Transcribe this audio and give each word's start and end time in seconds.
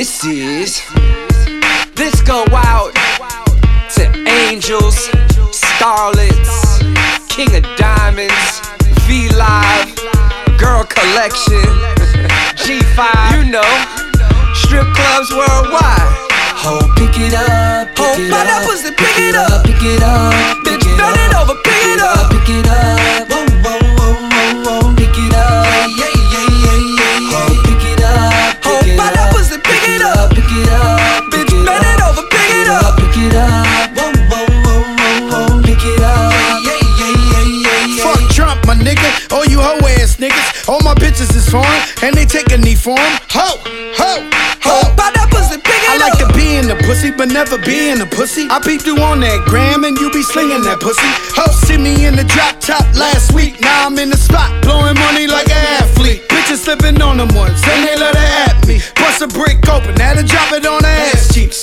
This 0.00 0.24
is. 0.24 0.80
This 1.94 2.22
go 2.22 2.46
out 2.56 2.94
to 3.96 4.04
angels, 4.48 4.96
starlets, 5.52 6.80
king 7.28 7.54
of 7.54 7.64
diamonds, 7.76 8.60
V 9.04 9.28
Live, 9.36 9.92
girl 10.56 10.84
collection, 10.88 11.60
G5, 12.56 13.44
you 13.44 13.52
know, 13.52 13.72
strip 14.56 14.88
clubs 14.96 15.28
worldwide. 15.36 16.08
Ho, 16.64 16.80
pick 16.96 17.20
it 17.20 17.34
up, 17.34 17.88
pick 17.88 18.00
Oh, 18.00 18.16
it 18.16 18.32
up, 18.32 18.64
pussy, 18.64 18.88
pick 18.96 19.18
it 19.20 19.36
up. 19.36 19.66
pick 19.66 19.82
it 19.84 20.02
up, 20.02 20.32
Bitch, 20.64 20.80
it 20.80 20.96
bend 20.96 21.20
it 21.28 21.36
over, 21.36 21.60
pick 21.60 21.84
it 21.92 22.00
up. 22.00 22.30
pick 22.32 22.48
it 22.48 22.66
up, 22.66 23.28
whoa, 23.28 23.44
whoa, 23.60 23.76
whoa, 24.00 24.16
whoa, 24.32 24.64
whoa, 24.64 24.79
up. 32.70 32.96
pick 32.96 33.16
it 33.18 33.34
up, 33.34 33.66
whoa, 33.98 34.10
whoa, 34.30 34.46
whoa, 34.64 34.80
whoa, 34.98 35.18
whoa, 35.30 35.62
pick 35.62 35.82
it 35.82 36.00
up, 36.00 36.32
yeah, 36.62 36.78
yeah, 37.00 37.14
yeah, 37.32 37.44
yeah, 37.66 37.96
yeah. 37.98 38.04
Fuck 38.04 38.22
Trump, 38.30 38.58
my 38.66 38.74
nigga. 38.74 39.10
All 39.32 39.44
you 39.46 39.58
hoe 39.60 39.78
ass 39.98 40.16
niggas. 40.16 40.68
All 40.68 40.80
my 40.82 40.94
bitches 40.94 41.34
is 41.34 41.48
foreign, 41.48 41.82
and 42.02 42.14
they 42.14 42.24
take 42.24 42.52
a 42.52 42.58
knee 42.58 42.74
for 42.76 42.98
'em. 42.98 43.12
Ho, 43.36 43.48
ho, 44.00 44.12
ho. 44.62 44.72
Oh, 44.72 44.94
buy 44.96 45.10
that 45.14 45.28
pussy, 45.30 45.58
pick 45.58 45.82
I 45.90 45.96
like 45.98 46.14
up. 46.14 46.30
to 46.30 46.38
be 46.38 46.56
in 46.56 46.68
the 46.68 46.76
pussy, 46.86 47.10
but 47.10 47.28
never 47.28 47.58
be 47.58 47.90
in 47.90 47.98
the 47.98 48.06
pussy. 48.06 48.46
I 48.50 48.60
peeped 48.60 48.86
you 48.86 48.96
on 49.02 49.20
that 49.20 49.44
gram, 49.46 49.82
and 49.84 49.98
you 49.98 50.10
be 50.12 50.22
slinging 50.22 50.62
that 50.62 50.78
pussy. 50.80 51.10
Ho, 51.36 51.50
see 51.66 51.76
me 51.76 52.06
in 52.06 52.14
the 52.14 52.24
drop 52.24 52.60
top 52.60 52.86
last 52.94 53.32
week. 53.32 53.60
Now 53.60 53.86
I'm 53.86 53.98
in 53.98 54.10
the 54.10 54.16
spot, 54.16 54.50
blowing 54.62 54.94
money 55.06 55.26
like 55.26 55.48
an 55.50 55.64
athlete. 55.82 56.22
Bitches 56.28 56.62
slipping 56.64 57.02
on 57.02 57.16
them 57.16 57.34
once, 57.34 57.60
and 57.66 57.82
they 57.84 57.96
let 57.96 58.14
her 58.14 58.30
at 58.46 58.66
me. 58.68 58.80
Bust 58.96 59.22
a 59.22 59.28
brick 59.28 59.58
open, 59.68 59.94
now 59.96 60.14
to 60.14 60.22
drop 60.22 60.52
it 60.52 60.64
on 60.66 60.84
her 60.84 60.98
ass 61.10 61.34
cheeks. 61.34 61.62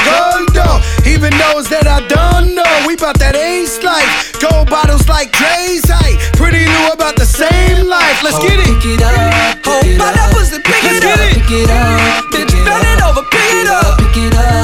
Hoes 0.00 0.48
gold. 0.54 0.80
Even 1.06 1.30
those 1.36 1.68
that 1.68 1.86
I 1.86 2.00
don't 2.08 2.54
know, 2.54 2.72
we 2.86 2.96
bout 2.96 3.18
that 3.18 3.36
ace 3.36 3.82
life. 3.82 4.32
Gold 4.40 4.70
bottles 4.70 5.08
like 5.08 5.32
Dre's 5.32 5.84
height. 5.88 6.16
Pretty 6.38 6.64
new 6.64 6.86
about 6.92 7.16
the 7.16 7.26
same 7.26 7.86
life. 7.86 8.22
Let's 8.22 8.38
get 8.38 8.58
it. 8.58 8.72
Pick 8.82 8.98
it 8.98 9.02
up, 9.02 9.58
Oh, 9.66 9.80
pick 9.82 9.92
it 9.94 9.98
buy 9.98 10.08
up, 10.10 10.14
that 10.14 10.32
pussy, 10.34 10.58
pick 10.58 10.82
it 10.82 11.04
up. 11.04 11.18
pick 11.18 11.50
it 11.50 11.70
up, 11.70 12.24
Bitch, 12.34 12.50
bend 12.64 12.82
it 12.82 13.02
over, 13.04 13.22
pick 13.30 13.52
it 13.62 13.68
up. 13.68 13.98
pick 13.98 14.16
it 14.16 14.34
up, 14.34 14.61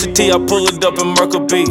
Jesse. 0.00 0.09
I 0.30 0.38
pull 0.38 0.62
it 0.68 0.84
up 0.84 0.96
in 0.98 1.08
Merkle 1.08 1.40
B. 1.40 1.64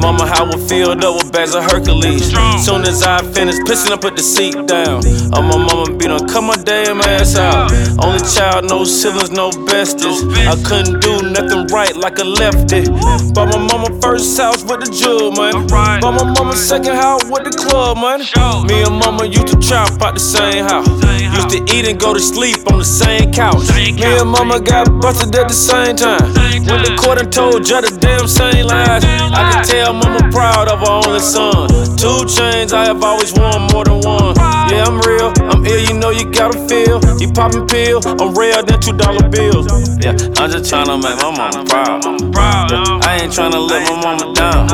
Mama, 0.00 0.24
how 0.26 0.46
I 0.46 0.56
filled 0.68 1.04
up 1.04 1.16
with 1.16 1.32
bags 1.32 1.54
of 1.54 1.64
Hercules. 1.64 2.32
Soon 2.64 2.82
as 2.84 3.02
I 3.02 3.20
finish 3.32 3.56
pissing, 3.68 3.92
I 3.92 3.98
put 3.98 4.16
the 4.16 4.22
seat 4.22 4.54
down. 4.66 5.02
Oh, 5.34 5.42
my 5.42 5.58
mama 5.58 5.94
beat 5.98 6.10
on, 6.10 6.26
cut 6.26 6.40
my 6.40 6.56
damn 6.56 7.00
ass 7.02 7.36
out. 7.36 7.70
Only 8.02 8.20
child, 8.24 8.70
no 8.70 8.84
siblings, 8.84 9.30
no 9.30 9.50
besties. 9.50 10.24
I 10.48 10.56
couldn't 10.64 11.00
do 11.00 11.28
nothing 11.28 11.66
right 11.66 11.94
like 11.94 12.18
a 12.18 12.24
lefty. 12.24 12.88
Bought 13.34 13.52
my 13.52 13.58
mama 13.58 13.92
first 14.00 14.38
house 14.38 14.64
with 14.64 14.80
the 14.80 14.88
jewel 14.88 15.32
money. 15.32 15.66
Bought 15.68 16.00
my 16.00 16.24
mama 16.24 16.56
second 16.56 16.96
house 16.96 17.24
with 17.26 17.44
the 17.44 17.52
club 17.52 17.98
money. 17.98 18.24
Me 18.64 18.82
and 18.82 18.96
mama 18.96 19.26
used 19.26 19.48
to 19.48 19.60
chop 19.60 20.00
out 20.00 20.14
the 20.14 20.20
same 20.20 20.64
house. 20.64 20.88
Used 21.36 21.50
to 21.50 21.60
eat 21.76 21.86
and 21.86 22.00
go 22.00 22.14
to 22.14 22.20
sleep 22.20 22.56
on 22.72 22.78
the 22.78 22.84
same 22.84 23.30
couch. 23.30 23.68
Me 23.76 23.92
and 23.92 24.30
mama 24.30 24.58
got 24.60 24.88
busted 25.02 25.34
at 25.36 25.48
the 25.48 25.54
same 25.54 25.96
time. 25.96 26.32
Went 26.64 26.86
to 26.86 26.96
court 26.96 27.20
and 27.20 27.30
told 27.32 27.64
judge 27.64 27.84
damn 28.06 28.28
same 28.28 28.66
lies. 28.66 29.04
I 29.04 29.50
can 29.52 29.64
tell 29.64 29.92
mama 29.92 30.30
proud 30.30 30.68
of 30.68 30.80
her 30.80 30.94
only 31.06 31.20
son. 31.20 31.68
Two 31.98 32.24
chains, 32.26 32.72
I 32.72 32.86
have 32.86 33.02
always 33.02 33.32
worn 33.34 33.62
more 33.72 33.84
than 33.84 34.00
one. 34.06 34.34
Yeah, 34.70 34.86
I'm 34.86 34.98
real, 35.02 35.32
I'm 35.50 35.66
ill, 35.66 35.80
you 35.80 35.94
know 35.94 36.10
you 36.10 36.30
gotta 36.30 36.58
feel. 36.68 37.02
You 37.18 37.32
poppin' 37.32 37.66
pill, 37.66 38.00
I'm 38.20 38.34
rare 38.34 38.62
than 38.62 38.80
two 38.80 38.96
dollar 38.96 39.28
bills. 39.28 39.66
Yeah, 40.02 40.14
I'm 40.38 40.50
just 40.50 40.70
tryna 40.70 41.02
make 41.02 41.18
my 41.18 41.30
mama 41.34 41.64
proud. 41.66 42.70
Yeah, 42.70 43.08
I 43.08 43.18
ain't 43.22 43.32
tryna 43.32 43.60
let 43.68 43.82
my 43.90 43.96
mama 44.02 44.34
down. 44.34 44.68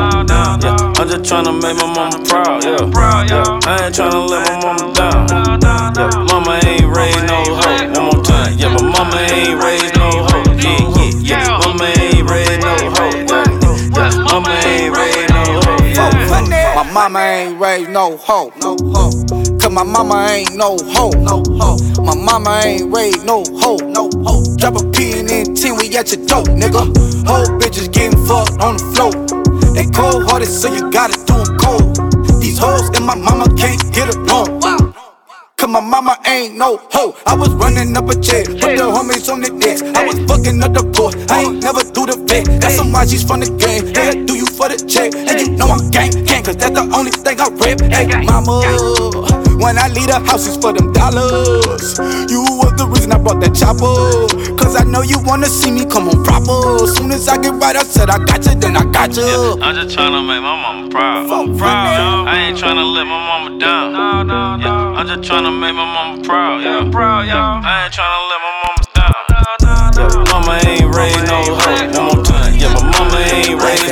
Yeah, 0.62 1.00
I'm 1.00 1.09
just 1.09 1.25
tryna 1.31 1.54
make 1.62 1.76
my 1.76 1.88
mama 1.88 2.19
proud. 2.28 2.64
Yeah, 2.64 2.84
yeah, 3.32 3.70
I 3.70 3.87
ain't 3.87 3.94
tryna 3.94 4.28
let 4.28 4.43
my 4.49 4.56
mama 4.60 4.93
down. 4.93 5.28
Yeah, 5.97 6.25
mama 6.31 6.60
ain't 6.64 6.88
raised 6.97 7.25
no 7.26 7.38
hoe. 7.60 7.93
One 7.93 8.04
more 8.12 8.25
time. 8.25 8.59
Yeah, 8.59 8.69
my 8.75 8.82
mama 8.82 9.16
ain't 9.31 9.62
raised 9.62 9.72
mama 16.92 17.20
ain't 17.20 17.58
raised 17.58 17.91
no 17.91 18.16
hoe. 18.19 18.53
No 18.60 18.76
hoe. 18.92 19.12
Cause 19.58 19.70
my 19.70 19.82
mama 19.82 20.26
ain't 20.30 20.54
no 20.54 20.76
hoe. 20.92 21.10
No 21.10 21.42
hoe. 21.58 21.78
My 22.04 22.14
mama 22.14 22.60
ain't 22.64 22.94
raised 22.94 23.25
no 23.25 23.44
hoe. 23.60 23.78
No 23.78 24.10
hoe. 24.25 24.44
Drop 24.56 24.76
a 24.76 24.84
P 24.91 25.19
and 25.19 25.28
then 25.28 25.54
10, 25.54 25.76
we 25.76 25.97
at 25.97 26.12
your 26.12 26.25
door, 26.26 26.44
nigga. 26.44 26.84
Whole 27.26 27.47
bitches 27.58 27.91
getting 27.91 28.19
fucked 28.26 28.60
on 28.60 28.76
the 28.76 28.84
floor. 28.94 29.12
They 29.75 29.86
cold 29.86 30.28
hearted, 30.28 30.48
so 30.48 30.72
you 30.72 30.91
gotta 30.91 31.16
do 31.25 31.34
'em 31.34 31.56
cold. 31.58 32.41
These 32.41 32.58
hoes 32.58 32.91
and 32.94 33.06
my 33.06 33.14
mama 33.14 33.47
can't 33.56 33.81
get 33.92 34.14
along. 34.14 34.62
Cause 35.62 35.71
my 35.71 35.78
mama 35.78 36.19
ain't 36.27 36.56
no 36.56 36.77
hoe. 36.91 37.15
I 37.25 37.37
was 37.37 37.50
running 37.50 37.97
up 37.97 38.09
a 38.11 38.19
check, 38.19 38.47
put 38.47 38.75
the 38.75 38.83
homies 38.83 39.31
on 39.33 39.43
the 39.43 39.50
desk. 39.62 39.84
I 39.95 40.05
was 40.05 40.19
fucking 40.27 40.61
up 40.61 40.75
the 40.75 40.83
poor. 40.83 41.15
I 41.31 41.47
ain't 41.47 41.62
never 41.62 41.87
do 41.87 42.03
the 42.03 42.19
vet. 42.27 42.61
That's 42.61 42.75
some 42.75 42.91
why 42.91 43.06
she's 43.06 43.23
from 43.23 43.47
the 43.47 43.50
game. 43.62 43.95
Hey, 43.95 44.11
I 44.11 44.25
do 44.27 44.34
you 44.34 44.47
for 44.47 44.67
the 44.67 44.75
check. 44.75 45.15
And 45.15 45.39
you 45.39 45.55
know 45.55 45.71
I'm 45.71 45.89
gang, 45.95 46.11
gang, 46.27 46.43
cause 46.43 46.56
that's 46.56 46.75
the 46.75 46.83
only 46.91 47.15
thing 47.15 47.39
I 47.39 47.47
rap. 47.62 47.78
Hey, 47.78 48.11
mama, 48.27 48.59
when 49.62 49.78
I 49.78 49.87
leave 49.95 50.11
the 50.11 50.19
house, 50.27 50.50
it's 50.50 50.59
for 50.59 50.75
them 50.75 50.93
dollars. 50.93 51.94
You 52.27 52.43
was 52.59 52.75
the 52.75 52.91
reason 52.91 53.01
I 53.22 53.25
brought 53.25 53.41
that 53.41 53.55
chopper. 53.55 54.27
Cause 54.59 54.75
I 54.75 54.83
know 54.83 55.03
you 55.03 55.22
wanna 55.22 55.47
see 55.47 55.71
me 55.71 55.87
come 55.87 56.09
on 56.09 56.25
proper. 56.25 56.87
Soon 56.91 57.12
as 57.12 57.28
I 57.28 57.38
get 57.38 57.55
right, 57.55 57.77
I 57.77 57.84
said 57.84 58.10
I 58.10 58.19
got 58.19 58.44
you, 58.44 58.59
then 58.59 58.77
I 58.77 58.83
got 58.91 59.15
you. 59.15 59.62
I'm 59.62 59.75
just 59.78 59.97
tryna 59.97 60.27
make 60.27 60.43
my 60.43 60.59
mama 60.59 60.91
proud. 60.91 61.31
proud. 61.56 62.27
I 62.27 62.50
ain't 62.50 62.59
tryna 62.59 62.82
let 62.82 63.06
my 63.06 63.15
mama 63.22 63.59
down. 63.61 63.93
No, 63.93 64.22
no, 64.27 64.59
Yeah, 64.59 64.99
I'm 64.99 65.06
just 65.06 65.31
tryna 65.31 65.55
make 65.55 65.75
my 65.75 65.87
mama 65.87 66.22
proud. 66.25 66.62
Yeah, 66.62 66.91
proud. 66.91 67.27
Yeah, 67.27 67.62
I 67.62 67.87
ain't 67.87 67.94
tryna 67.94 68.19
let 68.27 68.41
my 68.43 68.53
mama 68.59 68.82
down. 68.91 69.15
Yeah, 69.94 70.25
mama 70.32 70.59
ain't 70.66 70.91
raised 70.91 71.27
no 71.31 71.38
hoe. 71.62 71.94
One 71.94 72.05
more 72.11 72.25
time. 72.27 72.59
Yeah, 72.59 72.75
my 72.75 72.82
mama 72.91 73.19
ain't 73.22 73.62
raised 73.62 73.91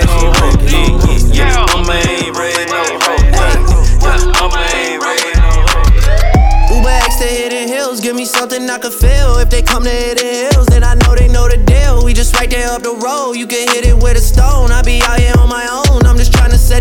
I 8.68 8.78
can 8.78 8.90
feel. 8.90 9.38
If 9.38 9.48
they 9.48 9.62
come 9.62 9.84
to 9.84 9.90
hit 9.90 10.18
the 10.18 10.50
Hills, 10.52 10.66
then 10.66 10.82
I 10.84 10.94
know 10.94 11.14
they 11.14 11.28
know 11.28 11.48
the 11.48 11.56
deal. 11.56 12.04
We 12.04 12.12
just 12.12 12.34
right 12.36 12.50
there 12.50 12.68
up 12.68 12.82
the 12.82 12.94
road, 12.94 13.32
you 13.34 13.46
can 13.46 13.68
hit 13.68 13.86
it 13.86 13.96
with 13.96 14.16
a 14.16 14.20
stone. 14.20 14.70
I 14.72 14.82
be 14.82 15.00
out 15.02 15.18
here 15.18 15.32
on 15.38 15.48
my 15.48 15.64
own, 15.70 15.89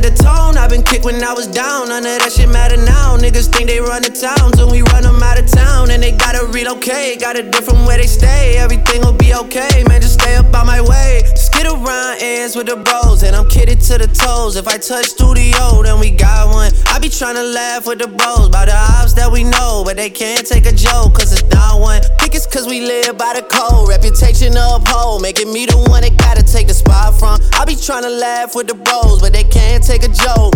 set 0.02 0.16
the 0.16 0.24
tone. 0.24 0.58
I've 0.58 0.70
been 0.70 0.84
kicked 0.84 1.06
when 1.06 1.24
I 1.24 1.34
was 1.34 1.48
down, 1.48 1.90
none 1.90 2.06
of 2.06 2.20
that 2.20 2.32
shit 2.32 2.50
matter 2.50 2.78
now. 2.78 3.18
Niggas 3.18 3.52
think 3.52 3.68
they 3.70 3.80
run 3.80 4.02
the 4.02 4.10
town, 4.10 4.54
so 4.54 4.70
we 4.70 4.82
run 4.94 5.04
them 5.04 5.22
out 5.22 5.40
of 5.40 5.48
town. 5.50 5.92
And 5.92 6.02
they 6.02 6.12
gotta 6.12 6.46
relocate, 6.48 7.20
got 7.20 7.38
a 7.38 7.44
different 7.44 7.86
where 7.88 7.98
they 7.98 8.08
stay. 8.08 8.58
Everything 8.58 9.02
will 9.02 9.14
be 9.18 9.34
okay, 9.34 9.84
man, 9.88 10.02
just 10.02 10.20
stay 10.20 10.36
up 10.36 10.54
out 10.54 10.66
my 10.66 10.82
way. 10.82 11.24
Skid 11.36 11.68
around 11.68 12.18
ends 12.22 12.56
with 12.56 12.68
the 12.68 12.78
bros, 12.78 13.24
and 13.24 13.36
I'm 13.36 13.48
kidded 13.48 13.82
to 13.82 13.98
the 13.98 14.08
toes. 14.08 14.56
If 14.56 14.68
I 14.68 14.78
touch 14.78 15.08
studio, 15.08 15.84
then 15.84 16.00
we 16.00 16.12
got 16.12 16.50
one. 16.50 16.72
I 16.88 17.00
be 17.00 17.10
trying 17.10 17.36
to 17.36 17.44
laugh 17.44 17.86
with 17.88 18.00
the 18.00 18.08
bros 18.08 18.48
about 18.48 18.68
the 18.68 18.76
ops 18.76 19.14
that 19.14 19.32
we 19.32 19.44
know, 19.44 19.84
but 19.86 19.98
they 19.98 20.10
can't 20.10 20.46
take 20.46 20.66
a 20.66 20.74
joke, 20.74 21.16
cause 21.16 21.32
it's 21.32 21.48
not 21.52 21.80
one. 21.80 22.02
Think 22.20 22.36
it's 22.36 22.46
cause 22.46 22.68
we 22.68 22.82
live 22.82 23.18
by 23.18 23.34
the 23.34 23.44
code, 23.44 23.90
reputation 23.90 24.56
uphold, 24.58 25.22
making 25.22 25.52
me 25.52 25.66
the 25.66 25.78
one 25.90 26.02
that 26.02 26.16
gotta 26.18 26.44
take 26.44 26.68
the 26.68 26.74
spot 26.74 27.18
from. 27.20 27.40
I 27.54 27.66
be 27.66 27.76
trying 27.76 28.04
to 28.04 28.10
laugh 28.10 28.56
with 28.56 28.68
the 28.68 28.76
bros, 28.76 29.20
but 29.22 29.34
they 29.34 29.44
can't 29.44 29.84
take 29.90 30.04
a 30.04 30.08
joke. 30.10 30.54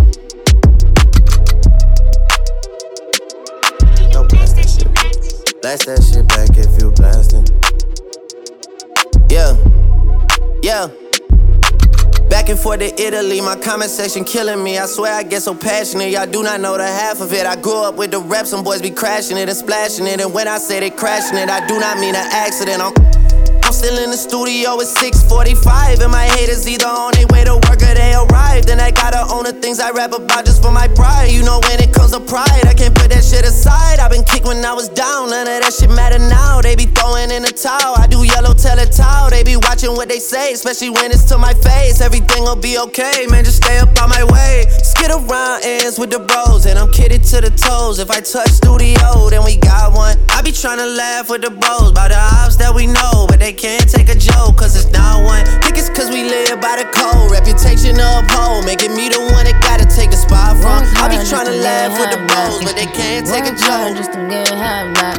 Blast 4.30 4.56
that 4.56 4.70
shit. 4.70 5.62
Blast 5.62 5.86
that 5.88 6.04
shit 6.04 6.28
back 6.28 6.56
if 6.56 6.70
you 6.80 6.92
blasting. 6.92 7.44
Yeah, 9.32 9.58
yeah. 10.62 10.86
Back 12.30 12.50
and 12.50 12.60
forth 12.60 12.82
to 12.82 12.94
Italy, 13.02 13.42
my 13.42 13.56
comment 13.56 13.90
section 13.90 14.24
killing 14.24 14.64
me. 14.64 14.78
I 14.78 14.86
swear 14.86 15.16
I 15.16 15.24
get 15.24 15.42
so 15.42 15.56
passionate, 15.56 16.12
y'all 16.12 16.28
do 16.28 16.44
not 16.44 16.62
know 16.62 16.78
the 16.78 16.86
half 16.86 17.20
of 17.20 17.34
it. 17.34 17.48
I 17.48 17.56
grew 17.56 17.84
up 17.84 17.96
with 17.96 18.12
the 18.12 18.20
rap, 18.20 18.46
some 18.46 18.64
boys 18.64 18.84
be 18.84 18.92
crashing 18.92 19.38
it 19.38 19.50
and 19.50 19.58
splashing 19.58 20.06
it. 20.06 20.22
And 20.22 20.32
when 20.32 20.48
I 20.48 20.60
say 20.60 20.80
they 20.80 20.92
crashing 20.92 21.40
it, 21.40 21.50
I 21.50 21.66
do 21.66 21.80
not 21.80 21.98
mean 21.98 22.14
an 22.14 22.28
accident. 22.32 22.84
I'm 22.84 22.94
I'm 23.66 23.74
still 23.74 23.98
in 23.98 24.12
the 24.12 24.18
studio 24.18 24.78
at 24.78 24.86
6:45, 24.86 26.04
and 26.04 26.12
my 26.12 26.26
haters 26.26 26.68
either 26.68 26.86
on 26.86 27.14
their 27.14 27.26
way 27.34 27.44
to 27.46 27.56
work 27.56 27.82
or 27.82 27.96
they 27.96 28.14
arrived. 28.14 28.70
And 28.70 28.80
I 28.80 28.93
I 29.84 29.92
rap 29.92 30.16
about 30.16 30.46
just 30.46 30.64
for 30.64 30.72
my 30.72 30.88
pride. 30.88 31.28
You 31.36 31.44
know 31.44 31.60
when 31.68 31.84
it 31.84 31.92
comes 31.92 32.16
to 32.16 32.22
pride, 32.22 32.64
I 32.64 32.74
can't 32.74 32.96
put 32.96 33.12
that 33.12 33.20
shit 33.20 33.44
aside. 33.44 34.00
I've 34.00 34.12
been 34.12 34.24
kicked 34.24 34.48
when 34.48 34.64
I 34.64 34.72
was 34.72 34.88
down, 34.88 35.28
none 35.28 35.44
of 35.44 35.60
that 35.60 35.74
shit 35.76 35.92
matter 35.92 36.20
now. 36.20 36.62
They 36.62 36.80
be 36.80 36.88
throwing 36.88 37.32
in 37.36 37.44
the 37.44 37.52
towel. 37.52 38.00
I 38.00 38.08
do 38.08 38.24
yellow 38.24 38.56
tell 38.56 38.80
a 38.80 38.88
towel. 38.88 39.30
They 39.30 39.44
be 39.44 39.60
watching 39.60 39.92
what 39.92 40.08
they 40.08 40.24
say, 40.24 40.54
especially 40.54 40.90
when 40.90 41.12
it's 41.12 41.28
to 41.36 41.38
my 41.38 41.52
face. 41.52 42.00
Everything 42.00 42.48
will 42.48 42.56
be 42.56 42.80
okay, 42.80 43.28
man. 43.28 43.44
Just 43.44 43.60
stay 43.60 43.76
up 43.84 43.92
on 44.00 44.08
my 44.08 44.24
way. 44.24 44.64
Skid 44.88 45.12
around 45.12 45.68
ends 45.68 46.00
with 46.00 46.16
the 46.16 46.24
bros, 46.24 46.64
and 46.66 46.80
I'm 46.80 46.88
kidded 46.88 47.28
to 47.36 47.44
the 47.44 47.52
toes. 47.52 48.00
If 48.00 48.08
I 48.08 48.24
touch 48.24 48.56
studio, 48.56 49.28
then 49.28 49.44
we 49.44 49.60
got 49.60 49.92
one. 49.92 50.16
I 50.32 50.40
be 50.42 50.56
trying 50.56 50.80
to 50.80 50.88
laugh 50.88 51.28
with 51.28 51.44
the 51.44 51.52
bros 51.52 51.92
about 51.92 52.16
the 52.16 52.22
ops 52.40 52.56
that 52.56 52.72
we 52.72 52.88
know, 52.88 53.28
but 53.28 53.44
they 53.44 53.52
can't 53.52 53.92
take 53.92 54.08
a 54.08 54.16
joke, 54.16 54.64
cause 54.64 54.80
it's 54.80 54.96
not 54.96 55.28
one. 55.28 55.44
Think 55.60 55.76
it's 55.76 55.92
cause 55.92 56.08
we 56.08 56.24
live 56.24 56.64
by 56.64 56.80
the 56.80 56.88
code, 56.96 57.36
reputation 57.36 58.00
uphold, 58.00 58.64
making 58.64 58.96
me 58.96 59.12
the 59.12 59.20
one 59.36 59.44
that 59.44 59.60
gotta 59.74 59.90
take 59.90 60.12
the 60.12 60.18
spot 60.18 60.62
from. 60.62 60.86
I 61.02 61.10
be 61.10 61.18
trying 61.26 61.50
to 61.50 61.58
laugh 61.58 61.98
with 61.98 62.14
the 62.14 62.22
bros, 62.30 62.62
but 62.62 62.78
they 62.78 62.86
can't 62.86 63.26
take 63.26 63.50
a 63.50 63.56
joke. 63.58 63.98
just 63.98 64.14
to 64.14 64.22
get 64.30 64.54
half 64.54 64.94
back. 64.94 65.18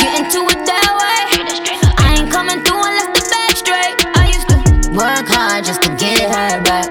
Get 0.00 0.12
into 0.16 0.40
it 0.48 0.64
that 0.64 0.88
way. 0.96 1.20
I 2.00 2.16
ain't 2.16 2.32
coming 2.32 2.64
through 2.64 2.80
unless 2.80 3.12
the 3.12 3.20
bag 3.28 3.52
straight. 3.60 3.96
I 4.16 4.32
used 4.32 4.48
to 4.48 4.56
work 4.96 5.28
hard 5.28 5.60
just 5.60 5.84
to 5.84 5.92
get 6.00 6.24
her 6.24 6.56
back. 6.64 6.88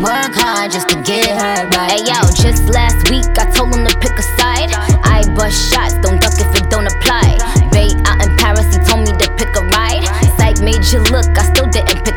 Work 0.00 0.32
hard 0.32 0.72
just 0.72 0.88
to 0.88 0.96
get 1.04 1.28
her 1.28 1.68
back. 1.68 1.92
Hey 1.92 2.08
yo, 2.08 2.16
just 2.32 2.64
last 2.72 3.04
week 3.12 3.28
I 3.36 3.44
told 3.52 3.76
him 3.76 3.84
to 3.84 3.92
pick 4.00 4.16
a 4.16 4.24
side. 4.40 4.72
I 5.04 5.20
bust 5.36 5.68
shots, 5.68 6.00
don't 6.00 6.16
duck 6.16 6.32
if 6.32 6.48
it 6.56 6.64
don't 6.72 6.88
apply. 6.88 7.36
Bay 7.76 7.92
out 8.08 8.24
in 8.24 8.32
Paris, 8.40 8.72
he 8.72 8.80
told 8.88 9.04
me 9.04 9.12
to 9.12 9.28
pick 9.36 9.52
a 9.52 9.62
ride. 9.76 10.04
Psych 10.40 10.64
made 10.64 10.84
you 10.88 11.04
look, 11.12 11.28
I 11.36 11.44
still 11.52 11.68
didn't 11.68 12.08
pick 12.08 12.13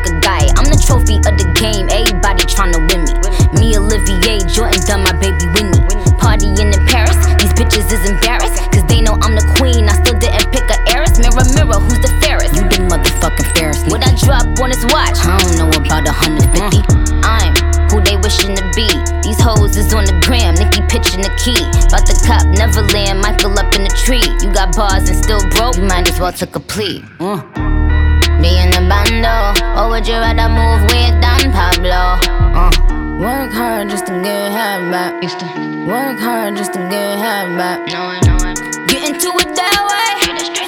about 15.98 16.14
a 16.14 16.30
150. 16.30 16.78
I'm 17.26 17.54
who 17.90 18.00
they 18.02 18.16
wishing 18.16 18.54
to 18.54 18.64
be. 18.74 18.86
These 19.22 19.40
hoes 19.40 19.76
is 19.76 19.92
on 19.94 20.04
the 20.04 20.14
gram, 20.22 20.54
Nicki 20.54 20.82
pitching 20.86 21.22
the 21.22 21.32
key. 21.42 21.58
About 21.90 22.06
the 22.06 22.14
cop, 22.22 22.46
never 22.54 22.82
land, 22.94 23.20
Michael 23.20 23.58
up 23.58 23.74
in 23.74 23.82
the 23.82 23.94
tree. 24.04 24.22
You 24.44 24.52
got 24.52 24.76
bars 24.76 25.08
and 25.08 25.18
still 25.18 25.42
broke, 25.50 25.76
you 25.76 25.82
might 25.82 26.08
as 26.08 26.20
well 26.20 26.32
took 26.32 26.54
a 26.54 26.60
plea. 26.60 27.00
Mm. 27.18 27.42
Be 28.42 28.54
in 28.62 28.70
the 28.70 28.82
bando, 28.86 29.58
or 29.74 29.90
would 29.90 30.06
you 30.06 30.14
rather 30.14 30.48
move 30.48 30.86
with 30.86 31.14
Don 31.20 31.50
Pablo? 31.50 32.22
Uh. 32.54 32.70
Work 33.18 33.50
hard 33.50 33.90
just 33.90 34.06
to 34.06 34.12
get 34.22 34.52
half 34.52 34.78
back. 34.92 35.20
Used 35.22 35.40
to 35.40 35.46
work 35.88 36.20
hard 36.20 36.56
just 36.56 36.72
to 36.74 36.78
get 36.78 37.18
half 37.18 37.48
back. 37.58 37.84
Get 38.86 39.08
into 39.08 39.26
it 39.42 39.56
that 39.56 40.62
way. 40.62 40.67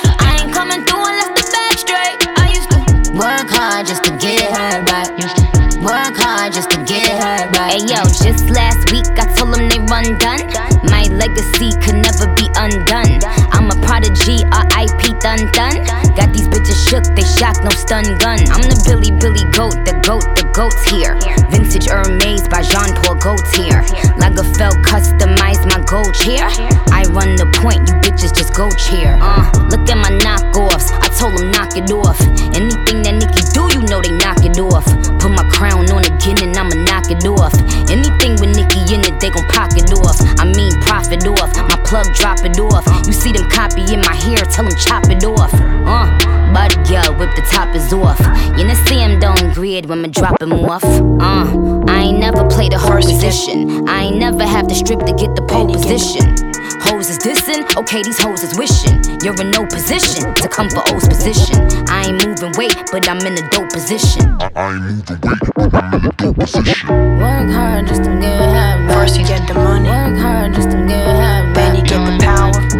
Hard 3.81 3.87
just 3.87 4.05
to 4.05 4.11
get 4.19 4.43
her 4.53 4.85
to 4.85 5.81
work 5.81 6.17
hard 6.17 6.53
just 6.53 6.71
to 6.71 6.77
get 6.85 7.09
her 7.09 7.51
back. 7.53 7.73
Hey 7.73 7.89
yo, 7.89 8.05
just 8.05 8.51
last 8.53 8.93
week 8.93 9.09
I 9.17 9.25
told 9.33 9.55
them 9.55 9.69
they 9.69 9.81
run 9.89 10.05
done. 10.21 10.45
My 10.85 11.09
legacy 11.09 11.73
could 11.81 11.97
never 11.97 12.29
be 12.37 12.49
undone. 12.61 13.21
I'm 13.53 13.71
a 13.73 13.77
prodigy, 13.81 14.45
R.I.P. 14.53 15.17
dun 15.21 15.49
dun. 15.53 15.81
Got 16.13 16.33
these 16.33 16.49
bitches 16.49 16.77
shook, 16.89 17.05
they 17.17 17.25
shocked, 17.25 17.65
no 17.65 17.71
stun 17.71 18.05
gun. 18.19 18.41
I'm 18.53 18.65
the 18.69 18.77
Billy 18.85 19.13
Billy 19.17 19.45
goat, 19.57 19.77
the 19.89 19.97
goat, 20.05 20.25
the 20.37 20.45
goat's 20.53 20.85
here. 20.85 21.17
Vintage 21.49 21.89
Hermes 21.89 22.49
by 22.49 22.63
Jean 22.63 22.93
Paul 23.01 23.17
Gaultier. 23.17 23.81
Lagerfeld 24.21 24.85
customized 24.85 25.65
my 25.69 25.81
gold 25.89 26.13
chair. 26.15 26.45
I 26.93 27.09
run 27.17 27.37
the 27.37 27.49
point, 27.61 27.89
you 27.89 27.97
bitches 28.05 28.37
just 28.37 28.53
go 28.55 28.69
cheer. 28.77 29.17
Uh, 29.21 29.49
look 29.73 29.89
at 29.89 29.97
my 29.97 30.13
knockoffs, 30.21 30.93
I 30.93 31.09
told 31.21 31.37
them 31.37 31.51
knock 31.53 31.77
it 31.77 31.93
off. 31.93 32.17
Anything 32.57 33.05
that 33.05 33.21
Nicki 33.21 33.45
do, 33.53 33.69
you 33.77 33.85
know 33.93 34.01
they 34.01 34.17
knock 34.17 34.41
it 34.41 34.57
off. 34.57 34.89
Put 35.21 35.29
my 35.37 35.45
crown 35.53 35.85
on 35.93 36.01
again 36.09 36.41
and 36.41 36.57
I'ma 36.57 36.81
knock 36.89 37.13
it 37.13 37.29
off. 37.29 37.53
Anything 37.93 38.41
with 38.41 38.57
Nicki 38.57 38.81
in 38.89 39.05
it, 39.05 39.21
they 39.21 39.29
gon' 39.29 39.45
pocket 39.53 39.93
off. 40.01 40.17
I 40.41 40.49
mean 40.49 40.73
profit 40.81 41.29
off, 41.29 41.53
my 41.69 41.77
plug 41.85 42.09
drop 42.17 42.41
it 42.41 42.57
off. 42.59 42.89
You 43.05 43.13
see 43.13 43.33
them 43.37 43.45
copying 43.53 44.01
my 44.01 44.17
hair, 44.17 44.41
tell 44.49 44.65
them 44.65 44.73
chop 44.81 45.13
it 45.13 45.23
off. 45.29 45.53
Uh, 45.53 46.09
bud 46.57 46.73
girl, 46.89 47.13
whip 47.21 47.37
the 47.37 47.45
top 47.53 47.69
is 47.77 47.93
off. 47.93 48.19
You 48.57 48.65
know 48.65 48.75
see 48.89 49.05
him 49.05 49.21
don't 49.21 49.53
grid 49.53 49.85
when 49.87 50.01
me 50.01 50.09
drop 50.09 50.41
him 50.41 50.53
off. 50.65 50.85
Uh, 50.85 51.45
I 51.85 52.09
ain't 52.09 52.19
never 52.19 52.49
played 52.49 52.73
a 52.73 52.79
hard 52.79 53.05
position. 53.05 53.87
I 53.87 54.09
ain't 54.09 54.17
never 54.17 54.45
have 54.47 54.69
to 54.69 54.75
strip 54.75 55.01
to 55.01 55.13
get 55.13 55.37
the 55.37 55.43
pole 55.43 55.69
position. 55.69 56.50
Hoes 56.91 57.09
is 57.09 57.19
dissing, 57.19 57.63
okay, 57.77 58.03
these 58.03 58.19
hoes 58.19 58.43
is 58.43 58.59
wishing. 58.59 59.01
You're 59.23 59.41
in 59.41 59.53
no 59.53 59.65
position 59.65 60.35
to 60.35 60.49
come 60.49 60.69
for 60.69 60.83
O's 60.93 61.07
position. 61.07 61.57
I 61.89 62.07
ain't 62.09 62.27
moving 62.27 62.51
weight, 62.59 62.75
but 62.91 63.09
I'm 63.09 63.19
in 63.19 63.35
a 63.35 63.49
dope 63.51 63.71
position. 63.71 64.37
I 64.57 64.75
ain't 64.75 64.83
moving 64.83 65.21
weight, 65.23 65.39
but 65.55 65.73
I'm 65.73 65.95
in 65.95 66.07
a 66.07 66.13
dope 66.17 66.37
position. 66.37 66.89
Work 66.89 67.51
hard 67.53 67.87
just 67.87 68.03
to 68.03 68.11
get 68.21 68.41
half 68.41 68.89
back. 68.89 69.07
First 69.07 69.21
you 69.21 69.25
get 69.25 69.47
the 69.47 69.55
money, 69.55 69.89
Work 69.89 70.19
hard 70.19 70.53
just 70.53 70.71
to 70.71 70.77
get 70.79 71.07
half 71.07 71.55
then 71.55 71.77
you 71.77 71.83
get 71.83 72.05
the 72.05 72.25
power. 72.25 72.80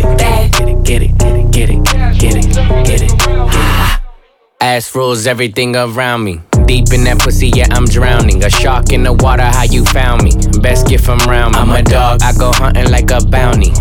it, 0.00 0.18
get 0.18 0.68
it, 0.68 0.84
get 0.84 1.02
it, 1.02 1.14
get 1.16 1.36
it, 1.36 1.52
get 1.52 1.70
it, 1.70 1.84
get 1.84 1.94
it, 1.94 2.18
get 2.18 2.36
it, 2.36 2.54
get 2.54 2.66
it, 2.74 2.86
get 2.86 3.02
it. 3.02 3.10
Ah. 3.28 4.02
Ass 4.60 4.94
rules 4.94 5.26
everything 5.26 5.76
around 5.76 6.24
me. 6.24 6.40
Deep 6.66 6.92
in 6.92 7.04
that 7.04 7.18
pussy, 7.18 7.48
yeah, 7.48 7.66
I'm 7.70 7.86
drowning. 7.86 8.44
A 8.44 8.50
shark 8.50 8.92
in 8.92 9.02
the 9.02 9.12
water, 9.12 9.42
how 9.42 9.64
you 9.64 9.84
found 9.84 10.22
me? 10.22 10.32
Best 10.60 10.86
gift 10.86 11.04
from 11.04 11.18
round 11.20 11.54
me. 11.54 11.60
I'm 11.60 11.70
a 11.70 11.82
dog, 11.82 12.22
I 12.22 12.32
go 12.32 12.52
hunting 12.52 12.90
like 12.90 13.10
a 13.10 13.24
bounty. 13.24 13.72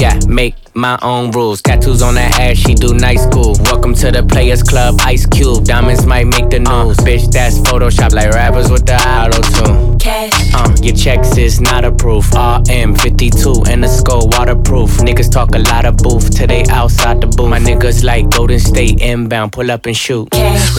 Yeah, 0.00 0.18
make 0.28 0.54
my 0.76 0.98
own 1.02 1.30
rules. 1.30 1.62
Tattoos 1.62 2.02
on 2.02 2.14
that 2.16 2.38
ass, 2.38 2.56
she 2.58 2.74
do 2.74 2.92
night 2.94 3.16
school. 3.18 3.54
Welcome 3.64 3.94
to 3.94 4.10
the 4.12 4.22
Players 4.22 4.62
Club, 4.62 4.96
Ice 5.00 5.26
Cube. 5.26 5.64
Diamonds 5.64 6.04
might 6.06 6.26
make 6.26 6.50
the 6.50 6.58
news. 6.58 6.96
bitch, 6.98 7.30
that's 7.32 7.58
Photoshop 7.58 8.12
like 8.12 8.30
rappers 8.30 8.70
with 8.70 8.84
the 8.86 8.96
auto 8.96 9.40
tune. 9.40 9.98
Cash, 9.98 10.54
Uh, 10.54 10.74
your 10.82 10.94
checks 10.94 11.36
is 11.38 11.60
not 11.60 11.84
approved. 11.84 12.32
RM52 12.34 13.66
and 13.68 13.82
the 13.82 13.88
skull 13.88 14.28
waterproof. 14.28 14.90
Niggas 14.98 15.30
talk 15.30 15.54
a 15.54 15.58
lot 15.58 15.86
of 15.86 15.96
booth 15.96 16.30
till 16.36 16.46
they 16.46 16.64
outside 16.66 17.20
the 17.20 17.26
booth. 17.26 17.48
My 17.48 17.58
niggas 17.58 18.04
like 18.04 18.28
Golden 18.30 18.60
State 18.60 19.00
inbound, 19.00 19.52
pull 19.52 19.70
up 19.70 19.86
and 19.86 19.96
shoot. 19.96 20.30
Cash, 20.30 20.76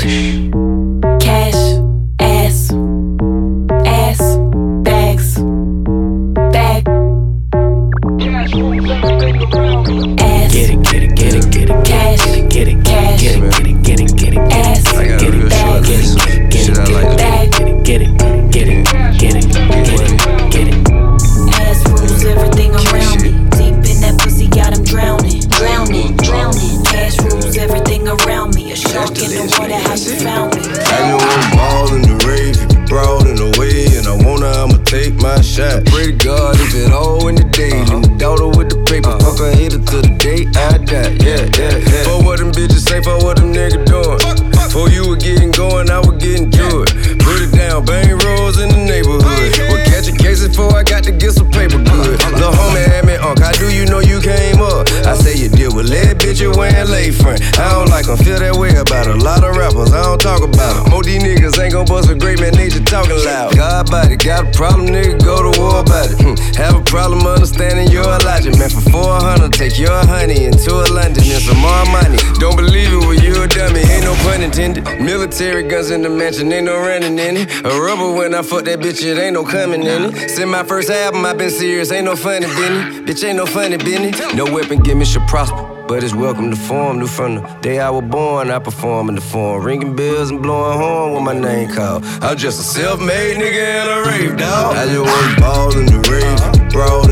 in 75.97 76.03
the 76.03 76.09
mansion, 76.09 76.51
ain't 76.51 76.65
no 76.65 76.77
running 76.77 77.17
in 77.17 77.37
it. 77.37 77.49
A 77.65 77.81
rubber 77.81 78.11
when 78.11 78.35
I 78.35 78.43
fuck 78.43 78.65
that 78.65 78.79
bitch, 78.79 79.03
it 79.03 79.17
ain't 79.17 79.33
no 79.33 79.43
coming 79.43 79.81
in 79.81 80.13
it. 80.13 80.29
Since 80.29 80.49
my 80.49 80.63
first 80.63 80.89
album, 80.89 81.25
i 81.25 81.33
been 81.33 81.49
serious, 81.49 81.91
ain't 81.91 82.05
no 82.05 82.15
funny 82.15 82.45
business. 82.45 82.99
Bitch, 83.05 83.27
ain't 83.27 83.37
no 83.37 83.45
funny 83.47 83.77
business. 83.77 84.35
No 84.35 84.45
weapon, 84.45 84.79
give 84.79 84.95
me 84.97 85.05
should 85.05 85.27
prosper. 85.27 85.63
But 85.87 86.03
it's 86.03 86.13
welcome 86.13 86.51
to 86.51 86.55
form, 86.55 86.99
new 86.99 87.07
from 87.07 87.35
the 87.35 87.41
day 87.61 87.79
I 87.79 87.89
was 87.89 88.05
born. 88.05 88.51
I 88.51 88.59
perform 88.59 89.09
in 89.09 89.15
the 89.15 89.21
form, 89.21 89.63
ringing 89.63 89.95
bells 89.95 90.29
and 90.29 90.41
blowing 90.43 90.77
horn 90.77 91.13
with 91.13 91.23
my 91.23 91.33
name 91.33 91.73
called. 91.73 92.05
I'm 92.21 92.37
just 92.37 92.59
a 92.59 92.63
self-made 92.63 93.37
nigga 93.37 93.63
and 93.79 93.89
a 93.89 94.09
rave 94.09 94.37
dog. 94.37 94.75
I 94.75 94.85
just 94.85 94.99
wanna 94.99 95.41
ball 95.41 95.77
in 95.77 95.85
the 95.87 95.99
rave, 96.11 96.71
broad 96.71 97.06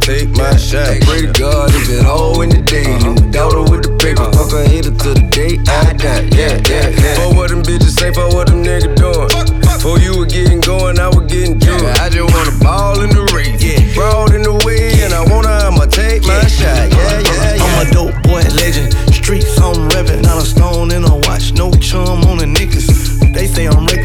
take 0.00 0.30
my 0.30 0.56
shot. 0.56 1.00
Pray 1.04 1.28
to 1.28 1.32
God 1.36 1.70
if 1.74 1.88
it 1.88 2.04
all 2.06 2.40
in 2.40 2.48
the 2.48 2.62
day, 2.62 2.88
and 2.88 3.16
the 3.16 3.28
daughter 3.30 3.62
with 3.62 3.84
the 3.84 3.94
paper, 4.00 4.22
uh-huh. 4.22 4.48
fuck 4.48 4.52
her 4.56 4.64
hater 4.64 4.90
to 4.90 5.10
the 5.14 5.26
day 5.28 5.60
I 5.68 5.92
die. 5.92 6.26
Yeah, 6.32 6.56
yeah, 6.66 6.88
yeah. 6.88 7.14
For 7.20 7.36
what 7.36 7.50
them 7.50 7.62
bitches 7.62 7.94
say, 7.94 8.12
for 8.12 8.28
what 8.32 8.48
them 8.48 8.64
niggas 8.64 8.96
doing. 8.96 9.30
For 9.80 9.98
you 10.00 10.18
were 10.18 10.26
getting 10.26 10.60
going, 10.60 10.98
I 10.98 11.08
was 11.08 11.30
getting 11.30 11.60
to 11.60 11.72
it. 11.76 12.00
I 12.00 12.08
just 12.08 12.26
wanna 12.32 12.56
ball 12.64 13.00
in 13.00 13.10
the 13.10 13.24
rave, 13.36 13.60
broad 13.94 14.34
in 14.34 14.42
the 14.42 14.56
way, 14.64 15.04
and 15.04 15.12
I 15.12 15.22
wanna, 15.28 15.68
I'ma 15.68 15.84
take 15.86 16.24
my 16.24 16.40
shot. 16.48 16.88
Yeah, 16.88 16.96
uh-huh. 16.96 17.22
yeah, 17.28 17.54
yeah. 17.56 17.64
I'm 17.64 17.86
a 17.86 17.90
dope 17.92 18.16
boy 18.24 18.42
legend. 18.56 18.92
Streets, 19.12 19.60
I'm 19.60 19.88
reppin'. 19.92 20.22
Not 20.24 20.42
a 20.42 20.46
stone 20.46 20.90
in 20.92 21.04
a 21.04 21.16
watch, 21.28 21.52
no 21.52 21.70
chum 21.78 22.24
on 22.24 22.38
the 22.38 22.48
niggas. 22.48 22.88
They 23.32 23.46
say 23.46 23.68
I'm 23.68 23.86
reckless, 23.86 23.99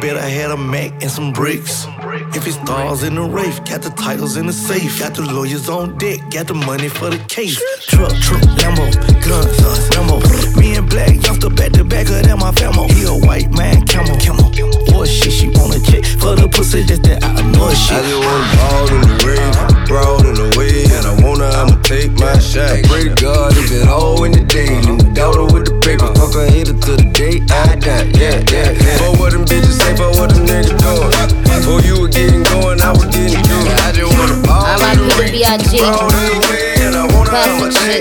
bet 0.00 0.16
I 0.16 0.28
had 0.28 0.50
a 0.50 0.56
Mac 0.56 0.92
and 1.02 1.10
some 1.10 1.32
bricks. 1.32 1.86
If 2.34 2.46
it's 2.46 2.56
stars 2.56 3.02
in 3.02 3.14
the 3.14 3.22
race, 3.22 3.60
got 3.60 3.82
the 3.82 3.90
titles 3.90 4.36
in 4.36 4.46
the 4.46 4.52
safe. 4.52 4.98
Got 4.98 5.14
the 5.14 5.22
lawyers 5.22 5.68
on 5.68 5.98
deck, 5.98 6.18
got 6.30 6.46
the 6.46 6.54
money 6.54 6.88
for 6.88 7.10
the 7.10 7.18
case. 7.28 7.60
Truck, 7.86 8.12
truck, 8.24 8.42
Lambo, 8.60 8.86
guns, 9.22 9.58
uh, 9.60 9.90
Lambo. 9.92 10.09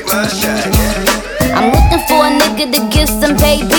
I'm 0.07 1.71
looking 1.71 1.99
for 2.07 2.25
a 2.25 2.31
nigga 2.39 2.71
to 2.73 2.89
give 2.95 3.09
some 3.09 3.35
babies. 3.37 3.78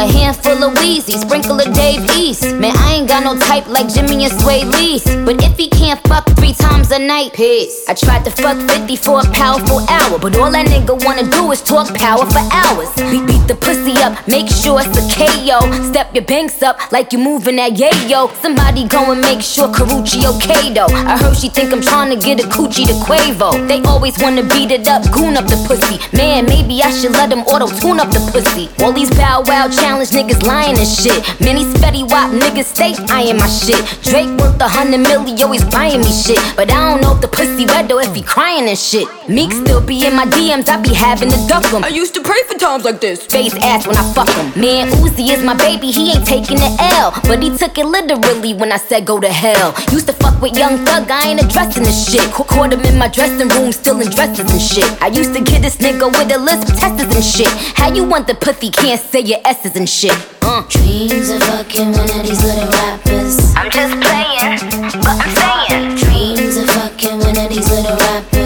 A 0.00 0.10
handful 0.10 0.64
of 0.64 0.72
Weezy, 0.78 1.20
sprinkle 1.20 1.60
of 1.60 1.74
Dave 1.74 2.00
East. 2.16 2.56
Man, 2.56 2.74
I 2.74 2.94
ain't 2.94 3.06
got 3.06 3.22
no 3.22 3.36
type 3.36 3.68
like 3.68 3.84
Jxmmi 3.84 4.24
and 4.24 4.32
Swae 4.32 4.64
Lee's. 4.64 5.04
But 5.26 5.44
if 5.44 5.58
he 5.58 5.68
can't 5.68 6.00
fuck 6.08 6.24
three 6.36 6.54
times 6.54 6.90
a 6.90 6.98
night, 6.98 7.34
piss. 7.34 7.84
I 7.86 7.92
tried 7.92 8.24
to 8.24 8.30
fuck 8.30 8.56
50 8.70 8.96
for 8.96 9.20
a 9.20 9.24
powerful 9.32 9.80
hour. 9.90 10.18
But 10.18 10.38
all 10.38 10.50
that 10.52 10.66
nigga 10.68 10.96
wanna 11.04 11.30
do 11.30 11.52
is 11.52 11.60
talk 11.60 11.92
power 11.94 12.24
for 12.24 12.40
hours. 12.50 12.88
We 13.12 13.20
beat 13.26 13.44
the 13.46 13.56
pussy 13.60 13.92
up, 14.00 14.16
make 14.26 14.48
sure 14.48 14.80
it's 14.80 14.96
a 14.96 15.04
KO. 15.12 15.60
Step 15.92 16.14
your 16.14 16.24
banks 16.24 16.62
up 16.62 16.80
like 16.90 17.12
you 17.12 17.18
moving 17.18 17.56
that 17.56 17.72
yayo. 17.72 18.34
Somebody 18.40 18.88
go 18.88 19.12
and 19.12 19.20
make 19.20 19.42
sure 19.42 19.68
Karrueche 19.68 20.24
okay 20.32 20.72
though. 20.72 20.88
I 20.88 21.18
heard 21.18 21.36
she 21.36 21.50
think 21.50 21.74
I'm 21.74 21.82
trying 21.82 22.08
to 22.08 22.16
get 22.16 22.40
a 22.40 22.48
coochie 22.48 22.86
to 22.86 22.96
Quavo. 23.04 23.68
They 23.68 23.82
always 23.82 24.16
wanna 24.18 24.44
beat 24.48 24.70
it 24.70 24.88
up, 24.88 25.02
goon 25.12 25.36
up 25.36 25.44
the 25.44 25.60
pussy. 25.68 26.00
Man, 26.16 26.46
maybe 26.46 26.80
I 26.82 26.90
should 26.90 27.12
let 27.12 27.28
them 27.28 27.40
auto 27.40 27.68
tune 27.68 28.00
up 28.00 28.08
the 28.08 28.20
pussy. 28.32 28.70
All 28.82 28.94
these 28.94 29.10
bow 29.10 29.42
wow 29.46 29.68
challenge 29.90 30.10
niggas 30.10 30.42
lying 30.46 30.78
and 30.78 30.86
shit. 30.86 31.18
Many 31.40 31.64
spetty 31.64 32.02
wop 32.08 32.30
niggas 32.30 32.66
stay 32.74 32.94
eyeing 33.10 33.38
my 33.38 33.48
shit. 33.48 33.82
Drake 34.06 34.30
worth 34.38 34.60
a 34.62 34.68
hundred 34.68 35.00
milli, 35.06 35.34
always 35.42 35.64
buying 35.64 36.00
me 36.00 36.12
shit. 36.12 36.38
But 36.54 36.70
I 36.70 36.78
don't 36.90 37.00
know 37.02 37.14
if 37.16 37.20
the 37.20 37.28
pussy 37.28 37.66
wet 37.66 37.88
though 37.88 37.98
if 37.98 38.14
he 38.14 38.22
crying 38.22 38.68
and 38.68 38.78
shit. 38.78 39.08
Meek 39.28 39.50
still 39.52 39.80
be 39.80 40.06
in 40.06 40.14
my 40.14 40.26
DMs, 40.26 40.68
I 40.68 40.76
be 40.80 40.94
having 40.94 41.30
to 41.30 41.38
duck 41.48 41.64
him. 41.66 41.82
I 41.82 41.88
used 41.88 42.14
to 42.14 42.22
pray 42.22 42.40
for 42.46 42.54
times 42.56 42.84
like 42.84 43.00
this. 43.00 43.26
Face 43.26 43.54
ass 43.64 43.86
when 43.86 43.96
I 43.96 44.04
fuck 44.14 44.28
him. 44.30 44.46
Man, 44.60 44.88
Uzi 45.02 45.30
is 45.34 45.42
my 45.42 45.56
baby, 45.56 45.90
he 45.90 46.12
ain't 46.12 46.26
taking 46.26 46.58
the 46.58 46.70
L. 47.02 47.10
But 47.26 47.42
he 47.42 47.50
took 47.56 47.76
it 47.76 47.86
literally 47.86 48.54
when 48.54 48.70
I 48.70 48.76
said 48.78 49.04
go 49.06 49.18
to 49.18 49.28
hell. 49.28 49.74
Used 49.90 50.06
to 50.06 50.12
fuck 50.12 50.40
with 50.40 50.56
Young 50.56 50.78
Thug, 50.86 51.10
I 51.10 51.30
ain't 51.30 51.42
addressing 51.42 51.82
this 51.82 51.98
shit. 52.10 52.30
Ca- 52.32 52.44
Caught 52.44 52.74
him 52.74 52.80
in 52.82 52.96
my 52.98 53.08
dressing 53.08 53.48
room, 53.48 53.72
still 53.72 54.00
in 54.00 54.08
dresses 54.10 54.50
and 54.50 54.62
shit. 54.62 54.86
I 55.02 55.08
used 55.08 55.34
to 55.34 55.40
get 55.42 55.62
this 55.62 55.76
nigga 55.78 56.06
with 56.16 56.30
a 56.36 56.38
lisp, 56.38 56.68
testers 56.78 57.10
and 57.14 57.24
shit. 57.24 57.50
How 57.78 57.92
you 57.92 58.04
want 58.04 58.26
the 58.28 58.34
pussy, 58.34 58.70
can't 58.70 59.00
say 59.00 59.20
your 59.20 59.40
S's 59.44 59.76
and 59.76 59.79
shit. 59.86 60.12
Uh. 60.42 60.62
Dreams 60.68 61.30
of 61.30 61.42
fucking 61.44 61.92
one 61.92 62.10
of 62.10 62.26
these 62.26 62.42
little 62.42 62.68
rappers. 62.70 63.54
I'm 63.56 63.70
just 63.70 63.94
playing, 64.00 64.58
but 65.00 65.16
I'm 65.20 65.34
saying. 65.36 65.96
Dreams 65.96 66.56
of 66.56 66.70
fucking 66.70 67.18
one 67.18 67.36
of 67.38 67.48
these 67.48 67.70
little 67.70 67.96
rappers. 67.96 68.39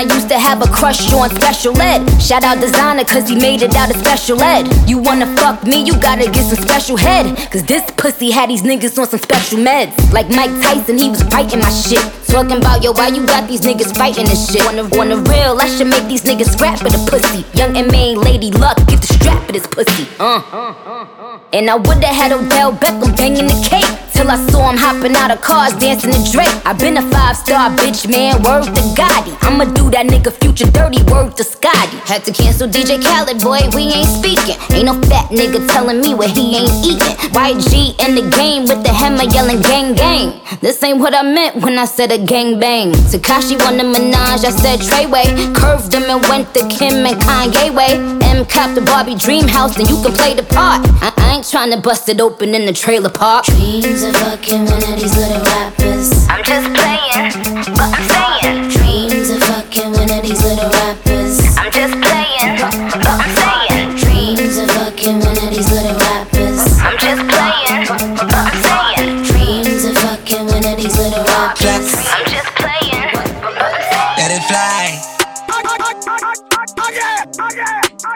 I 0.00 0.04
used 0.04 0.30
to 0.30 0.38
have 0.38 0.62
a 0.62 0.66
crush 0.66 1.12
on 1.12 1.28
special 1.28 1.78
ed. 1.78 2.08
Shout 2.22 2.42
out 2.42 2.56
Desiigner, 2.56 3.06
cause 3.06 3.28
he 3.28 3.36
made 3.36 3.60
it 3.60 3.74
out 3.76 3.90
of 3.90 3.96
special 3.96 4.40
ed. 4.40 4.64
You 4.88 4.96
wanna 4.96 5.26
fuck 5.36 5.62
me, 5.66 5.84
you 5.84 5.92
gotta 6.00 6.24
get 6.24 6.46
some 6.46 6.56
special 6.56 6.96
head. 6.96 7.36
Cause 7.52 7.64
this 7.64 7.84
pussy 7.98 8.30
had 8.30 8.48
these 8.48 8.62
niggas 8.62 8.98
on 8.98 9.06
some 9.06 9.20
special 9.20 9.58
meds. 9.58 9.92
Like 10.10 10.30
Mike 10.30 10.52
Tyson, 10.62 10.96
he 10.96 11.10
was 11.10 11.22
biting 11.24 11.58
my 11.58 11.68
shit. 11.68 12.00
Talking 12.28 12.56
about, 12.56 12.82
yo, 12.82 12.92
why 12.92 13.08
you 13.08 13.26
got 13.26 13.46
these 13.46 13.60
niggas 13.60 13.94
fighting 13.94 14.24
this 14.24 14.50
shit? 14.50 14.62
The, 14.62 14.88
wanna 14.96 15.16
real, 15.16 15.60
I 15.60 15.68
should 15.68 15.88
make 15.88 16.06
these 16.08 16.22
niggas 16.22 16.52
scrap 16.56 16.78
for 16.78 16.88
the 16.88 17.04
pussy. 17.10 17.44
Young 17.52 17.76
and 17.76 17.92
main 17.92 18.22
lady 18.22 18.50
luck, 18.52 18.78
get 18.86 19.02
the 19.02 19.12
strap 19.20 19.44
for 19.44 19.52
this 19.52 19.66
pussy. 19.66 20.08
Uh. 20.18 21.38
And 21.52 21.68
I 21.68 21.74
would've 21.74 22.02
had 22.04 22.32
Odell 22.32 22.72
Beckham 22.72 23.14
banging 23.18 23.48
the 23.48 23.68
cake. 23.68 24.09
Till 24.20 24.30
I 24.30 24.36
saw 24.50 24.68
him 24.68 24.76
hopping 24.76 25.16
out 25.16 25.30
of 25.30 25.40
cars, 25.40 25.72
dancing 25.76 26.12
to 26.12 26.20
Drake. 26.30 26.52
I 26.66 26.74
been 26.74 26.98
a 26.98 27.02
five 27.08 27.38
star 27.38 27.70
bitch, 27.70 28.04
man, 28.04 28.42
word 28.42 28.64
to 28.64 28.82
Gotti. 28.92 29.32
I'ma 29.40 29.64
do 29.72 29.88
that 29.96 30.08
nigga 30.12 30.30
future 30.30 30.70
dirty, 30.70 31.02
word 31.04 31.38
to 31.38 31.42
Scotty. 31.42 31.96
Had 32.04 32.24
to 32.26 32.32
cancel 32.32 32.68
DJ 32.68 33.00
Khaled, 33.00 33.40
boy, 33.40 33.64
we 33.74 33.88
ain't 33.88 34.12
speaking. 34.12 34.60
Ain't 34.76 34.84
no 34.84 35.00
fat 35.08 35.32
nigga 35.32 35.66
telling 35.72 36.02
me 36.02 36.12
what 36.12 36.28
he 36.36 36.54
ain't 36.54 36.68
eating. 36.84 37.16
YG 37.32 37.96
in 38.04 38.14
the 38.14 38.28
game 38.36 38.68
with 38.68 38.84
the 38.84 38.92
hammer 38.92 39.24
yelling 39.24 39.62
gang 39.62 39.94
gang. 39.94 40.38
This 40.60 40.82
ain't 40.84 40.98
what 40.98 41.14
I 41.14 41.22
meant 41.22 41.56
when 41.64 41.78
I 41.78 41.86
said 41.86 42.12
a 42.12 42.18
gang 42.18 42.60
bang. 42.60 42.92
Tekashi 42.92 43.56
won 43.64 43.78
the 43.78 43.84
Minaj, 43.84 44.44
I 44.44 44.50
said 44.52 44.80
Treyway. 44.80 45.32
Curved 45.56 45.94
him 45.94 46.04
and 46.04 46.20
went 46.28 46.52
the 46.52 46.60
Kim 46.68 47.06
and 47.08 47.16
Kanye 47.22 47.74
way. 47.74 47.96
M 48.28 48.44
cop 48.44 48.74
the 48.74 48.82
Barbie 48.82 49.14
dream 49.14 49.48
house, 49.48 49.76
then 49.76 49.88
you 49.88 49.96
can 50.02 50.12
play 50.12 50.34
the 50.34 50.42
part. 50.42 50.86
I, 51.00 51.12
I 51.16 51.36
ain't 51.36 51.48
trying 51.48 51.70
to 51.72 51.80
bust 51.80 52.08
it 52.10 52.20
open 52.20 52.54
in 52.54 52.66
the 52.66 52.72
trailer 52.72 53.08
park. 53.08 53.46
Dreams 53.46 54.02
of 54.10 54.16
fucking 54.16 54.64
one 54.64 54.82
of 54.82 54.98
these 54.98 55.16
little 55.16 55.42
rappers. 55.44 56.26
I'm 56.28 56.42
just 56.42 56.66
playing, 56.74 57.30
but 57.78 57.90
I'm 57.94 58.02
saying. 58.10 58.68
Dreams 58.70 59.30
of 59.30 59.42
fucking 59.44 59.92
one 59.92 60.10
of 60.10 60.22
these 60.22 60.42
little 60.42 60.70
rappers. 60.70 61.38
I'm 61.56 61.70
just 61.70 61.94
playing, 61.94 62.58
but 62.58 63.06
I'm 63.06 63.30
saying. 63.38 63.96
Dreams 64.02 64.56
of 64.58 64.70
fucking 64.70 65.18
one 65.20 65.38
of 65.38 65.50
these 65.54 65.70
little 65.70 65.94
rappers. 65.94 66.60
I'm 66.82 66.98
just 66.98 67.22
playing, 67.30 67.86
but 67.86 68.34
I'm 68.34 68.56
saying. 68.66 69.22
Dreams 69.30 69.84
of 69.84 69.94
fucking 69.98 70.46
one 70.46 70.64
of 70.66 70.76
these 70.76 70.96
little 70.98 71.24
rappers. 71.24 71.94
I'm 72.10 72.26
just 72.26 72.50
playing, 72.58 73.10
but 73.14 73.30
I'm 73.46 73.78
saying. 73.90 74.16
Let 74.18 74.30
it 74.34 74.44
fly. 74.50 74.98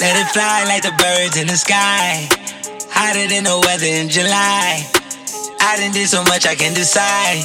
Let 0.00 0.16
it 0.18 0.28
fly 0.34 0.64
like 0.66 0.82
the 0.82 0.94
birds 0.98 1.36
in 1.36 1.46
the 1.46 1.56
sky. 1.56 2.28
Hotter 2.90 3.28
than 3.28 3.44
the 3.44 3.58
weather 3.66 3.86
in 3.86 4.08
July. 4.08 4.86
I 5.66 5.78
done 5.78 5.92
did 5.92 6.08
so 6.08 6.22
much 6.24 6.46
I 6.46 6.54
can 6.54 6.74
decide. 6.74 7.40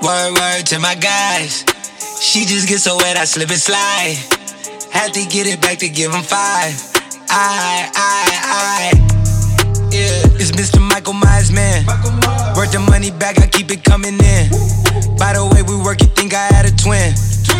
Word, 0.00 0.38
word 0.38 0.66
to 0.66 0.78
my 0.78 0.94
guys. 0.94 1.64
She 2.20 2.44
just 2.44 2.68
gets 2.68 2.84
so 2.84 2.96
wet, 2.98 3.16
I 3.16 3.24
slip 3.24 3.50
and 3.50 3.58
slide. 3.58 4.14
Had 4.92 5.12
to 5.14 5.26
get 5.26 5.48
it 5.48 5.60
back 5.60 5.78
to 5.78 5.88
give 5.88 6.12
him 6.12 6.22
five. 6.22 6.72
I, 7.28 7.90
I, 7.96 8.92
I. 9.02 9.19
Yeah, 9.90 10.38
it's 10.38 10.52
Mr. 10.52 10.80
Michael 10.80 11.14
Myers, 11.14 11.50
man. 11.50 11.84
Worth 12.54 12.70
the 12.70 12.78
money 12.90 13.10
back, 13.10 13.40
I 13.40 13.46
keep 13.46 13.70
it 13.70 13.82
coming 13.82 14.14
in. 14.14 14.50
By 15.18 15.34
the 15.34 15.42
way 15.50 15.62
we 15.66 15.74
work, 15.82 16.00
you 16.00 16.06
think 16.14 16.32
I 16.32 16.46
had 16.54 16.64
a 16.64 16.70
twin. 16.70 17.10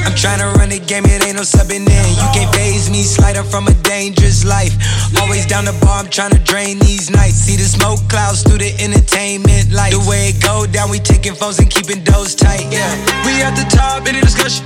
I'm 0.07 0.15
tryna 0.15 0.55
run 0.55 0.71
the 0.71 0.79
game, 0.79 1.05
it 1.07 1.27
ain't 1.27 1.37
no 1.37 1.43
subbing 1.43 1.83
in. 1.91 2.07
You 2.15 2.29
can't 2.31 2.55
phase 2.55 2.89
me, 2.89 3.03
slider 3.03 3.43
from 3.43 3.67
a 3.67 3.75
dangerous 3.83 4.45
life. 4.45 4.73
Always 5.21 5.45
down 5.47 5.65
the 5.65 5.75
bar, 5.83 5.99
I'm 5.99 6.07
tryna 6.07 6.39
drain 6.47 6.79
these 6.79 7.11
nights. 7.11 7.35
See 7.35 7.57
the 7.57 7.67
smoke 7.67 7.99
clouds 8.09 8.43
through 8.43 8.59
the 8.59 8.73
entertainment 8.79 9.73
lights. 9.73 9.99
The 9.99 10.09
way 10.09 10.31
it 10.31 10.41
go 10.41 10.67
down, 10.67 10.91
we 10.91 11.01
taking 11.01 11.35
phones 11.35 11.59
and 11.59 11.69
keeping 11.69 12.05
those 12.05 12.35
tight. 12.35 12.63
Yeah, 12.71 12.91
we 13.27 13.43
at 13.43 13.59
the 13.59 13.67
top 13.69 14.07
in 14.07 14.15
the 14.15 14.23
discussion. 14.23 14.65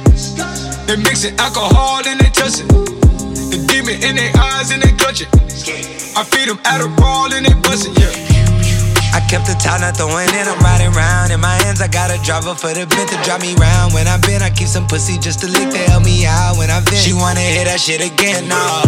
They 0.84 0.96
mixing 1.00 1.34
alcohol 1.40 2.04
and 2.04 2.20
they 2.20 2.28
touching. 2.28 2.68
The 2.68 3.56
demon 3.72 4.04
in 4.04 4.16
their 4.16 4.36
eyes 4.36 4.70
and 4.70 4.82
they 4.82 4.92
clutching. 4.92 5.32
I 6.16 6.22
feed 6.22 6.48
them 6.48 6.58
Adderall 6.62 7.32
and 7.34 7.44
they 7.44 7.54
bustin', 7.66 7.94
yeah. 7.98 8.06
I 9.14 9.20
kept 9.26 9.46
the 9.50 9.54
top, 9.58 9.80
not 9.80 9.96
throwing 9.96 10.30
in, 10.30 10.46
I'm 10.46 10.58
riding 10.62 10.92
round. 10.94 11.32
In 11.32 11.40
my 11.40 11.54
hands, 11.66 11.80
I 11.80 11.88
got 11.88 12.10
a 12.14 12.22
driver 12.22 12.54
for 12.54 12.70
the 12.70 12.86
bent 12.86 13.10
to 13.10 13.18
drive 13.26 13.42
me 13.42 13.54
round. 13.58 13.94
When 13.94 14.06
I 14.06 14.18
been, 14.22 14.42
I 14.42 14.50
keep 14.50 14.68
some 14.68 14.86
pussy 14.86 15.18
just 15.18 15.40
to 15.40 15.48
lick 15.50 15.70
to 15.70 15.78
help 15.90 16.04
me 16.04 16.26
out. 16.26 16.56
When 16.56 16.70
I 16.70 16.78
vent, 16.86 17.02
she 17.02 17.14
wanna 17.14 17.40
hear 17.40 17.64
that 17.64 17.80
shit 17.80 17.98
again, 17.98 18.46
nah. 18.46 18.86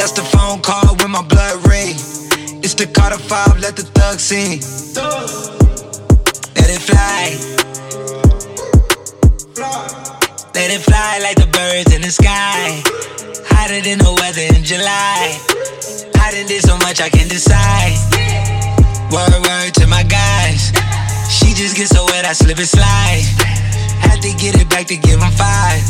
That's 0.00 0.12
the 0.12 0.24
phone 0.24 0.60
call 0.60 0.96
with 0.96 1.08
my 1.08 1.20
blood 1.28 1.60
ring. 1.68 1.92
It's 2.64 2.74
the 2.74 2.86
Carter 2.86 3.18
5, 3.20 3.60
let 3.60 3.76
the 3.76 3.84
thug 3.84 4.18
sing. 4.18 4.60
Let 6.56 6.68
it 6.72 6.80
fly. 6.80 7.36
Let 10.54 10.70
it 10.72 10.80
fly 10.80 11.20
like 11.22 11.36
the 11.36 11.48
birds 11.52 11.94
in 11.94 12.00
the 12.00 12.10
sky. 12.10 12.82
Hotter 13.58 13.82
than 13.82 13.98
the 13.98 14.14
weather 14.22 14.46
in 14.54 14.62
July. 14.62 15.34
I 16.22 16.30
done 16.30 16.46
did 16.46 16.62
so 16.62 16.78
much 16.78 17.00
I 17.00 17.10
can 17.10 17.26
decide. 17.26 17.98
Word, 19.10 19.34
word 19.42 19.74
to 19.82 19.86
my 19.88 20.04
guys. 20.04 20.70
She 21.26 21.58
just 21.58 21.74
gets 21.74 21.90
so 21.90 22.06
wet, 22.06 22.24
I 22.24 22.34
slip 22.34 22.58
and 22.58 22.68
slide. 22.68 23.26
Had 23.98 24.22
to 24.22 24.30
get 24.38 24.54
it 24.54 24.70
back 24.70 24.86
to 24.86 24.96
give 24.96 25.18
him 25.18 25.32
five. 25.34 25.82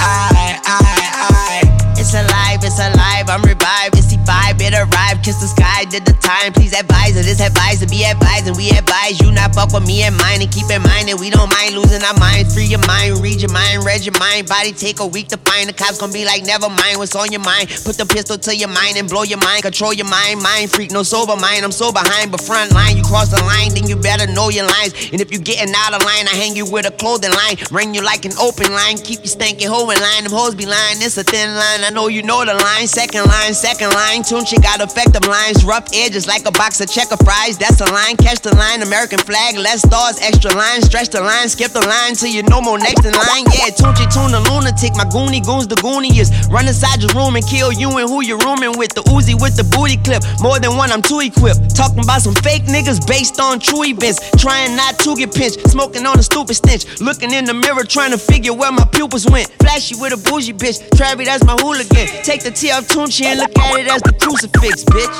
I, 0.00 0.58
I, 0.64 1.60
I. 1.64 1.80
It's 2.00 2.14
alive, 2.14 2.64
it's 2.64 2.80
alive, 2.80 3.28
I'm 3.28 3.42
revived. 3.42 3.94
It's 3.94 4.08
the 4.08 4.16
vibe, 4.24 4.58
it 4.64 4.72
arrived. 4.72 5.22
Kiss 5.22 5.36
the 5.36 5.46
sky, 5.46 5.84
did 5.84 6.04
the 6.08 6.16
time. 6.18 6.52
Please 6.52 6.72
advise 6.72 7.12
this 7.12 7.40
advice 7.40 7.80
to 7.80 7.86
be 7.86 8.04
advised. 8.08 8.48
And 8.48 8.56
we 8.56 8.70
advise 8.70 9.20
you 9.20 9.30
not 9.30 9.54
fuck 9.54 9.72
with 9.72 9.86
me 9.86 10.02
and 10.02 10.16
mine. 10.16 10.40
And 10.40 10.50
keep 10.50 10.66
in 10.72 10.80
mind 10.80 11.12
that 11.12 11.20
we 11.20 11.28
don't 11.28 11.52
mind 11.52 11.76
losing 11.76 12.00
our 12.00 12.16
minds. 12.16 12.56
Free 12.56 12.64
your 12.64 12.80
mind, 12.88 13.20
read 13.20 13.44
your 13.44 13.52
mind, 13.52 13.84
read 13.84 14.00
your 14.08 14.16
mind. 14.16 14.48
Body 14.48 14.72
take 14.72 15.00
a 15.00 15.06
week 15.06 15.28
to 15.28 15.36
find. 15.44 15.68
The 15.68 15.76
cops 15.76 16.00
gonna 16.00 16.12
be 16.12 16.24
like, 16.24 16.42
never 16.42 16.72
mind 16.72 16.96
what's 16.96 17.14
on 17.14 17.30
your 17.30 17.44
mind. 17.44 17.68
Put 17.84 18.00
the 18.00 18.08
pistol 18.08 18.38
to 18.38 18.56
your 18.56 18.72
mind 18.72 18.96
and 18.96 19.04
blow 19.04 19.22
your 19.22 19.38
mind. 19.44 19.62
Control 19.62 19.92
your 19.92 20.08
mind, 20.08 20.40
mind 20.40 20.72
freak, 20.72 20.90
no 20.90 21.04
sober 21.04 21.36
mind. 21.36 21.68
I'm 21.68 21.70
so 21.70 21.92
behind, 21.92 22.32
but 22.32 22.40
front 22.40 22.72
line. 22.72 22.96
You 22.96 23.04
cross 23.04 23.28
the 23.28 23.44
line, 23.44 23.76
then 23.76 23.84
you 23.86 23.94
better 24.00 24.24
know 24.24 24.48
your 24.48 24.64
lines. 24.64 24.96
And 25.12 25.20
if 25.20 25.30
you 25.30 25.38
getting 25.38 25.74
out 25.76 25.92
of 25.92 26.00
line, 26.00 26.26
I 26.26 26.34
hang 26.34 26.56
you 26.56 26.64
with 26.64 26.88
a 26.88 26.94
clothing 26.96 27.36
line. 27.36 27.60
Ring 27.70 27.94
you 27.94 28.00
like 28.00 28.24
an 28.24 28.32
open 28.40 28.72
line. 28.72 28.96
Keep 28.96 29.20
you 29.20 29.30
stanky 29.30 29.68
hoe 29.68 29.89
in 29.90 30.00
line. 30.00 30.24
Them 30.24 30.32
hoes 30.32 30.54
be 30.54 30.66
lying, 30.66 31.02
it's 31.02 31.16
a 31.18 31.24
thin 31.24 31.54
line. 31.54 31.82
I 31.84 31.90
know 31.90 32.08
you 32.08 32.22
know 32.22 32.44
the 32.44 32.54
line. 32.54 32.86
Second 32.86 33.26
line, 33.26 33.54
second 33.54 33.90
line. 33.90 34.22
Tune 34.22 34.44
she 34.44 34.58
got 34.58 34.80
effective 34.80 35.26
lines. 35.26 35.64
Rough 35.64 35.88
edges 35.92 36.26
like 36.26 36.46
a 36.46 36.52
box 36.52 36.80
of 36.80 36.90
checker 36.90 37.16
fries. 37.24 37.58
That's 37.58 37.80
a 37.80 37.88
line. 37.90 38.16
Catch 38.16 38.40
the 38.40 38.54
line. 38.54 38.82
American 38.82 39.18
flag. 39.18 39.56
Less 39.56 39.82
stars, 39.82 40.20
extra 40.22 40.54
line. 40.54 40.82
Stretch 40.82 41.08
the 41.10 41.20
line. 41.20 41.48
Skip 41.48 41.72
the 41.72 41.82
line 41.82 42.14
till 42.14 42.30
you 42.30 42.42
no 42.44 42.60
more 42.60 42.78
next 42.78 43.04
in 43.04 43.12
line. 43.12 43.44
Yeah, 43.50 43.74
Tunechi 43.74 44.06
tune 44.12 44.32
the 44.32 44.40
lunatic. 44.50 44.94
My 44.94 45.04
goonie 45.04 45.44
goons 45.44 45.66
the 45.66 45.76
gooniest. 45.76 46.50
Run 46.50 46.68
inside 46.68 47.02
your 47.02 47.12
room 47.14 47.36
and 47.36 47.46
kill 47.46 47.72
you 47.72 47.90
and 47.98 48.08
who 48.08 48.22
you're 48.22 48.40
rooming 48.40 48.78
with. 48.78 48.94
The 48.94 49.02
Uzi 49.10 49.34
with 49.34 49.56
the 49.56 49.64
booty 49.64 49.96
clip. 49.98 50.22
More 50.40 50.58
than 50.58 50.76
one, 50.76 50.92
I'm 50.92 51.02
too 51.02 51.20
equipped. 51.20 51.74
Talking 51.74 52.04
about 52.04 52.22
some 52.22 52.34
fake 52.46 52.64
niggas 52.64 53.06
based 53.06 53.40
on 53.40 53.58
true 53.58 53.84
events. 53.84 54.20
Trying 54.38 54.76
not 54.76 54.98
to 55.00 55.16
get 55.16 55.34
pinched. 55.34 55.66
Smoking 55.68 56.06
on 56.06 56.18
a 56.18 56.22
stupid 56.22 56.54
stench. 56.54 57.00
Looking 57.00 57.32
in 57.32 57.44
the 57.44 57.54
mirror 57.54 57.84
trying 57.84 58.12
to 58.12 58.18
figure 58.18 58.52
where 58.52 58.72
my 58.72 58.84
pupils 58.84 59.26
went. 59.26 59.48
Flashy 59.80 60.00
with 60.00 60.12
a 60.12 60.30
bougie 60.30 60.52
bitch. 60.52 60.78
Travi, 60.90 61.24
that's 61.24 61.44
my 61.44 61.54
hooligan. 61.54 62.06
Take 62.22 62.42
the 62.42 62.50
T 62.50 62.70
off 62.70 62.86
Tunechi 62.86 63.24
and 63.24 63.40
look 63.40 63.56
at 63.58 63.80
it 63.80 63.88
as 63.88 64.02
the 64.02 64.12
crucifix, 64.12 64.84
bitch. 64.84 65.16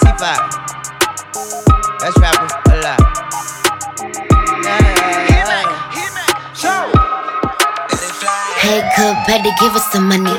C5. 0.00 0.22
That's 2.00 2.16
rapping 2.18 2.48
a 2.72 2.76
lot. 2.80 3.00
Head 8.64 8.84
good, 8.96 9.16
better 9.26 9.52
give 9.60 9.76
us 9.76 9.92
some 9.92 10.08
money. 10.08 10.32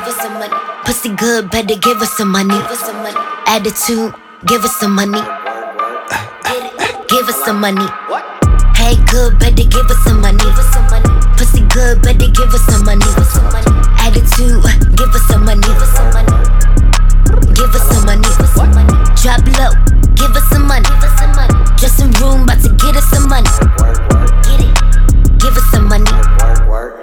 Pussy 0.83 1.09
good, 1.09 1.51
better 1.51 1.75
give 1.75 2.01
us 2.01 2.11
some 2.17 2.31
money. 2.31 2.57
Attitude, 3.45 4.13
give 4.47 4.65
us 4.65 4.75
some 4.79 4.95
money. 4.95 5.21
Give 7.07 7.29
us 7.29 7.45
some 7.45 7.61
money. 7.61 7.85
Head 8.73 8.97
good, 9.09 9.38
better 9.38 9.63
give 9.63 9.85
us 9.85 10.03
some 10.03 10.21
money. 10.21 11.14
Good, 11.75 12.01
better 12.01 12.31
give 12.31 12.53
us 12.55 12.63
some 12.71 12.85
money. 12.85 13.03
Attitude, 13.99 14.63
give 14.95 15.11
us 15.11 15.27
some 15.27 15.43
money. 15.43 15.59
Give 15.59 15.75
us 15.83 15.91
some 17.91 18.05
money. 18.07 18.23
Drop 19.19 19.43
low, 19.59 19.75
give 20.15 20.31
us 20.31 20.47
some 20.47 20.65
money. 20.67 20.88
Dressing 21.75 22.11
room, 22.23 22.43
about 22.43 22.63
to 22.63 22.69
get 22.79 22.95
us 22.95 23.03
some 23.09 23.27
money. 23.27 23.49
Get 24.47 24.63
it, 24.63 24.71
give 25.38 25.51
us 25.51 25.69
some 25.71 25.89
money. 25.89 26.05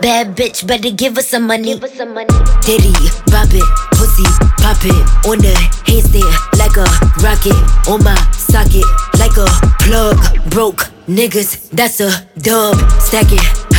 Bad 0.01 0.35
bitch, 0.39 0.67
better 0.67 0.91
give 0.91 1.19
us 1.19 1.29
some 1.29 1.47
money. 1.47 1.75
Diddy, 1.75 2.95
pop 3.29 3.53
it, 3.53 3.69
pussy, 3.93 4.25
pop 4.57 4.81
it. 4.89 5.29
On 5.29 5.37
the 5.37 5.53
handstand 5.85 6.33
like 6.57 6.79
a 6.81 6.89
rocket. 7.21 7.61
On 7.93 8.03
my 8.03 8.17
socket 8.33 8.87
like 9.21 9.37
a 9.37 9.45
plug. 9.85 10.17
Broke 10.49 10.89
niggas, 11.07 11.69
that's 11.73 12.01
a 12.01 12.11
dub. 12.41 12.75
Stack 13.03 13.33
it 13.33 13.72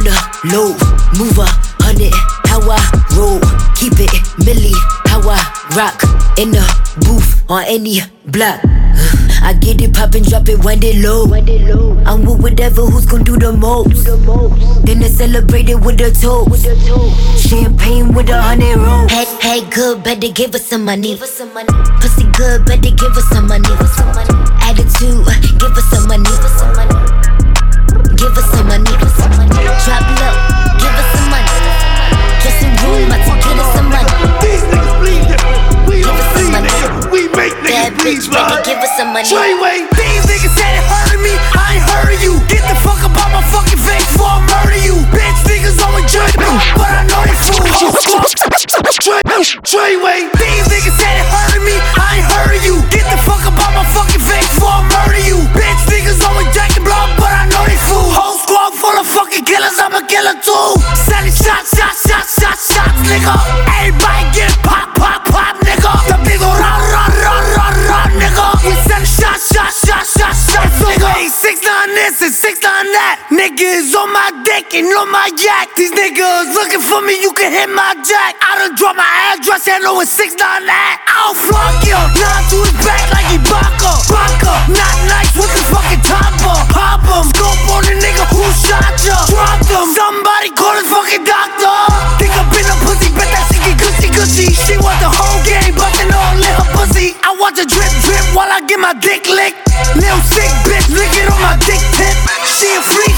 on 0.00 0.04
the 0.04 0.16
low. 0.52 0.72
Move 1.18 1.36
a 1.38 1.46
hundred, 1.84 2.14
how 2.48 2.60
I 2.64 2.80
roll. 3.16 3.40
Keep 3.76 4.00
it 4.00 4.10
milli, 4.40 4.72
how 5.08 5.20
I 5.28 5.40
rock. 5.76 6.00
In 6.38 6.50
the 6.52 6.64
booth 7.04 7.44
on 7.50 7.64
any 7.66 8.00
block. 8.26 8.60
Uh, 8.64 9.40
I 9.42 9.52
get 9.54 9.80
it 9.80 9.94
poppin', 9.94 10.22
drop 10.22 10.48
it, 10.48 10.64
wind 10.64 10.84
it 10.84 10.96
low. 11.04 11.24
I'm 12.04 12.24
with 12.24 12.40
whatever, 12.42 12.82
who's 12.82 13.06
gon' 13.06 13.24
do 13.24 13.36
the 13.36 13.52
most. 13.52 14.04
Then 14.84 15.02
I 15.02 15.08
celebrate 15.08 15.68
it 15.68 15.80
with 15.80 16.00
a 16.00 16.10
toast. 16.12 16.64
Champagne 17.48 18.14
with 18.14 18.30
a 18.30 18.40
hundred 18.40 18.76
rolls. 18.76 19.10
Head, 19.10 19.28
head 19.42 19.72
good, 19.72 20.02
better 20.02 20.28
give 20.32 20.54
us 20.54 20.66
some 20.66 20.84
money. 20.84 21.16
Pussy 21.16 21.44
good, 22.32 22.64
better 22.64 22.90
give 22.90 23.16
us 23.16 23.28
some 23.28 23.46
money. 23.48 23.68
Attitude, 24.62 25.26
give 25.58 25.76
us 25.76 25.84
some 25.90 26.08
money. 26.08 26.24
Give 28.16 28.36
us 28.36 28.50
some 28.50 28.69
some 38.88 39.12
money. 39.12 39.28
Treyway, 39.28 39.84
these 39.92 40.24
niggas 40.24 40.54
said 40.56 40.72
it 40.78 40.86
hurt 40.88 41.20
me, 41.20 41.34
I 41.52 41.76
ain't 41.76 41.84
heard 41.84 42.16
you. 42.24 42.40
Get 42.48 42.64
the 42.64 42.76
fuck 42.80 43.04
up 43.04 43.12
out 43.20 43.32
my 43.32 43.44
fucking 43.52 43.76
face 43.76 44.06
before 44.08 44.30
I 44.30 44.40
murder 44.40 44.80
you. 44.80 44.96
Bitch 45.12 45.40
niggas 45.44 45.76
only 45.84 46.04
judge 46.08 46.36
me, 46.40 46.48
but 46.76 46.88
I 46.88 47.04
know 47.04 47.20
they 47.28 47.36
can 77.40 77.56
hit 77.56 77.72
my 77.72 77.96
jack. 78.04 78.36
I 78.44 78.60
done 78.60 78.76
drop 78.76 79.00
my 79.00 79.08
address, 79.32 79.64
and 79.64 79.80
know 79.80 79.96
it's 80.04 80.12
six 80.12 80.36
nine 80.36 80.68
that. 80.68 81.00
I'll 81.08 81.32
flunk 81.32 81.88
you. 81.88 81.96
Nine 81.96 82.44
to 82.52 82.56
his 82.68 82.76
back 82.84 83.00
like 83.16 83.28
he 83.32 83.40
Baka. 83.48 83.96
Not 84.68 84.96
nice 85.08 85.32
with 85.32 85.48
the 85.48 85.64
fucking 85.72 86.04
topper. 86.04 86.56
Pop 86.68 87.00
him. 87.00 87.24
Scope 87.32 87.64
on 87.72 87.88
the 87.88 87.96
nigga 87.96 88.28
who 88.28 88.44
shot 88.52 88.92
ya. 89.00 89.16
Drop 89.32 89.56
him. 89.64 89.88
Somebody 89.96 90.52
call 90.52 90.76
his 90.76 90.84
fucking 90.92 91.24
doctor. 91.24 91.80
Think 92.20 92.36
up 92.36 92.52
in 92.52 92.68
a 92.68 92.76
pussy, 92.84 93.08
bet 93.16 93.32
that 93.32 93.48
she 93.48 93.56
get 93.64 93.80
gushy 93.80 94.12
gushy. 94.12 94.48
She 94.52 94.76
want 94.76 95.00
the 95.00 95.08
whole 95.08 95.40
game, 95.48 95.72
bustin' 95.72 96.12
all 96.12 96.36
in 96.36 96.44
her 96.44 96.68
pussy. 96.76 97.16
I 97.24 97.32
watch 97.40 97.56
her 97.56 97.64
drip 97.64 97.94
drip 98.04 98.26
while 98.36 98.52
I 98.52 98.60
get 98.68 98.76
my 98.76 98.92
dick 99.00 99.24
licked. 99.24 99.64
Little 99.96 100.20
sick 100.28 100.52
bitch, 100.68 100.92
lick 100.92 101.08
it 101.16 101.32
on 101.32 101.40
my 101.40 101.56
dick 101.64 101.80
tip. 101.96 102.16
She 102.44 102.68
a 102.76 102.82
freak 102.84 103.09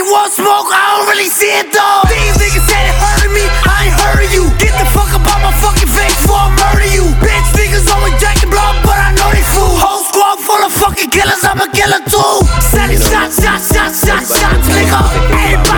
he 0.00 0.08
want 0.08 0.32
smoke, 0.32 0.72
I 0.72 0.96
don't 0.96 1.06
really 1.12 1.28
see 1.28 1.52
it 1.60 1.68
though. 1.76 2.00
These 2.08 2.36
niggas 2.40 2.64
said 2.64 2.84
it 2.88 2.96
hurt 2.96 3.28
me, 3.36 3.44
I 3.68 3.92
ain't 3.92 3.96
heard 4.00 4.30
you. 4.32 4.48
Get 4.56 4.72
the 4.80 4.86
fuck 4.96 5.12
up 5.12 5.24
out 5.28 5.44
my 5.44 5.52
fucking 5.60 5.92
face 5.92 6.16
before 6.24 6.40
I 6.40 6.50
murder 6.56 6.88
you. 6.88 7.04
Bitch 7.20 7.48
niggas 7.52 7.84
only 7.92 8.16
jacking 8.16 8.48
blood, 8.48 8.80
but 8.80 8.96
I 8.96 9.12
know 9.12 9.28
they 9.28 9.44
fool. 9.52 9.76
Whole 9.76 10.00
squad 10.08 10.40
full 10.40 10.62
of 10.64 10.72
fucking 10.72 11.10
killers, 11.12 11.44
I'm 11.44 11.60
a 11.60 11.68
killer 11.68 12.00
too. 12.08 12.32
Selling 12.72 13.02
shots, 13.02 13.44
shots, 13.44 13.68
shots, 13.68 14.00
shots, 14.00 14.32
shots, 14.40 14.66
nigga. 14.72 15.00
Everybody 15.36 15.69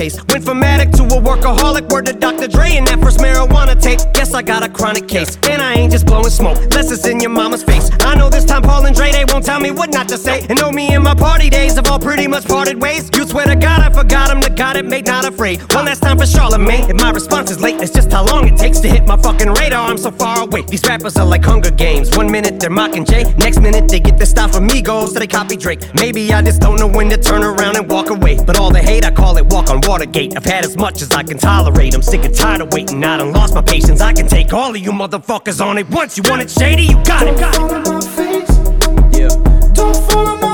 pace. 0.00 0.16
Went 0.32 0.44
from 0.44 0.62
addict 0.62 0.96
to 0.96 1.02
a 1.04 1.18
workaholic. 1.28 1.92
Word 1.92 2.06
to 2.06 2.14
Dr. 2.14 2.48
Dre 2.48 2.76
and 2.78 2.86
that 2.86 3.00
first 3.00 3.18
marijuana 3.18 3.74
tape. 3.80 4.00
Guess 4.14 4.32
I 4.32 4.42
got 4.42 4.62
a 4.62 4.68
chronic 4.68 5.06
case. 5.06 5.36
And 5.52 5.60
I 5.60 5.74
ain't 5.74 5.92
just 5.92 6.06
blowing 6.06 6.30
smoke, 6.30 6.56
less 6.74 6.90
it's 6.90 7.06
in 7.06 7.20
your 7.20 7.30
mama's 7.30 7.62
face. 7.62 7.90
I 8.00 8.14
know 8.14 8.30
this 8.30 8.46
time 8.46 8.62
Paul 8.62 8.86
and 8.86 8.96
Dre, 8.96 9.12
they 9.12 9.26
won't 9.26 9.44
tell 9.44 9.60
me 9.60 9.70
what 9.70 9.90
not 9.92 10.08
to 10.08 10.16
say. 10.16 10.46
And 10.48 10.58
know 10.58 10.72
me 10.72 10.94
and 10.94 11.04
my 11.04 11.14
party 11.14 11.50
days 11.50 11.74
have 11.74 11.90
all 11.90 11.98
pretty 11.98 12.26
much 12.26 12.46
parted 12.46 12.80
ways. 12.80 13.10
You 13.14 13.26
swear 13.26 13.46
to 13.46 13.56
God, 13.56 13.79
forgot 14.00 14.30
him, 14.30 14.40
the 14.40 14.48
God 14.48 14.76
it 14.76 14.86
made 14.86 15.06
not 15.06 15.26
afraid. 15.26 15.60
One 15.74 15.84
last 15.84 16.02
time 16.02 16.16
for 16.16 16.26
Charlemagne. 16.26 16.88
If 16.88 16.96
my 16.96 17.10
response 17.10 17.50
is 17.50 17.60
late, 17.60 17.80
it's 17.82 17.92
just 17.92 18.10
how 18.10 18.24
long 18.24 18.48
it 18.48 18.56
takes 18.56 18.80
to 18.80 18.88
hit 18.88 19.06
my 19.06 19.16
fucking 19.16 19.52
radar. 19.52 19.90
I'm 19.90 19.98
so 19.98 20.10
far 20.10 20.42
away. 20.42 20.62
These 20.62 20.84
rappers 20.88 21.16
are 21.16 21.26
like 21.26 21.44
Hunger 21.44 21.70
Games. 21.70 22.16
One 22.16 22.30
minute 22.30 22.58
they're 22.60 22.70
mocking 22.70 23.04
Jay, 23.04 23.24
next 23.36 23.60
minute 23.60 23.88
they 23.88 24.00
get 24.00 24.16
their 24.16 24.26
style 24.26 24.48
from 24.48 24.68
Migos, 24.68 25.08
so 25.08 25.18
they 25.18 25.26
copy 25.26 25.56
Drake. 25.56 25.82
Maybe 25.94 26.32
I 26.32 26.40
just 26.40 26.60
don't 26.60 26.78
know 26.78 26.88
when 26.88 27.10
to 27.10 27.18
turn 27.18 27.42
around 27.42 27.76
and 27.76 27.90
walk 27.90 28.08
away. 28.08 28.42
But 28.42 28.58
all 28.58 28.70
the 28.70 28.80
hate, 28.80 29.04
I 29.04 29.10
call 29.10 29.36
it 29.36 29.46
walk 29.52 29.68
on 29.68 29.80
Watergate. 29.86 30.34
I've 30.36 30.44
had 30.44 30.64
as 30.64 30.76
much 30.76 31.02
as 31.02 31.12
I 31.12 31.22
can 31.22 31.36
tolerate. 31.36 31.94
I'm 31.94 32.02
sick 32.02 32.24
and 32.24 32.34
tired 32.34 32.62
of 32.62 32.72
waiting. 32.72 33.04
Out. 33.04 33.20
I 33.20 33.24
done 33.24 33.32
lost 33.32 33.54
my 33.54 33.62
patience. 33.62 34.00
I 34.00 34.12
can 34.14 34.26
take 34.26 34.52
all 34.54 34.70
of 34.70 34.78
you 34.78 34.92
motherfuckers 34.92 35.64
on 35.64 35.76
it 35.76 35.88
once. 35.90 36.16
You 36.16 36.22
want 36.28 36.40
it 36.40 36.50
shady? 36.50 36.84
You 36.84 36.96
got 37.04 37.26
it. 37.26 37.38
Got 37.38 37.54
it. 37.56 37.60
Yeah. 39.18 39.28
Don't 39.74 39.96
follow 40.08 40.36
my 40.36 40.49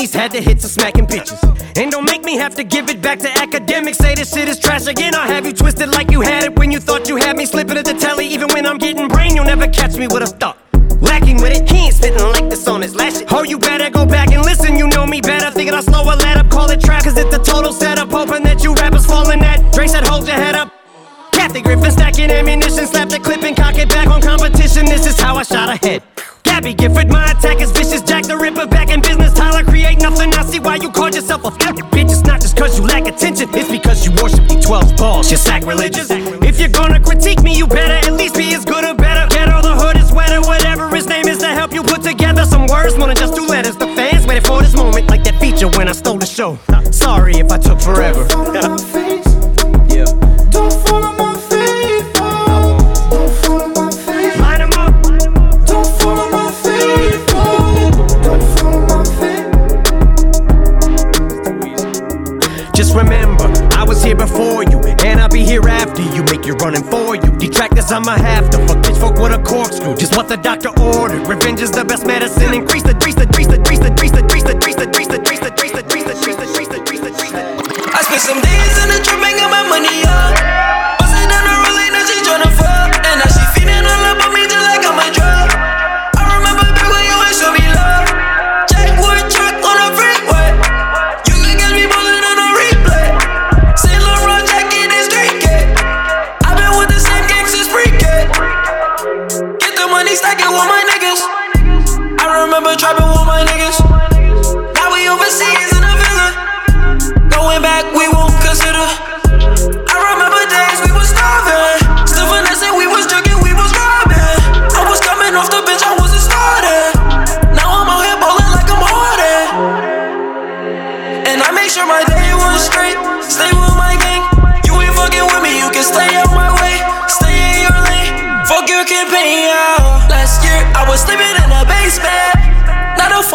he's 0.00 0.14
had 0.14 0.30
to 0.32 0.40
hit 0.40 0.64
of 0.64 0.70
smacking 0.70 1.06
bitches. 1.06 1.40
And 1.76 1.92
don't 1.92 2.04
make 2.04 2.24
me 2.24 2.36
have 2.36 2.54
to 2.54 2.64
give 2.64 2.88
it 2.88 3.02
back 3.02 3.18
to 3.20 3.28
Akademiks. 3.28 3.96
Say 3.96 4.14
this 4.14 4.32
shit 4.32 4.48
is 4.48 4.58
trash 4.58 4.86
again. 4.86 5.14
I'll 5.14 5.28
have 5.28 5.46
you 5.46 5.52
twisted 5.52 5.90
like 5.90 6.10
you 6.10 6.22
had 6.22 6.44
it 6.44 6.58
when 6.58 6.72
you 6.72 6.80
thought 6.80 7.08
you 7.08 7.16
had 7.16 7.36
me 7.36 7.44
slipping 7.44 7.76
at 7.76 7.84
the 7.84 7.94
telly. 7.94 8.26
Even 8.26 8.48
when 8.52 8.66
I'm 8.66 8.78
getting 8.78 9.08
brain, 9.08 9.36
you'll 9.36 9.44
never 9.44 9.68
catch 9.68 9.96
me 9.96 10.06
with 10.06 10.22
a 10.22 10.26
thought. 10.26 10.56
Lacking 11.00 11.40
with 11.42 11.52
it, 11.56 11.68
he 11.70 11.86
ain't 11.86 11.94
spitting 11.94 12.22
like 12.32 12.48
this 12.48 12.66
on 12.66 12.80
his 12.82 12.94
last. 12.94 13.24
Oh, 13.30 13.42
you 13.42 13.58
better 13.58 13.90
go 13.90 14.06
back 14.06 14.32
and 14.32 14.44
listen, 14.44 14.76
you 14.76 14.88
know 14.88 15.06
me 15.06 15.20
better. 15.20 15.50
Thinking 15.50 15.74
I'll 15.74 15.82
slow 15.82 16.02
a 16.02 16.16
let 16.16 16.38
up, 16.38 16.48
call 16.50 16.70
it 16.70 16.80
trap, 16.80 17.04
cause 17.04 17.16
it's 17.16 17.30
the 17.30 17.42
total 17.42 17.72
setup. 17.72 18.10
Hoping 18.10 18.42
that 18.44 18.64
you 18.64 18.74
rappers 18.74 19.06
falling 19.06 19.40
at. 19.42 19.72
Dre 19.72 19.86
said, 19.86 20.06
hold 20.06 20.26
your 20.26 20.36
head 20.36 20.54
up. 20.54 20.72
Kathy 21.32 21.62
Griffin 21.62 21.90
stacking 21.90 22.30
ammunition, 22.30 22.86
slap 22.86 23.08
the 23.08 23.18
clip 23.18 23.42
and 23.42 23.56
cock 23.56 23.76
it 23.78 23.88
back 23.88 24.08
on 24.08 24.20
competition. 24.20 24.84
This 24.84 25.06
is 25.06 25.18
how 25.18 25.36
I 25.36 25.42
attention, 33.20 33.48
it's 33.52 33.70
because 33.70 34.04
you 34.04 34.12
worship 34.22 34.48
the 34.48 34.58
12 34.60 34.96
balls. 34.96 35.30
You're 35.30 35.38
sacrilegious. 35.38 36.08
If 36.10 36.58
you're 36.58 36.68
gonna 36.68 37.00
critique 37.00 37.42
me, 37.42 37.56
you 37.56 37.66
better 37.66 38.06
at 38.08 38.12
least 38.14 38.34
be 38.34 38.54
as 38.54 38.64
good 38.64 38.84
or 38.84 38.94
better. 38.94 39.28
Get 39.28 39.48
all 39.50 39.62
the 39.62 39.74
hood 39.74 39.96
is 39.96 40.10
wetter, 40.10 40.40
whatever 40.40 40.88
his 40.88 41.06
name 41.06 41.26
is 41.28 41.38
to 41.38 41.48
help 41.48 41.72
you 41.72 41.82
put 41.82 42.02
together 42.02 42.44
some 42.44 42.66
words. 42.66 42.96
More 42.96 43.08
than 43.08 43.16
just 43.16 43.36
two 43.36 43.46
letters. 43.46 43.76
The 43.76 43.86
fans 43.88 44.26
waited 44.26 44.46
for 44.46 44.62
this 44.62 44.74
moment, 44.74 45.10
like 45.10 45.24
that 45.24 45.38
feature 45.38 45.68
when 45.68 45.88
I 45.88 45.92
stole 45.92 46.18
the 46.18 46.26
show. 46.26 46.58
Sorry 46.90 47.34
if 47.34 47.52
I 47.52 47.58
took 47.58 47.80
forever. 47.80 48.24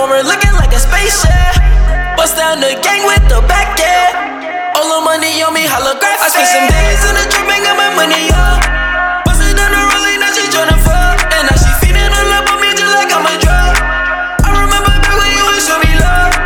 Former 0.06 0.22
looking 0.22 0.54
like 0.54 0.70
a 0.70 0.78
spaceship. 0.78 1.34
Bust 2.14 2.38
down 2.38 2.62
the 2.62 2.78
gang 2.86 3.02
with 3.10 3.26
the 3.26 3.42
back 3.50 3.74
end. 3.82 4.14
All 4.78 4.86
the 4.86 5.02
money 5.02 5.42
on 5.42 5.50
me 5.50 5.66
holographic. 5.66 6.22
I 6.22 6.30
spent 6.30 6.46
some 6.46 6.68
days 6.70 7.02
in 7.10 7.14
the 7.18 7.26
trap 7.26 7.50
and 7.50 7.62
got 7.66 7.74
my 7.74 7.90
money 7.98 8.30
up. 8.30 8.62
Bustin' 9.26 9.58
down 9.58 9.74
the 9.74 9.82
rolling, 9.82 10.22
now 10.22 10.30
she 10.30 10.46
tryna 10.54 10.78
fuck. 10.86 11.18
And 11.34 11.50
now 11.50 11.58
she 11.58 11.72
feeding 11.82 12.14
all 12.14 12.34
up 12.38 12.46
on 12.54 12.62
me 12.62 12.70
just 12.78 12.94
like 12.94 13.10
I'm 13.10 13.26
a 13.26 13.34
drug. 13.42 13.74
I 14.46 14.50
remember 14.54 14.94
back 14.94 15.10
when 15.10 15.32
you 15.34 15.44
would 15.50 15.64
show 15.66 15.82
me 15.82 15.90
love. 15.98 16.38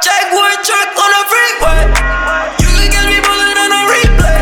Jaguar 0.00 0.56
truck 0.64 0.88
on 0.96 1.10
the 1.12 1.22
freeway. 1.28 1.80
You 2.64 2.68
can 2.80 2.88
catch 2.96 3.08
me 3.12 3.20
pulling 3.20 3.58
on 3.60 3.70
a 3.76 3.82
replay. 3.92 4.40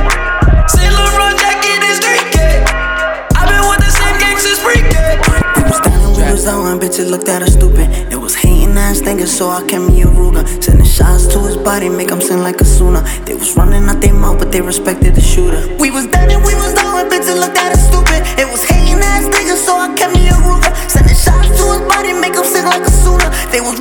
Saint 0.71 0.95
Laurent 0.95 1.35
jacket 1.43 1.83
is 1.91 1.99
been 2.07 2.23
with 3.67 3.83
the 3.83 3.91
same 3.91 4.15
gang 4.23 4.39
since. 4.39 4.63
We 4.63 4.79
was 5.67 5.81
bitches 6.79 7.11
looked 7.11 7.29
at 7.29 7.43
us 7.43 7.53
stupid. 7.59 8.10
It 8.71 8.77
ass 8.77 9.01
thinking, 9.01 9.27
so 9.27 9.49
I 9.49 9.67
kept 9.67 9.83
me 9.83 10.03
a 10.03 10.07
Ruger. 10.07 10.47
Sending 10.63 10.87
shots 10.87 11.27
to 11.33 11.41
his 11.41 11.57
body, 11.57 11.89
make 11.89 12.11
him 12.11 12.21
sing 12.21 12.39
like 12.39 12.61
a 12.61 12.65
Suna. 12.65 13.03
They 13.27 13.35
was 13.35 13.57
running 13.57 13.89
out 13.89 14.01
their 14.01 14.15
mouth, 14.15 14.39
but 14.39 14.53
they 14.53 14.61
respected 14.61 15.15
the 15.17 15.21
shooter. 15.21 15.67
We 15.79 15.91
was 15.91 16.07
down 16.07 16.31
and 16.31 16.43
we 16.45 16.55
was 16.55 16.75
out 16.79 17.03
and 17.03 17.11
bitches 17.11 17.35
looked 17.35 17.59
at 17.59 17.73
us 17.73 17.83
stupid. 17.91 18.23
It 18.39 18.47
was 18.47 18.63
hating 18.63 19.03
ass 19.03 19.27
niggas, 19.27 19.67
so 19.67 19.75
I 19.75 19.93
kept 19.97 20.15
me 20.15 20.29
a 20.29 20.39
Ruger. 20.47 20.71
Sending 20.89 21.17
shots 21.17 21.51
to 21.59 21.65
his 21.75 21.83
body, 21.91 22.13
make 22.13 22.35
him 22.35 22.45
sing 22.45 22.65
like 22.65 22.87
a 22.87 22.91
Suna. 22.91 23.27
They 23.51 23.61
was 23.61 23.81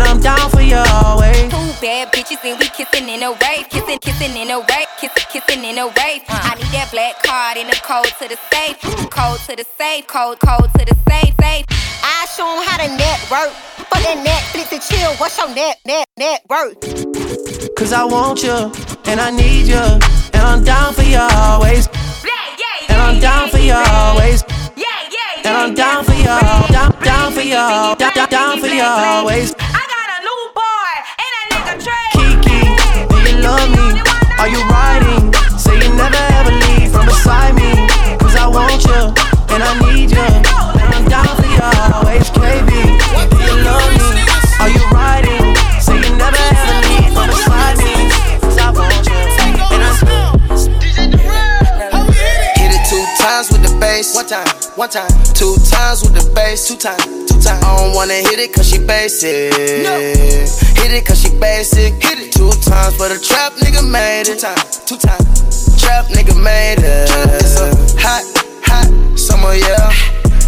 And 0.00 0.08
I'm 0.08 0.20
down 0.20 0.48
for 0.48 0.62
you 0.62 0.80
always. 1.04 1.52
Two 1.52 1.72
bad 1.84 2.10
bitches 2.10 2.42
and 2.42 2.58
we 2.58 2.68
kissing 2.68 3.06
in 3.06 3.22
a 3.22 3.32
rave, 3.32 3.68
kissing, 3.68 3.98
kissing 3.98 4.34
in 4.34 4.50
a 4.50 4.56
rave, 4.56 4.88
kissing, 4.98 5.26
kissing 5.28 5.62
in 5.62 5.76
a 5.76 5.84
rave. 5.88 6.22
I 6.28 6.54
need 6.56 6.72
that 6.72 6.88
black 6.90 7.22
card 7.22 7.58
in 7.58 7.66
the 7.66 7.76
code 7.84 8.08
to 8.16 8.26
the 8.26 8.38
safe, 8.48 8.80
code 9.10 9.40
to 9.40 9.56
the 9.56 9.66
safe, 9.76 10.06
code, 10.06 10.40
code 10.40 10.70
to 10.78 10.86
the 10.88 10.96
safe, 11.06 11.34
safe. 11.38 11.66
I 12.02 12.26
show 12.34 12.48
'em 12.48 12.64
how 12.64 12.78
to 12.80 12.88
network. 12.96 13.52
Fuck 13.92 14.00
that 14.00 14.16
Netflix 14.24 14.72
and 14.72 14.80
chill. 14.80 15.12
What's 15.20 15.36
your 15.36 15.50
net, 15.54 15.76
net, 15.84 16.06
net 16.16 16.40
worth? 16.48 16.80
Cause 17.76 17.92
I 17.92 18.04
want 18.04 18.42
you, 18.42 18.72
and 19.04 19.20
I 19.20 19.30
need 19.30 19.66
you, 19.66 19.84
and 20.32 20.42
I'm 20.50 20.64
down 20.64 20.94
for 20.94 21.02
you 21.02 21.20
always. 21.20 21.88
And 22.88 23.02
I'm 23.02 23.20
down 23.20 23.50
for 23.50 23.58
you 23.58 23.74
always. 23.74 24.44
And 25.44 25.56
I'm 25.56 25.74
down 25.74 26.04
for 26.04 26.14
you, 26.14 26.24
down, 26.24 26.92
down 27.02 27.32
for 27.32 27.40
you, 27.40 27.54
down, 27.54 27.96
down, 27.98 28.28
down 28.28 28.60
for 28.60 28.66
you 28.66 28.82
always. 28.82 29.54
Love 33.40 33.70
me? 33.70 34.00
Are 34.38 34.48
you 34.48 34.60
riding? 34.68 35.32
Say 35.58 35.76
you 35.76 35.90
never 35.96 36.22
ever 36.38 36.52
leave 36.52 36.92
from 36.92 37.06
beside 37.06 37.54
me. 37.54 37.72
Cause 38.18 38.36
I 38.36 38.46
want 38.46 38.84
you, 38.84 39.12
and 39.52 39.62
I 39.62 39.72
need 39.92 40.10
you. 40.10 40.28
And 40.80 40.88
I'm 40.94 41.04
down 41.08 41.28
for 41.36 41.48
you 41.48 41.60
always, 41.94 42.28
KB. 42.30 42.70
Do 43.30 43.38
you 43.40 43.56
love 43.64 43.90
me? 43.96 44.08
Are 44.60 44.70
you 44.70 44.84
riding? 44.92 45.56
Say 45.80 45.96
you 45.96 46.12
never 46.16 46.36
ever 46.36 46.78
leave 46.88 47.12
from 47.12 47.28
beside 47.28 47.78
me. 47.84 47.96
Cause 48.40 48.58
I 48.58 48.70
want 48.72 49.06
you, 49.08 49.20
and 49.72 49.82
I'm 49.84 49.96
Hit 52.56 52.72
it 52.76 52.84
two 52.88 53.04
times 53.22 53.50
with 53.52 53.62
the 53.62 53.76
bass. 53.80 54.14
One 54.14 54.26
time, 54.26 54.46
one 54.80 54.88
time. 54.88 55.12
Two 55.36 55.56
times 55.68 56.00
with 56.00 56.16
the 56.16 56.24
bass. 56.34 56.66
Two 56.66 56.74
times, 56.74 57.04
two 57.28 57.36
times. 57.36 57.62
I 57.62 57.76
don't 57.76 57.94
wanna 57.94 58.14
hit 58.14 58.40
it 58.40 58.54
cause 58.54 58.70
she 58.70 58.78
basic. 58.78 59.52
No. 59.84 59.92
Hit 60.80 60.90
it 60.96 61.04
cause 61.04 61.20
she 61.20 61.28
basic. 61.36 61.92
Hit 62.00 62.16
it 62.16 62.32
two 62.32 62.48
times 62.64 62.96
for 62.96 63.12
the 63.12 63.20
trap 63.20 63.52
nigga 63.60 63.84
made 63.84 64.24
it. 64.32 64.40
Two 64.40 64.40
times, 64.40 64.80
two 64.88 64.96
times. 64.96 65.76
Trap 65.76 66.06
nigga 66.16 66.32
made 66.32 66.80
it. 66.80 67.12
It's 67.44 67.60
a 67.60 67.68
hot, 68.00 68.24
hot 68.64 69.18
summer, 69.18 69.52
yeah. 69.52 69.92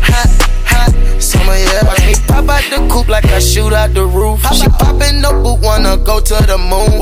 Hot, 0.08 0.30
hot 0.72 0.92
summer, 1.20 1.54
yeah. 1.54 1.84
Watch 1.84 2.04
me 2.06 2.14
pop 2.26 2.48
out 2.48 2.64
the 2.70 2.78
coupe 2.90 3.08
like 3.08 3.26
I 3.26 3.38
shoot 3.38 3.72
out 3.72 3.94
the 3.94 4.06
roof. 4.06 4.40
She 4.52 4.68
poppin' 4.68 5.22
the 5.22 5.30
boot, 5.42 5.60
wanna 5.62 5.96
go 5.96 6.20
to 6.20 6.34
the 6.46 6.58
moon. 6.58 6.98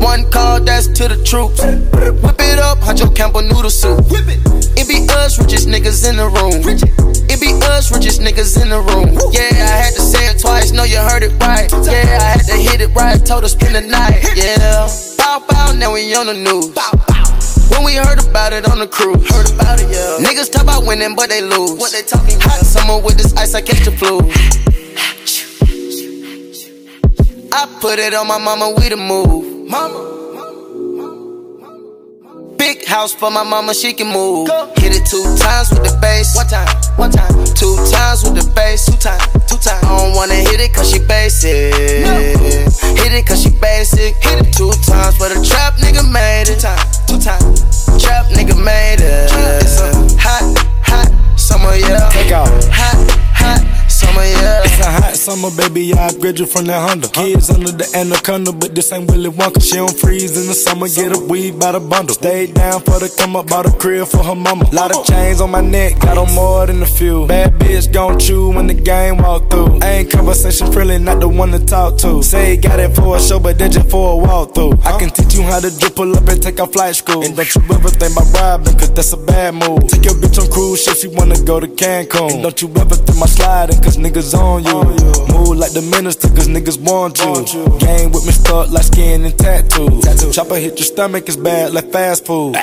One 0.00 0.30
call, 0.30 0.60
that's 0.60 0.86
to 0.98 1.08
the 1.08 1.18
troops. 1.24 1.62
Whip 1.62 2.40
it 2.40 2.58
up, 2.58 2.78
Huncho 2.78 3.14
Campbell 3.14 3.42
noodle 3.42 3.70
soup. 3.70 4.06
It 4.10 4.86
be 4.86 5.06
us, 5.10 5.38
richest 5.38 5.68
niggas 5.68 6.08
in 6.08 6.16
the 6.16 6.28
room. 6.28 6.62
It 7.28 7.40
be 7.40 7.52
us, 7.66 7.92
richest 7.92 8.20
niggas 8.20 8.60
in 8.62 8.70
the 8.70 8.80
room. 8.80 9.18
Yeah, 9.32 9.50
I 9.52 9.76
had 9.84 9.94
to 9.94 10.00
say 10.00 10.30
it 10.30 10.40
twice, 10.40 10.72
know 10.72 10.84
you 10.84 10.98
heard 10.98 11.22
it 11.22 11.32
right. 11.40 11.70
Yeah, 11.84 12.18
I 12.20 12.38
had 12.38 12.46
to 12.46 12.56
hit 12.56 12.80
it 12.80 12.94
right, 12.94 13.18
told 13.24 13.42
her 13.42 13.48
spend 13.48 13.74
the 13.74 13.82
night. 13.82 14.22
Yeah, 14.36 14.88
bow 15.18 15.44
bow, 15.48 15.72
now 15.72 15.92
we 15.92 16.14
on 16.14 16.26
the 16.26 16.34
news. 16.34 16.72
When 17.70 17.84
we 17.84 17.94
heard 17.94 18.24
about 18.24 18.52
it 18.52 18.68
on 18.68 18.78
the 18.78 18.86
cruise, 18.86 19.28
heard 19.30 19.50
about 19.52 19.80
it, 19.80 19.88
yeah. 19.90 20.18
Niggas 20.24 20.50
talk 20.50 20.62
about 20.62 20.86
winning, 20.86 21.14
but 21.14 21.28
they 21.28 21.42
lose. 21.42 21.78
What 21.78 21.92
they 21.92 22.02
talking 22.02 22.38
Hot 22.40 22.64
summer 22.64 22.98
with 23.00 23.16
this 23.16 23.34
ice, 23.36 23.54
I 23.54 23.62
catch 23.62 23.84
the 23.84 23.92
flu. 23.92 24.20
I 27.52 27.66
put 27.80 27.98
it 27.98 28.14
on 28.14 28.26
my 28.26 28.38
mama, 28.38 28.74
we 28.76 28.88
the 28.88 28.96
move. 28.96 29.68
Mama. 29.68 30.17
Big 32.58 32.84
house 32.84 33.14
for 33.14 33.30
my 33.30 33.44
mama, 33.44 33.72
she 33.72 33.92
can 33.92 34.08
move. 34.12 34.48
Hit 34.76 34.90
it 34.90 35.06
two 35.06 35.22
times 35.38 35.70
with 35.70 35.86
the 35.86 35.96
bass. 36.02 36.34
One 36.34 36.46
time, 36.46 36.66
one 36.96 37.10
time. 37.10 37.30
Two 37.54 37.76
times 37.86 38.24
with 38.24 38.34
the 38.34 38.50
bass. 38.54 38.84
Two 38.86 38.98
times, 38.98 39.22
two 39.46 39.56
times. 39.62 39.84
I 39.84 39.96
don't 39.96 40.14
wanna 40.14 40.34
hit 40.34 40.58
it 40.60 40.74
cause 40.74 40.90
she 40.90 40.98
basic. 40.98 41.72
No. 42.02 42.18
Hit 42.98 43.12
it 43.14 43.26
cause 43.26 43.42
she 43.42 43.50
basic. 43.50 44.16
Hit 44.18 44.42
it 44.42 44.52
two 44.52 44.72
times 44.82 45.16
for 45.16 45.28
the 45.30 45.38
trap 45.46 45.74
nigga 45.78 46.02
made 46.02 46.50
it. 46.50 46.58
Two 46.58 46.66
times, 46.66 46.98
two 47.06 47.18
times. 47.22 48.02
Trap 48.02 48.26
nigga 48.34 48.58
made 48.58 49.00
it. 49.00 49.30
It's 49.62 49.78
a 49.78 49.94
hot, 50.18 50.42
hot 50.82 51.38
summer, 51.38 51.74
yeah. 51.78 52.10
Take 52.10 52.32
off. 52.32 52.50
Hot, 52.74 52.98
hot 53.38 53.62
summer, 53.88 54.26
yeah. 54.26 54.67
A 54.88 54.90
hot 54.90 55.16
summer 55.16 55.50
baby, 55.50 55.92
I 55.92 56.06
upgrade 56.08 56.38
you 56.38 56.46
from 56.46 56.64
that 56.64 56.80
Honda. 56.80 57.08
Kids 57.08 57.50
under 57.50 57.72
the 57.72 57.84
anaconda, 57.94 58.52
but 58.52 58.74
this 58.74 58.90
ain't 58.90 59.10
Willy 59.10 59.28
Wonka. 59.28 59.60
She 59.62 59.76
don't 59.76 59.92
freeze 59.92 60.34
in 60.40 60.46
the 60.46 60.54
summer, 60.54 60.88
get 60.88 61.14
a 61.14 61.18
weed 61.18 61.60
by 61.60 61.72
the 61.72 61.80
bundle. 61.80 62.14
Stay 62.14 62.46
down 62.46 62.80
for 62.80 62.98
the 62.98 63.14
come 63.18 63.36
up, 63.36 63.48
bought 63.48 63.66
a 63.66 63.70
crib 63.70 64.08
for 64.08 64.24
her 64.24 64.34
mama. 64.34 64.64
Lot 64.72 64.92
of 64.92 64.96
oh. 65.00 65.04
chains 65.04 65.42
on 65.42 65.50
my 65.50 65.60
neck, 65.60 65.98
got 66.00 66.16
on 66.16 66.32
more 66.34 66.64
than 66.64 66.80
a 66.80 66.86
few. 66.86 67.26
Bad 67.26 67.52
bitch 67.60 67.92
gon' 67.92 68.18
chew 68.18 68.48
when 68.48 68.66
the 68.66 68.72
game 68.72 69.18
walk 69.18 69.50
through. 69.50 69.78
Ain't 69.84 70.10
conversation 70.10 70.72
friendly, 70.72 70.98
not 70.98 71.20
the 71.20 71.28
one 71.28 71.50
to 71.50 71.62
talk 71.62 71.98
to. 71.98 72.22
Say 72.22 72.56
got 72.56 72.80
it 72.80 72.96
for 72.96 73.16
a 73.16 73.20
show, 73.20 73.38
but 73.38 73.58
then 73.58 73.70
just 73.70 73.90
for 73.90 74.16
a 74.16 74.26
walkthrough. 74.26 74.86
I 74.86 74.98
can 74.98 75.10
teach 75.10 75.34
you 75.34 75.42
how 75.42 75.60
to 75.60 75.68
drip, 75.68 75.96
pull 75.96 76.16
up 76.16 76.26
and 76.26 76.42
take 76.42 76.60
off 76.60 76.72
flight 76.72 76.96
school. 76.96 77.22
And 77.22 77.36
don't 77.36 77.54
you 77.54 77.60
ever 77.76 77.90
think 77.90 78.16
about 78.16 78.32
robbing, 78.32 78.78
cause 78.78 78.94
that's 78.94 79.12
a 79.12 79.18
bad 79.18 79.52
move. 79.52 79.86
Take 79.86 80.06
your 80.06 80.14
bitch 80.14 80.42
on 80.42 80.50
cruise 80.50 80.82
ship, 80.82 80.96
she 80.96 81.08
wanna 81.08 81.36
go 81.44 81.60
to 81.60 81.68
Cancun. 81.68 82.32
And 82.32 82.42
don't 82.42 82.62
you 82.62 82.68
ever 82.80 82.96
think 82.96 83.18
my 83.18 83.26
sliding, 83.26 83.82
cause 83.82 83.98
niggas 83.98 84.32
on 84.32 84.64
you. 84.64 84.77
Move 84.84 85.56
like 85.56 85.72
the 85.72 85.82
minister, 85.82 86.28
cause 86.28 86.48
niggas 86.48 86.78
want 86.80 87.18
you. 87.20 87.34
Game 87.78 88.12
with 88.12 88.26
me 88.26 88.32
stuck 88.32 88.70
like 88.70 88.84
skin 88.84 89.24
and 89.24 89.36
tattoos. 89.38 90.34
Chopper 90.34 90.56
hit 90.56 90.78
your 90.78 90.86
stomach, 90.86 91.24
it's 91.26 91.36
bad 91.36 91.72
like 91.72 91.90
fast 91.92 92.26
food. 92.26 92.56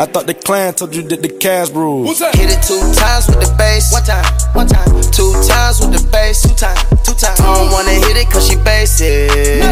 I 0.00 0.06
thought 0.06 0.26
the 0.26 0.34
clan 0.34 0.72
told 0.74 0.96
you 0.96 1.02
that 1.02 1.22
the 1.22 1.28
cash 1.28 1.70
rules. 1.70 2.18
Hit 2.18 2.48
it 2.50 2.62
two 2.64 2.80
times 2.96 3.28
with 3.28 3.44
the 3.44 3.54
bass. 3.58 3.92
One 3.92 4.02
time, 4.02 4.24
one 4.56 4.66
time. 4.66 4.88
Two 5.12 5.30
times 5.46 5.80
with 5.80 5.92
the 5.92 6.02
bass. 6.10 6.42
Two 6.42 6.54
times, 6.56 6.80
two 7.04 7.14
times. 7.14 7.38
I 7.38 7.44
don't 7.54 7.70
wanna 7.70 7.92
hit 7.92 8.16
it 8.16 8.30
cause 8.30 8.48
she 8.48 8.56
basic. 8.56 9.28
No. 9.60 9.70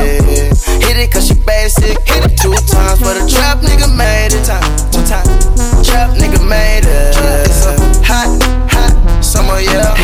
Hit 0.86 0.96
it 1.00 1.10
cause 1.10 1.26
she 1.26 1.34
basic. 1.34 1.96
Hit 2.04 2.30
it 2.30 2.36
two 2.36 2.52
times 2.68 3.00
for 3.00 3.16
the 3.16 3.24
trap 3.26 3.64
nigga 3.64 3.88
made 3.96 4.36
it. 4.36 4.44
Two 4.44 4.44
times, 4.44 4.92
two 4.92 5.02
times. 5.08 5.88
Trap 5.88 6.14
nigga 6.20 6.38
made 6.46 6.84
it. 6.84 7.16
It's 7.48 7.64
a 7.66 7.74
hot, 8.04 8.28
hot 8.70 9.24
summer, 9.24 9.58
yeah. 9.58 9.96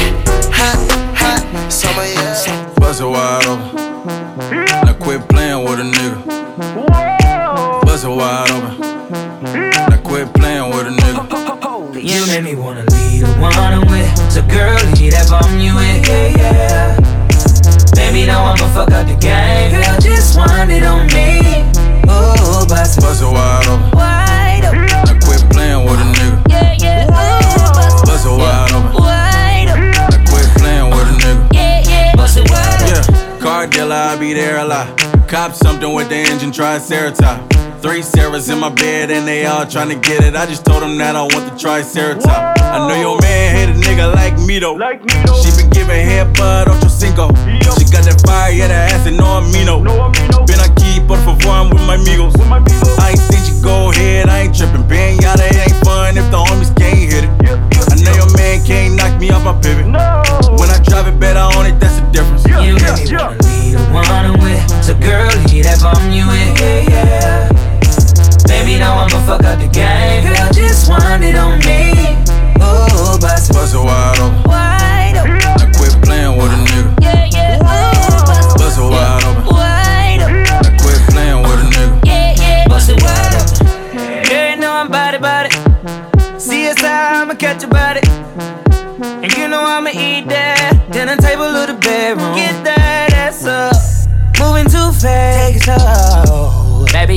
Hot, 1.56 1.62
hot 1.62 1.72
summer, 1.72 2.04
yeah. 2.04 2.74
Bust 2.76 3.00
it 3.00 3.06
wide 3.06 3.46
open. 3.46 4.64
Now 4.84 4.92
quit 4.94 5.26
playing 5.28 5.64
with 5.64 5.80
a 5.80 5.84
nigga. 5.84 6.26
Bust 7.82 8.04
it 8.04 8.08
wide 8.08 8.50
open. 8.50 8.80
Now 9.70 9.96
quit 10.02 10.32
playing 10.34 10.68
with 10.70 10.86
a 10.86 10.90
nigga. 10.90 12.02
You 12.02 12.26
make 12.26 12.44
me 12.44 12.54
wanna 12.54 12.84
lead 12.84 13.22
the 13.22 13.32
one 13.40 13.54
I'm 13.54 13.86
with. 13.90 14.12
So 14.30 14.42
girl, 14.42 14.76
leave 15.00 15.12
that 15.12 15.28
bomb 15.30 15.58
you 15.58 15.72
in, 15.78 16.04
yeah, 16.04 16.36
yeah. 16.36 17.00
Baby, 17.94 18.26
now 18.26 18.44
I'ma 18.44 18.68
fuck 18.74 18.90
up 18.90 19.06
the 19.06 19.16
game. 19.16 19.70
Girl, 19.72 19.98
just 20.00 20.36
wind 20.36 20.70
it 20.70 20.82
on 20.82 21.06
me. 21.08 21.64
Ooh, 22.04 22.66
bust 22.68 22.98
it, 22.98 23.00
Bust 23.00 23.22
it 23.22 23.26
wide 23.26 23.66
open. 23.66 23.90
wide 23.96 24.10
open. 24.10 24.15
Yeah, 33.66 33.72
car 33.72 33.78
dealer, 33.78 33.94
I 33.96 34.16
be 34.18 34.32
there 34.32 34.58
a 34.58 34.64
lot. 34.64 34.86
Cop 35.28 35.52
something 35.52 35.92
with 35.92 36.08
the 36.08 36.16
engine, 36.16 36.52
triceratops. 36.52 37.56
Three 37.82 38.00
Sarahs 38.00 38.52
in 38.52 38.58
my 38.58 38.68
bed 38.70 39.10
and 39.10 39.26
they 39.26 39.46
all 39.46 39.64
tryna 39.64 40.00
get 40.02 40.22
it. 40.22 40.36
I 40.36 40.46
just 40.46 40.64
told 40.64 40.82
them 40.82 40.96
that 40.98 41.16
I 41.16 41.22
want 41.22 41.50
the 41.50 41.56
triceratops. 41.58 42.60
I 42.60 42.78
know 42.86 42.94
your 43.00 43.20
man 43.20 43.56
hate 43.56 43.70
a 43.70 43.78
nigga 43.78 44.14
like 44.14 44.38
me 44.46 44.58
though. 44.58 44.74
like 44.74 45.02
me 45.02 45.12
She 45.42 45.50
been 45.56 45.70
giving 45.70 46.06
head 46.06 46.32
bud 46.36 46.68
ocho 46.68 46.88
cinco. 46.88 47.28
She 47.76 47.84
got 47.90 48.06
that 48.06 48.22
fire, 48.26 48.52
yeah, 48.52 48.68
that 48.68 48.92
ass 48.92 49.06
and 49.06 49.16
no 49.16 49.42
amino. 49.42 49.82
Been 50.46 50.62
aquí, 50.62 51.02
por 51.06 51.18
favor, 51.18 51.50
I'm 51.50 51.70
with 51.70 51.82
my 51.86 51.96
amigos. 51.96 52.34
I 52.98 53.10
ain't 53.10 53.18
seen 53.18 53.42
you 53.50 53.62
go 53.62 53.90
ahead, 53.90 54.28
I 54.28 54.46
ain't 54.46 54.56
tripping. 54.56 54.86
Bang 54.86 55.18
yada, 55.18 55.44
it 55.46 55.58
ain't 55.58 55.84
fun 55.84 56.16
if 56.16 56.30
the 56.30 56.38
homies 56.38 56.74
can't 56.76 56.98
hit 56.98 57.24
it. 57.24 57.30
I 57.90 57.95
know 58.06 58.14
your 58.14 58.30
man 58.36 58.64
can't 58.64 58.94
knock 58.94 59.18
me 59.20 59.30
off 59.30 59.44
my 59.44 59.54
pivot. 59.60 59.86
When 59.86 60.68
I 60.70 60.78
drive 60.86 61.08
it 61.08 61.18
better 61.18 61.40
on 61.40 61.66
it, 61.66 61.78
that's 61.80 61.98
the 61.98 62.06
difference. 62.14 62.46
You 62.46 62.78
make 62.78 63.10
me 63.10 63.16
wanna 63.16 63.36
lead 63.42 63.74
the 63.74 63.82
one 63.92 64.06
I'm 64.06 64.38
with. 64.40 64.62
So 64.84 64.94
girl, 64.94 65.26
leave 65.50 65.64
that 65.64 65.82
bomb 65.82 66.10
you 66.14 66.24
in, 66.30 66.54
yeah, 66.56 66.90
yeah. 66.90 67.48
Baby, 68.46 68.78
now 68.78 68.98
I'ma 68.98 69.18
fuck 69.26 69.42
up 69.42 69.58
the 69.58 69.68
game. 69.68 70.22
Girl, 70.24 70.48
just 70.52 70.88
wind 70.88 71.24
it 71.24 71.34
on 71.34 71.58
me. 71.66 71.90
Ooh, 72.62 73.18
bust 73.18 73.50
it 73.50 73.54
Bust 73.54 73.74
it 73.74 73.78
wide 73.78 74.18
open. 74.20 74.50
wide 74.50 74.75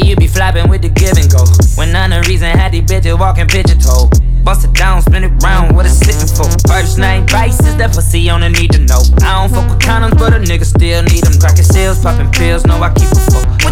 You 0.05 0.15
be 0.15 0.27
flopping 0.27 0.69
with 0.69 0.81
the 0.81 0.89
give 0.89 1.17
and 1.17 1.29
go. 1.29 1.45
When 1.75 1.91
none 1.91 2.13
of 2.13 2.25
reason 2.27 2.49
had 2.49 2.71
these 2.71 2.83
bitches 2.83 3.19
walking 3.19 3.47
pigeon 3.47 3.79
toe. 3.79 4.09
Bust 4.43 4.65
it 4.65 4.73
down, 4.73 5.01
spin 5.01 5.23
it 5.23 5.43
round, 5.43 5.75
what 5.75 5.85
it's 5.85 5.99
sitting 5.99 6.25
for. 6.25 6.49
First 6.67 6.97
name 6.97 7.25
Bryce 7.25 7.59
is 7.59 7.75
that 7.77 7.93
pussy 7.93 8.29
on 8.29 8.41
the 8.41 8.49
need 8.49 8.71
to 8.71 8.79
know. 8.79 9.01
I 9.21 9.41
don't 9.41 9.53
fuck 9.53 9.69
with 9.69 9.79
condoms, 9.79 10.17
but 10.17 10.33
a 10.33 10.39
nigga 10.39 10.65
still 10.65 11.03
need 11.03 11.23
them. 11.23 11.39
Cracking 11.39 11.63
seals, 11.63 12.01
popping 12.01 12.31
pills, 12.31 12.65
know 12.65 12.81
I 12.81 12.93
keep 12.93 13.11
a 13.11 13.19
full. 13.29 13.68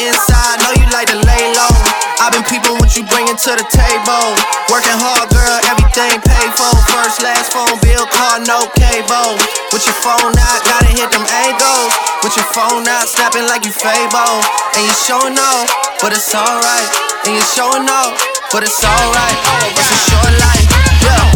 Inside, 0.00 0.60
know 0.60 0.72
you 0.76 0.86
like 0.92 1.08
to 1.08 1.18
lay 1.18 1.44
low. 1.56 1.74
I've 2.20 2.32
been 2.32 2.44
peeping 2.48 2.76
what 2.80 2.96
you 2.96 3.04
bringing 3.08 3.36
to 3.36 3.50
the 3.56 3.66
table. 3.72 4.26
Working 4.72 4.96
hard, 4.96 5.28
girl, 5.32 5.56
everything 5.68 6.20
paid 6.20 6.50
for. 6.56 6.72
First, 6.92 7.20
last 7.20 7.52
phone 7.52 7.76
bill, 7.84 8.04
car, 8.08 8.40
no 8.44 8.68
cable. 8.76 9.36
With 9.72 9.84
your 9.84 9.98
phone 10.00 10.32
out, 10.36 10.60
gotta 10.64 10.92
hit 10.92 11.08
them 11.12 11.24
angles. 11.48 11.92
With 12.24 12.36
your 12.36 12.48
phone 12.52 12.88
out, 12.88 13.08
snapping 13.08 13.46
like 13.48 13.64
you 13.64 13.72
Fable. 13.72 14.40
And 14.76 14.82
you 14.84 14.94
showing 14.96 15.36
off, 15.36 15.68
but 16.00 16.12
it's 16.12 16.32
alright. 16.34 16.88
And 17.28 17.36
you 17.36 17.44
showing 17.44 17.88
off, 17.88 18.16
but 18.52 18.64
it's 18.64 18.80
alright. 18.80 19.38
It's 19.76 19.90
a 19.92 19.98
short 20.08 20.32
life, 20.40 20.66
yeah. 21.04 21.35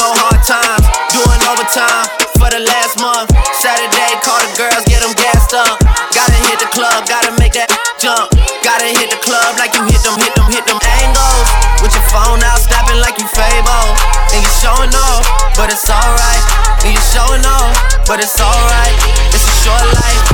know 0.00 0.16
hard 0.16 0.40
times. 0.48 0.84
Doing 1.12 1.40
overtime 1.44 2.08
for 2.40 2.48
the 2.48 2.64
last 2.64 2.96
month. 3.04 3.28
Saturday, 3.60 4.16
call 4.24 4.40
the 4.40 4.52
girls, 4.56 4.84
get 4.88 5.04
them 5.04 5.12
gassed 5.12 5.52
up. 5.52 5.76
Gotta 6.16 6.40
hit 6.48 6.56
the 6.56 6.70
club, 6.72 7.04
gotta 7.04 7.36
make 7.36 7.52
that 7.52 7.68
jump. 8.00 8.32
Gotta 8.64 8.88
hit 8.88 9.12
the 9.12 9.20
club 9.20 9.60
like 9.60 9.76
you 9.76 9.84
hit 9.84 10.00
them, 10.00 10.16
hit 10.16 10.32
them, 10.32 10.48
hit 10.48 10.64
them 10.64 10.80
angles. 11.04 11.48
With 11.84 11.92
your 11.92 12.06
phone 12.08 12.40
out, 12.40 12.64
snapping 12.64 12.96
like 13.04 13.20
you 13.20 13.28
Fable. 13.28 13.88
And 14.32 14.40
you 14.40 14.52
showing 14.64 14.92
off, 14.96 15.20
but 15.60 15.68
it's 15.68 15.84
alright. 15.84 16.44
And 16.80 16.96
you 16.96 17.02
showing 17.12 17.44
off, 17.44 17.76
but 18.08 18.24
it's 18.24 18.40
alright. 18.40 18.96
It's 19.36 19.44
a 19.44 19.56
short 19.60 19.84
life. 20.00 20.24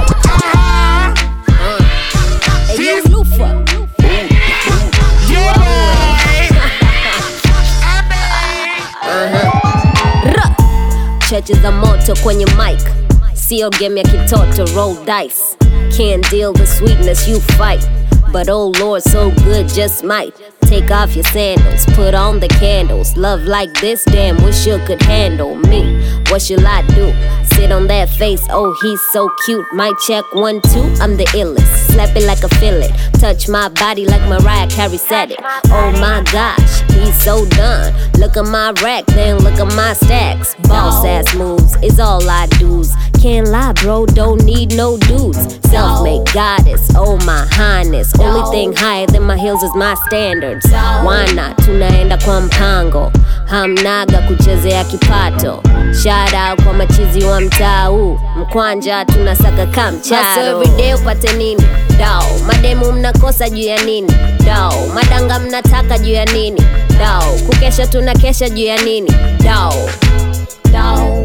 Hey, 2.70 3.02
cheche 11.30 11.54
za 11.54 11.70
moto 11.72 12.16
kwenye 12.22 12.46
mic 12.46 12.80
sio 13.34 13.70
game 13.70 14.00
ya 14.00 14.06
kitoto 14.06 14.64
roll 14.76 14.96
dice 15.04 15.56
can't 15.96 16.30
deal 16.30 16.48
with 16.52 16.68
sweetness 16.78 17.28
you 17.28 17.40
fight 17.40 17.88
But 18.32 18.48
oh 18.50 18.72
Lord, 18.80 19.02
so 19.02 19.30
good, 19.30 19.68
just 19.68 20.04
might. 20.04 20.34
Take 20.62 20.90
off 20.90 21.14
your 21.14 21.24
sandals, 21.24 21.86
put 21.94 22.12
on 22.14 22.40
the 22.40 22.48
candles. 22.48 23.16
Love 23.16 23.44
like 23.44 23.72
this, 23.80 24.04
damn, 24.04 24.36
wish 24.44 24.66
you 24.66 24.78
could 24.84 25.00
handle 25.02 25.54
me. 25.54 26.02
What 26.28 26.42
should 26.42 26.64
I 26.64 26.82
do? 26.88 27.14
Sit 27.54 27.70
on 27.72 27.86
that 27.86 28.08
face, 28.10 28.42
oh, 28.50 28.76
he's 28.82 29.00
so 29.12 29.30
cute. 29.46 29.64
Might 29.72 29.94
check 30.06 30.24
one, 30.34 30.60
two, 30.60 30.82
I'm 31.00 31.16
the 31.16 31.24
illest. 31.32 31.92
Slap 31.92 32.14
it 32.16 32.26
like 32.26 32.42
a 32.42 32.48
fillet. 32.56 32.90
Touch 33.20 33.48
my 33.48 33.68
body 33.68 34.04
like 34.06 34.28
Mariah 34.28 34.68
Carey 34.68 34.98
said 34.98 35.30
it. 35.30 35.38
Oh 35.70 35.92
my 35.92 36.22
gosh, 36.32 36.75
so 37.22 37.46
done. 37.46 37.94
Look 38.18 38.36
at 38.36 38.46
my 38.46 38.72
rack, 38.82 39.06
then 39.06 39.38
look 39.38 39.58
at 39.58 39.74
my 39.74 39.92
stacks. 39.94 40.54
Boss 40.68 41.04
ass 41.04 41.34
moves 41.34 41.76
is 41.82 41.98
all 42.00 42.28
I 42.28 42.46
do's. 42.58 42.92
Can't 43.22 43.48
lie, 43.48 43.72
bro, 43.82 44.06
don't 44.06 44.44
need 44.44 44.76
no 44.76 44.96
dudes. 44.98 45.38
Self 45.70 46.04
made 46.04 46.24
goddess, 46.32 46.90
oh 46.94 47.16
my 47.26 47.44
highness. 47.50 48.12
Only 48.20 48.48
thing 48.50 48.72
higher 48.76 49.06
than 49.06 49.22
my 49.24 49.36
heels 49.36 49.62
is 49.62 49.74
my 49.74 49.94
standards. 50.06 50.64
Wana 51.04 51.54
tunaenda 51.64 52.16
kwa 52.18 52.40
mpango, 52.40 53.12
hamnaga 53.46 54.18
kuchezea 54.18 54.84
kipato. 54.84 55.62
Shout 56.02 56.34
out 56.34 56.62
kwa 56.64 56.72
machizi 56.72 57.24
wa 57.24 57.40
mtaa 57.40 57.86
huu, 57.86 58.18
mkwanja 58.38 59.04
tunasaka 59.04 59.66
kamcharo. 59.66 60.42
everyday 60.62 60.94
upate 60.94 61.32
nini? 61.32 61.62
Dao, 61.98 62.24
mademu 62.46 62.92
mnakosa 62.92 63.50
juu 63.50 63.62
ya 63.62 63.84
nini? 63.84 64.12
Dao, 64.44 64.74
madanga 64.94 65.38
mnataka 65.38 65.98
juu 65.98 66.12
ya 66.12 66.24
nini? 66.24 66.62
Dao, 66.98 67.32
kukesha 67.46 67.86
tunakesha 67.86 68.48
juu 68.48 68.64
ya 68.64 68.82
nini? 68.82 69.12
Dao, 69.44 69.74
dao, 70.72 70.96
dao, 70.96 71.15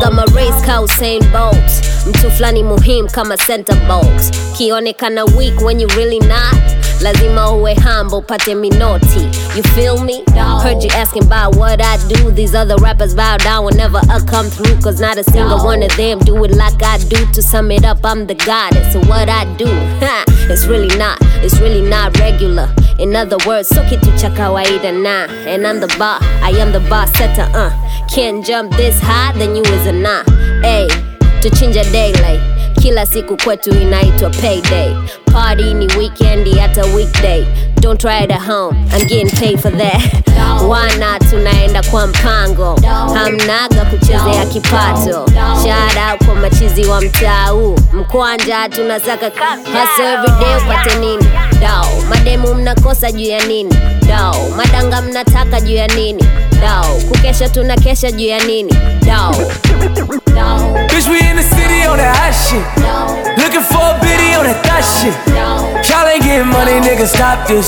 gama 0.00 0.24
race 0.34 0.60
ka 0.66 0.80
Usain 0.82 1.22
Bolt. 1.32 1.70
Mtu 2.06 2.30
fulani 2.30 2.62
muhimu 2.62 3.10
kama 3.10 3.36
center 3.36 3.76
box. 3.88 4.30
Kionekana 4.56 5.24
weak 5.36 5.60
when 5.60 5.80
you 5.80 5.88
really 5.88 6.18
not 6.18 6.77
lazima 7.00 7.50
uwe 7.50 7.74
humble 7.74 8.22
pate 8.22 8.54
minoti. 8.54 9.28
You 9.56 9.62
feel 9.62 10.04
me? 10.04 10.22
Heard 10.62 10.82
you 10.82 10.90
asking 10.90 11.24
about 11.24 11.56
what 11.56 11.80
i 11.80 11.96
do. 12.08 12.30
These 12.30 12.54
other 12.54 12.76
rappers 12.76 13.14
bow 13.14 13.36
down 13.38 13.64
whenever 13.64 13.98
i 14.10 14.20
come 14.20 14.50
through 14.50 14.80
cause 14.82 15.00
not 15.00 15.18
a 15.18 15.24
single 15.24 15.64
one 15.64 15.82
of 15.82 15.96
them 15.96 16.18
do 16.20 16.44
it 16.44 16.52
like 16.56 16.82
i 16.82 16.98
do. 16.98 17.26
To 17.32 17.42
sum 17.42 17.70
it 17.70 17.84
up 17.84 17.98
i'm 18.04 18.26
the 18.26 18.34
goddess 18.34 18.92
so 18.92 19.00
what 19.08 19.28
i 19.28 19.44
do. 19.56 19.66
It's 20.50 20.66
really 20.66 20.96
not 20.98 21.18
it's 21.44 21.58
really 21.60 21.82
not 21.88 22.18
regular. 22.18 22.68
In 22.98 23.14
other 23.16 23.36
words 23.46 23.68
so 23.68 23.82
kitu 23.84 24.10
cha 24.20 24.30
kawaida 24.30 24.92
na 24.92 25.26
and 25.46 25.66
i'm 25.66 25.80
the 25.80 25.94
bar 25.98 26.18
i 26.42 26.50
am 26.50 26.72
the 26.72 26.80
bar 26.90 27.06
setter 27.06 27.48
uh. 27.54 27.70
Can't 28.14 28.44
jump 28.44 28.72
this 28.76 28.98
high 29.00 29.32
then 29.38 29.54
you 29.56 29.62
is 29.62 29.86
a 29.86 29.92
nah. 29.92 30.24
Hey 30.62 30.88
tuchinja 31.40 31.84
daylight 31.92 32.40
kila 32.80 33.06
siku 33.06 33.36
kwetu 33.44 33.70
inaitwa 33.70 34.30
payday. 34.30 34.94
Party 35.32 35.74
ni 35.74 35.86
weekend, 35.98 36.58
hata 36.58 36.84
weekday 36.84 37.44
don't 37.80 38.00
try 38.00 38.20
it 38.22 38.30
at 38.30 38.40
home. 38.40 38.76
I'm 38.92 39.06
getting 39.06 39.28
paid 39.30 39.60
for 39.60 39.70
that. 39.70 40.24
Wana 40.68 41.18
tunaenda 41.30 41.82
kwa 41.82 42.06
mpango. 42.06 42.80
Hamnaga 43.14 43.84
kuchezea 43.90 44.46
kipato. 44.52 45.26
Shout 45.62 45.96
out 46.10 46.24
kwa 46.26 46.34
machizi 46.34 46.84
wa 46.86 47.00
mtaa 47.00 47.46
huu. 47.46 47.76
Mkwanja 47.92 48.68
tunasaka 48.68 49.30
hasa 49.72 50.12
everyday 50.12 50.56
upate 50.56 50.98
nini? 50.98 51.24
Dao. 51.60 51.86
Mademu 52.08 52.54
mnakosa 52.54 53.12
juu 53.12 53.24
ya 53.24 53.46
nini? 53.46 53.74
Dao. 54.08 54.48
Madanga 54.56 55.02
mnataka 55.02 55.60
juu 55.60 55.74
ya 55.74 55.86
nini? 55.86 56.24
Dao. 56.60 56.94
Kukesha 57.08 57.48
tunakesha 57.48 58.10
juu 58.12 58.26
ya 58.26 58.38
nini? 58.44 58.74
Dao. 59.06 59.34
Dao. 60.34 60.74
Bitch, 60.88 61.08
we 61.08 61.18
in 61.30 61.36
the 61.36 61.42
city 61.42 61.86
on 61.88 61.96
that 61.98 62.16
hot 62.16 62.34
shit. 62.34 62.64
Looking 63.38 63.62
for 63.62 63.82
a 63.82 63.98
biddy 64.00 64.34
on 64.36 64.44
that 64.44 64.64
thot 64.66 64.84
shit. 64.84 65.14
Y'all 65.90 66.06
ain't 66.08 66.22
getting 66.24 66.46
money, 66.48 66.72
nigga, 66.80 67.06
stop 67.06 67.46
this. 67.48 67.67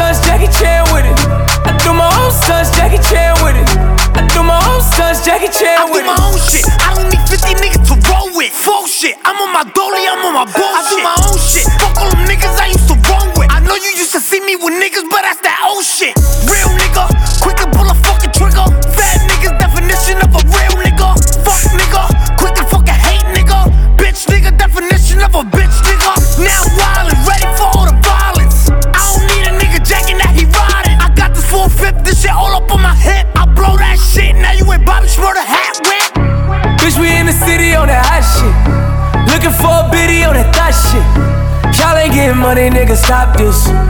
stunts, 0.00 0.20
Jackie 0.26 0.48
Chan 0.48 0.84
with 0.92 1.04
it. 1.04 1.16
I 1.68 1.76
do 1.84 1.92
my 1.92 2.08
own 2.08 2.32
stunts, 2.32 2.70
Jackie 2.72 3.02
Chan 3.04 3.36
with 3.44 3.56
it. 3.56 3.68
I 4.16 4.24
do 4.32 4.42
my 4.42 4.56
own 4.72 4.80
stunts, 4.80 5.24
Jackie 5.24 5.52
Chan 5.52 5.92
with 5.92 6.04
it. 6.04 6.08
I 6.08 6.16
do 6.16 6.16
my 6.16 6.18
own 6.24 6.38
shit. 6.40 6.64
I 6.80 6.88
don't 6.96 7.08
need 7.12 7.24
50 7.28 7.60
niggas 7.60 7.84
to 7.92 7.94
roll 8.08 8.32
with. 8.32 8.52
Full 8.52 8.86
shit. 8.86 9.16
I'm 9.24 9.36
on 9.36 9.52
my 9.52 9.64
dolly, 9.76 10.04
I'm 10.08 10.24
on 10.24 10.34
my 10.40 10.46
bullshit. 10.48 10.80
I 10.80 10.88
do 10.88 10.96
my 11.04 11.16
own 11.28 11.38
shit. 11.38 11.59
Getting 42.72 42.86
money, 42.86 42.92
nigga, 42.92 42.96
stop 42.96 43.36
this. 43.36 43.89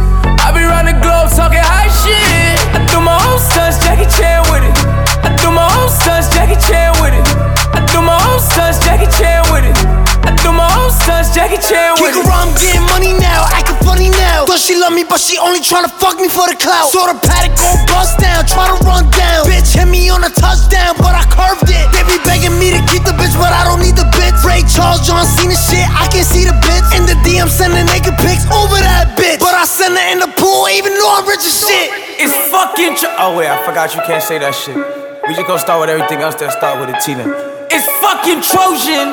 She 14.71 14.79
love 14.79 14.95
me, 14.95 15.03
but 15.03 15.19
she 15.19 15.35
only 15.43 15.59
tryna 15.59 15.91
fuck 15.99 16.23
me 16.23 16.31
for 16.31 16.47
the 16.47 16.55
clout. 16.55 16.95
Saw 16.95 17.11
the 17.11 17.19
paddock 17.19 17.59
go 17.59 17.67
bust 17.91 18.23
down, 18.23 18.47
try 18.47 18.71
to 18.71 18.79
run 18.87 19.03
down. 19.11 19.43
Bitch 19.43 19.75
hit 19.75 19.91
me 19.91 20.07
on 20.15 20.23
a 20.23 20.31
touchdown, 20.31 20.95
but 21.03 21.11
I 21.11 21.27
curved 21.27 21.67
it. 21.67 21.87
They 21.91 22.07
be 22.07 22.23
begging 22.23 22.55
me 22.55 22.71
to 22.71 22.79
keep 22.87 23.03
the 23.03 23.11
bitch, 23.19 23.35
but 23.35 23.51
I 23.51 23.67
don't 23.67 23.83
need 23.83 23.99
the 23.99 24.07
bitch. 24.15 24.39
Ray 24.47 24.63
Charles, 24.71 25.03
John 25.03 25.27
Cena 25.27 25.59
shit, 25.59 25.83
I 25.91 26.07
can 26.15 26.23
see 26.23 26.47
the 26.47 26.55
bitch. 26.63 26.87
In 26.95 27.03
the 27.03 27.19
DM, 27.27 27.51
sending 27.51 27.83
naked 27.91 28.15
pics 28.23 28.47
over 28.55 28.79
that 28.79 29.19
bitch. 29.19 29.43
But 29.43 29.59
I 29.59 29.67
send 29.67 29.99
her 29.99 30.07
in 30.15 30.23
the 30.23 30.31
pool, 30.39 30.71
even 30.71 30.95
though 30.95 31.19
I'm 31.19 31.27
rich 31.27 31.43
as 31.43 31.57
shit. 31.67 31.91
It's 32.23 32.35
fucking 32.55 32.95
tr- 32.95 33.11
Oh 33.19 33.35
wait, 33.35 33.51
I 33.51 33.59
forgot 33.67 33.91
you 33.99 34.03
can't 34.07 34.23
say 34.23 34.39
that 34.39 34.55
shit. 34.55 34.79
We 35.27 35.35
just 35.35 35.51
gonna 35.51 35.59
start 35.59 35.83
with 35.83 35.91
everything 35.91 36.23
else 36.23 36.39
that 36.39 36.55
start 36.55 36.79
with 36.79 36.95
a 36.95 36.97
Tina. 37.03 37.27
It's 37.75 37.91
fucking 37.99 38.39
Trojan. 38.47 39.11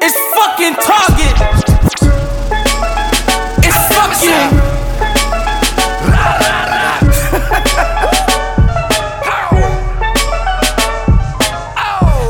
It's 0.00 0.16
fucking 0.32 0.72
Target. 0.80 1.67
It's 4.00 4.22
fucking. 4.24 4.68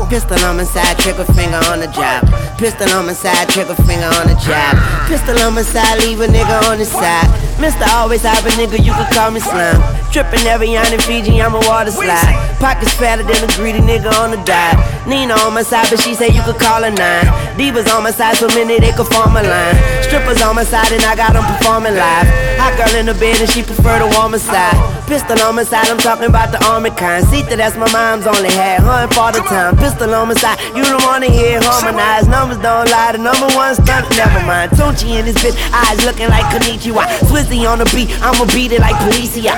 Pistol 0.09 0.39
on 0.45 0.57
my 0.57 0.63
side, 0.63 0.97
trigger 0.97 1.25
finger 1.25 1.61
on 1.69 1.79
the 1.79 1.87
job. 1.87 2.27
Pistol 2.57 2.89
on 2.97 3.05
my 3.05 3.13
side, 3.13 3.47
trigger 3.49 3.75
finger 3.75 4.05
on 4.05 4.27
the 4.27 4.35
job. 4.43 4.75
Pistol 5.07 5.37
on 5.39 5.53
my 5.53 5.61
side, 5.61 5.99
leave 5.99 6.19
a 6.21 6.27
nigga 6.27 6.69
on 6.69 6.79
the 6.79 6.85
side. 6.85 7.48
Mr. 7.59 7.85
Always 7.93 8.21
have 8.23 8.45
a 8.45 8.49
nigga, 8.55 8.79
you 8.79 8.93
can 8.93 9.11
call 9.11 9.31
me 9.31 9.39
slime. 9.41 9.81
Trippin' 10.11 10.47
every 10.47 10.75
on 10.77 10.91
in 10.93 10.99
Fiji, 11.01 11.41
I'm 11.41 11.53
a 11.53 11.59
water 11.67 11.91
slide. 11.91 12.57
Pockets 12.59 12.93
fatter 12.93 13.23
than 13.23 13.43
a 13.43 13.51
greedy 13.55 13.79
nigga 13.79 14.11
on 14.19 14.31
the 14.31 14.37
dive. 14.43 14.79
Nina 15.05 15.33
on 15.45 15.53
my 15.53 15.61
side, 15.63 15.87
but 15.89 15.99
she 15.99 16.15
say 16.15 16.29
you 16.29 16.41
could 16.43 16.57
call 16.57 16.83
her 16.83 16.91
nine. 16.91 17.25
Divas 17.59 17.91
on 17.93 18.03
my 18.03 18.11
side, 18.11 18.37
so 18.37 18.47
many 18.55 18.79
they 18.79 18.91
could 18.93 19.07
form 19.07 19.35
a 19.35 19.43
line. 19.43 19.75
Strippers 20.03 20.41
on 20.41 20.55
my 20.55 20.63
side, 20.63 20.91
and 20.91 21.03
I 21.03 21.15
got 21.15 21.33
them 21.33 21.43
performing 21.43 21.95
live. 21.95 22.27
Hot 22.57 22.75
girl 22.79 22.95
in 22.95 23.05
the 23.05 23.13
bed, 23.13 23.39
and 23.39 23.49
she 23.49 23.61
prefer 23.61 23.99
the 23.99 24.07
warmer 24.15 24.39
side. 24.39 24.75
Pistol 25.09 25.41
on 25.41 25.55
my 25.55 25.63
side, 25.63 25.89
I'm 25.89 25.97
talking 25.97 26.25
about 26.29 26.51
the 26.51 26.63
army 26.69 26.91
kind. 26.91 27.25
Sita, 27.25 27.55
that's 27.55 27.75
my 27.75 27.89
mom's 27.91 28.27
only 28.27 28.51
had. 28.51 28.81
Her 28.81 29.09
and 29.09 29.11
for 29.13 29.31
the 29.31 29.41
time. 29.41 29.75
Pistol 29.77 30.13
on 30.13 30.27
my 30.29 30.35
side, 30.35 30.59
you 30.77 30.83
don't 30.85 31.01
wanna 31.03 31.29
hear 31.29 31.59
harmonized. 31.63 32.29
Numbers 32.29 32.59
don't 32.59 32.85
lie, 32.89 33.13
the 33.13 33.17
number 33.17 33.49
one 33.57 33.73
stunt, 33.73 34.05
never 34.15 34.45
mind. 34.45 34.69
Tunechi 34.77 35.17
in 35.17 35.25
this 35.25 35.35
bitch, 35.41 35.57
eyes 35.73 35.97
looking 36.05 36.29
like 36.29 36.45
Konichiwa. 36.53 37.03
Uzi 37.49 37.65
on 37.65 37.79
the 37.79 37.85
beat, 37.95 38.13
I'ma 38.21 38.45
beat 38.53 38.71
it 38.71 38.79
like 38.79 38.95
Policia. 39.01 39.57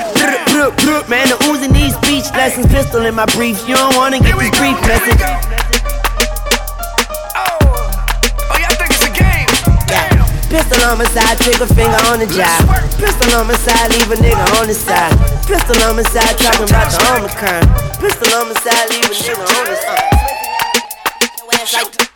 Man, 1.10 1.28
the 1.28 1.36
Uzi 1.52 1.68
needs 1.68 1.96
speech 1.96 2.24
lessons. 2.32 2.68
Pistol 2.68 3.06
in 3.06 3.16
my 3.16 3.26
briefs, 3.36 3.68
you 3.68 3.76
don't 3.76 3.96
wanna 3.98 4.20
get 4.20 4.38
this 4.40 4.50
brief 4.56 4.80
message. 4.88 5.20
Pistol 10.48 10.84
on 10.88 10.98
my 11.00 11.06
side, 11.12 11.38
trigger 11.44 11.68
finger 11.68 12.00
on 12.08 12.20
the 12.20 12.28
job. 12.32 12.64
Pistol 12.96 13.36
on 13.36 13.48
my 13.48 13.56
side, 13.60 13.92
leave 13.92 14.12
a 14.12 14.16
nigga 14.16 14.60
on 14.62 14.68
the 14.68 14.74
side. 14.74 15.12
Pistol 15.46 15.76
on 15.84 15.98
my 15.98 16.04
side, 16.04 16.38
talking 16.40 16.64
about 16.64 16.92
the 16.92 16.98
Omicron. 17.12 17.68
Pistol 18.00 18.40
on 18.40 18.48
my 18.48 18.56
side, 18.64 18.88
leave 18.90 19.04
a 19.04 19.14
nigga 19.20 19.36
on 19.36 19.66
the 19.68 19.76
side. 21.76 22.11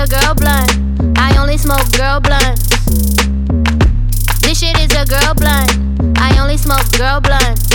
A 0.00 0.06
girl 0.06 0.34
blunt. 0.34 1.18
I 1.18 1.36
only 1.38 1.58
smoke 1.58 1.92
girl 1.92 2.20
blunts. 2.20 2.68
This 4.40 4.60
shit 4.60 4.78
is 4.80 4.92
a 4.96 5.04
girl 5.04 5.34
blunt. 5.34 5.70
I 6.16 6.38
only 6.40 6.56
smoke 6.56 6.90
girl 6.96 7.20
blunts. 7.20 7.70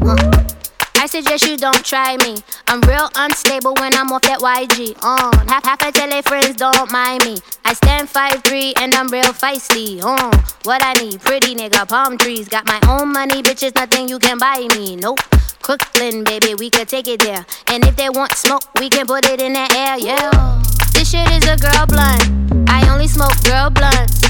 Uh. 0.00 0.48
I 0.96 1.06
suggest 1.06 1.46
you 1.46 1.58
don't 1.58 1.84
try 1.84 2.16
me. 2.18 2.36
I'm 2.68 2.80
real 2.82 3.10
unstable 3.16 3.74
when 3.74 3.92
I'm 3.94 4.10
off 4.12 4.22
that 4.22 4.38
YG. 4.38 4.96
On 5.04 5.34
uh, 5.34 5.46
half 5.46 5.64
half 5.64 5.82
a 5.82 5.92
tele 5.92 6.22
friends 6.22 6.56
don't 6.56 6.90
mind 6.90 7.24
me. 7.24 7.36
I 7.66 7.74
stand 7.74 8.08
5'3 8.08 8.74
and 8.80 8.94
I'm 8.94 9.08
real 9.08 9.32
feisty. 9.34 10.02
On 10.02 10.18
uh, 10.18 10.42
what 10.62 10.80
I 10.82 10.94
need, 11.02 11.20
pretty 11.20 11.54
nigga, 11.54 11.86
palm 11.86 12.16
trees. 12.16 12.48
Got 12.48 12.66
my 12.66 12.80
own 12.88 13.12
money, 13.12 13.42
bitches, 13.42 13.74
nothing 13.74 14.08
you 14.08 14.18
can 14.18 14.38
buy 14.38 14.66
me. 14.74 14.96
Nope. 14.96 15.18
Crooklyn, 15.62 16.24
baby, 16.24 16.56
we 16.56 16.70
could 16.70 16.88
take 16.88 17.06
it 17.06 17.20
there. 17.20 17.46
And 17.68 17.86
if 17.86 17.94
they 17.94 18.10
want 18.10 18.32
smoke, 18.32 18.62
we 18.80 18.90
can 18.90 19.06
put 19.06 19.24
it 19.30 19.40
in 19.40 19.52
the 19.52 19.66
air, 19.78 19.96
yeah. 19.96 20.60
This 20.92 21.12
shit 21.12 21.30
is 21.30 21.46
a 21.46 21.56
girl 21.56 21.86
blunt. 21.86 22.68
I 22.68 22.84
only 22.92 23.06
smoke 23.06 23.38
girl 23.44 23.70
blunts. 23.70 24.22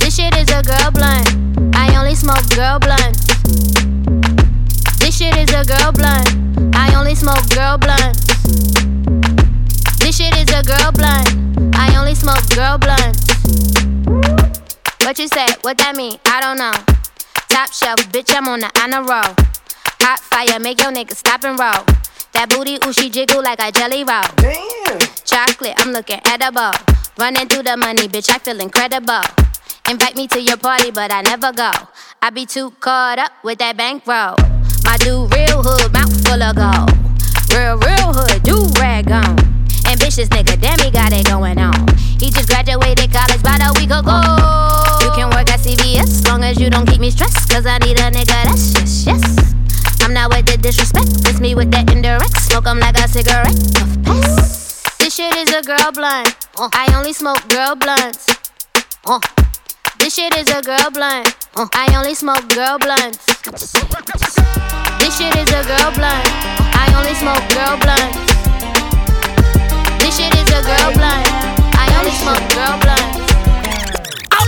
This 0.00 0.16
shit 0.16 0.34
is 0.36 0.48
a 0.48 0.62
girl 0.62 0.90
blunt. 0.90 1.28
I 1.76 1.94
only 2.00 2.14
smoke 2.14 2.48
girl 2.56 2.78
blunts. 2.78 3.26
This 5.00 5.18
shit 5.18 5.36
is 5.36 5.52
a 5.52 5.62
girl 5.68 5.92
blunt. 5.92 6.74
I 6.74 6.94
only 6.96 7.14
smoke 7.14 7.46
girl 7.50 7.76
blunts. 7.76 8.24
This 10.00 10.16
shit 10.16 10.34
is 10.34 10.48
a 10.48 10.62
girl 10.64 10.92
blunt. 10.92 11.76
I 11.76 11.94
only 12.00 12.14
smoke 12.14 12.48
girl 12.56 12.78
blunts. 12.78 13.28
What 15.04 15.18
you 15.18 15.28
say? 15.28 15.46
What 15.60 15.76
that 15.76 15.92
mean? 15.94 16.16
I 16.24 16.40
don't 16.40 16.56
know. 16.56 16.72
Top 17.50 17.70
shelf, 17.70 18.00
bitch, 18.12 18.34
I'm 18.34 18.48
on 18.48 18.60
the 18.60 18.70
honor 18.80 19.04
roll. 19.04 19.34
Hot 20.00 20.20
fire, 20.20 20.58
make 20.60 20.80
your 20.80 20.92
nigga 20.92 21.14
stop 21.14 21.44
and 21.44 21.58
roll. 21.58 21.84
That 22.32 22.48
booty, 22.50 22.78
ooh, 22.86 22.92
she 22.92 23.10
jiggle 23.10 23.42
like 23.42 23.60
a 23.60 23.72
jelly 23.72 24.04
roll. 24.04 24.22
Damn. 24.36 24.98
Chocolate, 25.24 25.74
I'm 25.78 25.92
looking 25.92 26.20
edible. 26.24 26.72
Running 27.18 27.48
through 27.48 27.64
the 27.64 27.76
money, 27.76 28.08
bitch, 28.08 28.30
I 28.30 28.38
feel 28.38 28.60
incredible. 28.60 29.22
Invite 29.88 30.16
me 30.16 30.28
to 30.28 30.40
your 30.40 30.56
party, 30.56 30.90
but 30.90 31.12
I 31.12 31.22
never 31.22 31.52
go. 31.52 31.70
I 32.22 32.30
be 32.30 32.46
too 32.46 32.70
caught 32.80 33.18
up 33.18 33.32
with 33.42 33.58
that 33.58 33.76
bankroll. 33.76 34.36
My 34.84 34.96
dude, 34.98 35.32
real 35.34 35.62
hood, 35.62 35.92
mouth 35.92 36.12
full 36.26 36.42
of 36.42 36.54
gold. 36.54 36.92
Real, 37.50 37.76
real 37.78 38.12
hood, 38.12 38.42
do 38.42 38.68
rag 38.80 39.10
on. 39.10 39.36
Ambitious 39.88 40.28
nigga, 40.28 40.60
damn, 40.60 40.78
he 40.80 40.90
got 40.90 41.12
it 41.12 41.26
going 41.26 41.58
on. 41.58 41.74
He 42.20 42.30
just 42.30 42.48
graduated 42.48 43.10
college 43.12 43.40
about 43.40 43.60
a 43.64 43.72
week 43.80 43.90
ago. 43.90 44.20
You 45.00 45.10
can 45.16 45.30
work 45.30 45.48
at 45.50 45.60
CVS, 45.60 46.28
long 46.28 46.44
as 46.44 46.60
you 46.60 46.68
don't 46.70 46.86
keep 46.86 47.00
me 47.00 47.10
stressed. 47.10 47.48
Cause 47.50 47.64
I 47.66 47.78
need 47.78 47.98
a 47.98 48.10
nigga 48.10 48.26
that's 48.44 48.74
yes, 48.74 49.06
yes. 49.06 49.54
I'm 50.08 50.14
not 50.14 50.30
with 50.32 50.46
the 50.46 50.56
disrespect, 50.56 51.28
it's 51.28 51.38
me 51.38 51.54
with 51.54 51.70
that 51.70 51.92
indirect. 51.92 52.32
Smoke 52.40 52.66
'em 52.66 52.80
like 52.80 52.96
a 52.96 53.06
cigarette. 53.06 53.52
Puff 53.76 53.92
pass. 54.08 54.96
This 54.96 55.14
shit 55.14 55.36
is 55.36 55.52
a 55.52 55.60
girl 55.60 55.92
blunt. 55.92 56.32
Uh, 56.56 56.70
I 56.72 56.88
only 56.96 57.12
smoke 57.12 57.46
girl 57.48 57.76
blunts. 57.76 58.24
Uh, 59.04 59.20
this 59.98 60.14
shit 60.14 60.34
is 60.34 60.48
a 60.48 60.62
girl 60.62 60.88
blunt. 60.88 61.36
Uh, 61.54 61.68
I 61.74 61.92
only 61.92 62.14
smoke 62.14 62.48
girl 62.48 62.78
blunts. 62.78 63.20
This 64.96 65.12
shit 65.18 65.36
is 65.36 65.52
a 65.52 65.62
girl 65.68 65.92
blunt. 65.92 66.24
I 66.72 66.88
only 66.96 67.12
smoke 67.12 67.44
girl 67.52 67.76
blunts. 67.76 68.16
This 70.00 70.16
shit 70.16 70.32
is 70.32 70.48
a 70.56 70.64
girl 70.64 70.88
blunt. 70.96 71.28
I 71.76 71.86
only 72.00 72.16
smoke 72.16 72.40
girl 72.56 72.80
blunts. 72.80 73.37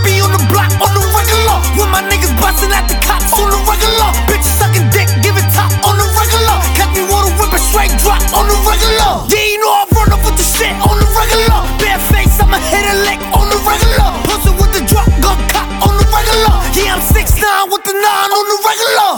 Be 0.05 0.21
on 0.25 0.33
the 0.33 0.43
block 0.49 0.71
on 0.81 0.91
the 0.97 1.03
regular. 1.13 1.57
With 1.77 1.91
my 1.93 2.03
niggas 2.07 2.35
busting 2.41 2.73
at 2.73 2.89
the 2.89 2.97
cops 3.05 3.33
on 3.37 3.51
the 3.51 3.61
regular. 3.69 4.11
Bitches 4.31 4.55
sucking 4.59 4.89
dick, 4.91 5.09
giving 5.23 5.47
top 5.53 5.71
on 5.85 5.97
the 6.01 6.07
regular. 6.17 6.57
Catch 6.77 6.93
me 6.97 7.05
water 7.11 7.33
whipping 7.37 7.65
straight 7.71 7.93
drop 8.01 8.21
on 8.37 8.49
the 8.49 8.57
regular. 8.65 9.25
Yeah, 9.29 9.45
you 9.51 9.59
know 9.61 9.73
I 9.73 9.85
run 9.95 10.13
up 10.17 10.23
with 10.25 10.37
the 10.37 10.47
shit 10.47 10.73
on 10.85 10.97
the 10.99 11.09
regular. 11.13 11.61
Bare 11.81 12.01
face, 12.13 12.37
I'ma 12.41 12.59
hit 12.73 12.85
a 12.89 12.97
lick 13.07 13.21
on 13.37 13.47
the 13.53 13.59
regular. 13.67 14.09
Pussy 14.29 14.53
with 14.57 14.73
the 14.73 14.83
drop, 14.89 15.09
gun 15.21 15.39
cop 15.53 15.69
on 15.85 15.95
the 16.01 16.07
regular. 16.09 16.55
Yeah, 16.77 16.97
I'm 16.97 17.03
6'9 17.05 17.73
with 17.73 17.85
the 17.85 17.95
9 17.95 18.05
on 18.05 18.45
the 18.49 18.59
regular. 18.65 19.13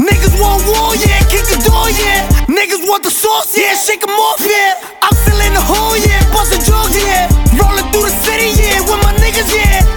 Niggas 0.00 0.34
want 0.40 0.64
war, 0.64 0.96
yeah, 0.96 1.20
kick 1.28 1.44
the 1.48 1.60
door, 1.60 1.88
yeah. 1.92 2.24
Niggas 2.48 2.88
want 2.88 3.04
the 3.04 3.12
sauce, 3.12 3.52
yeah, 3.56 3.76
shake 3.76 4.02
'em 4.02 4.16
off, 4.16 4.40
yeah. 4.40 4.80
I'm 5.04 5.14
still 5.22 5.40
in 5.44 5.52
the 5.52 5.60
hole, 5.60 5.96
yeah, 5.96 6.24
bustin' 6.32 6.64
drugs, 6.64 6.96
yeah. 6.96 7.28
Rollin' 7.60 7.84
through 7.92 8.08
the 8.08 8.14
city, 8.24 8.48
yeah, 8.56 8.80
with 8.80 9.00
my 9.04 9.12
niggas, 9.20 9.52
yeah. 9.52 9.89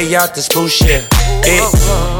Way 0.00 0.14
out 0.16 0.34
to 0.34 0.42
Spruce, 0.42 0.80
yeah. 0.82 1.00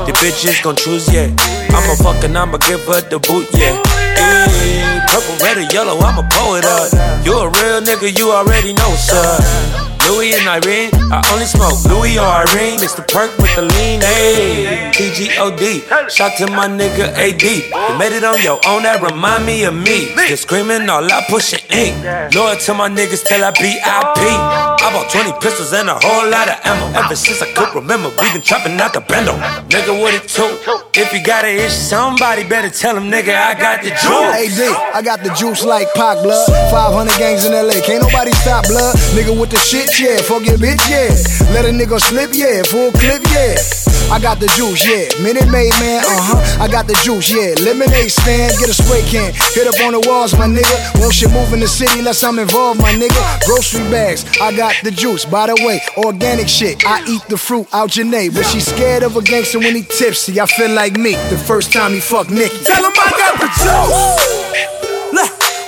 The 0.07 0.13
bitches 0.21 0.63
gon' 0.63 0.77
choose, 0.77 1.13
yeah. 1.13 1.29
I'ma 1.71 1.95
fuck 1.97 2.23
and 2.25 2.37
I'ma 2.37 2.59
give 2.59 2.81
her 2.87 3.01
the 3.01 3.19
boot, 3.19 3.49
yeah. 3.55 3.81
Eh, 4.17 5.07
purple, 5.09 5.37
red, 5.45 5.59
or 5.59 5.73
yellow, 5.73 5.99
I'ma 5.99 6.23
pull 6.31 6.57
it 6.57 6.65
up. 6.65 6.93
You 7.25 7.33
a 7.39 7.49
real 7.49 7.81
nigga, 7.81 8.17
you 8.19 8.33
already 8.33 8.73
know, 8.73 8.95
sir. 8.97 9.90
Louis 10.11 10.35
and 10.35 10.49
Irene, 10.49 10.91
I 11.13 11.23
only 11.31 11.47
smoke 11.47 11.79
Louis 11.87 12.19
or 12.19 12.27
Irene. 12.27 12.81
The 12.81 13.05
perk 13.07 13.31
with 13.39 13.55
the 13.55 13.63
lean, 13.63 14.01
ayy. 14.03 14.91
TGOD, 14.91 16.11
shout 16.11 16.37
to 16.39 16.51
my 16.51 16.67
nigga 16.67 17.15
AD. 17.15 17.43
You 17.43 17.99
made 17.99 18.13
it 18.13 18.25
on 18.25 18.43
your 18.43 18.59
own, 18.67 18.83
that 18.83 19.01
remind 19.01 19.47
me 19.47 19.63
of 19.65 19.75
me. 19.75 20.11
Just 20.27 20.43
screaming 20.43 20.91
all 20.91 21.05
I 21.05 21.25
pushing 21.29 21.63
ink. 21.71 21.95
Loyal 22.35 22.57
to 22.57 22.75
my 22.75 22.89
niggas 22.89 23.23
till 23.25 23.45
I 23.45 23.53
BIP. 23.53 23.81
I 23.87 24.91
bought 24.93 25.11
20 25.13 25.33
pistols 25.41 25.73
and 25.73 25.89
a 25.89 25.95
whole 25.95 26.29
lot 26.29 26.49
of 26.49 26.59
ammo. 26.67 26.91
Ever 26.99 27.15
since 27.15 27.41
I 27.41 27.53
could 27.55 27.73
remember, 27.73 28.11
we 28.11 28.33
been 28.33 28.43
trapping 28.43 28.81
out 28.81 28.93
the 28.93 29.01
bando. 29.01 29.33
Nigga, 29.71 29.95
what 29.95 30.13
it 30.13 30.27
took? 30.27 30.80
If 30.93 31.13
you 31.13 31.23
got 31.23 31.45
an 31.45 31.55
issue, 31.57 31.71
somebody 31.71 32.43
better 32.43 32.69
tell 32.69 32.97
him, 32.97 33.05
nigga, 33.11 33.33
I 33.33 33.55
got 33.55 33.81
the 33.81 33.91
juice. 33.91 34.35
Hey 34.35 34.75
I 34.93 35.01
got 35.03 35.23
the 35.23 35.31
juice 35.35 35.65
like 35.65 35.87
Pac 35.95 36.21
blood. 36.23 36.49
500 36.73 37.17
gangs 37.17 37.45
in 37.45 37.53
LA, 37.53 37.81
can't 37.87 38.03
nobody 38.03 38.33
stop 38.33 38.67
blood. 38.67 38.97
Nigga 39.15 39.39
with 39.39 39.51
the 39.51 39.57
shit, 39.59 40.01
yeah. 40.01 40.21
Fuck 40.23 40.45
your 40.45 40.59
bitch, 40.59 40.83
yeah. 40.91 41.15
Let 41.55 41.65
a 41.65 41.69
nigga 41.69 42.01
slip, 42.01 42.31
yeah. 42.35 42.63
Full 42.65 42.91
clip, 42.93 43.23
yeah. 43.31 43.90
I 44.11 44.19
got 44.19 44.41
the 44.41 44.47
juice, 44.59 44.85
yeah. 44.85 45.07
Minute 45.23 45.49
Maid, 45.49 45.73
man, 45.79 46.03
uh 46.03 46.35
huh. 46.35 46.65
I 46.65 46.69
got 46.69 46.87
the 46.87 46.95
juice, 47.05 47.31
yeah. 47.31 47.55
Lemonade 47.63 48.11
stand, 48.11 48.59
get 48.59 48.69
a 48.69 48.75
spray 48.75 49.03
can. 49.03 49.33
Hit 49.55 49.67
up 49.67 49.79
on 49.87 49.93
the 49.93 50.03
walls, 50.09 50.35
my 50.35 50.47
nigga. 50.47 51.01
Won't 51.01 51.15
shit 51.15 51.31
move 51.31 51.53
in 51.53 51.61
the 51.61 51.69
city 51.69 52.01
unless 52.01 52.25
I'm 52.25 52.39
involved, 52.39 52.81
my 52.81 52.93
nigga. 52.93 53.23
Grocery 53.47 53.89
bags, 53.91 54.25
I 54.41 54.51
got 54.57 54.75
the 54.83 54.91
juice. 54.91 55.25
By 55.25 55.47
the 55.47 55.55
way, 55.65 55.81
organic 55.97 56.49
shit. 56.49 56.85
I 56.85 57.05
eat 57.07 57.23
the 57.29 57.39
fruit 57.39 57.69
out 57.73 57.97
your 57.97 58.07
name. 58.07 58.35
But 58.35 58.47
she 58.47 58.61
scared 58.61 59.05
of 59.05 59.17
a 59.17 59.23
gangster 59.23 59.61
when 59.61 59.77
he 59.77 59.83
tipsy. 59.83 60.41
I 60.41 60.47
feel 60.47 60.71
like 60.71 60.97
me 60.97 61.15
the 61.31 61.39
first 61.39 61.73
time 61.73 61.93
he 61.93 62.01
fucked 62.01 62.31
Nicki. 62.31 62.59
Tell 62.65 62.83
him 62.83 62.93
I 62.93 63.11
got 63.15 63.41
the 63.41 63.49
juice. 63.63 64.31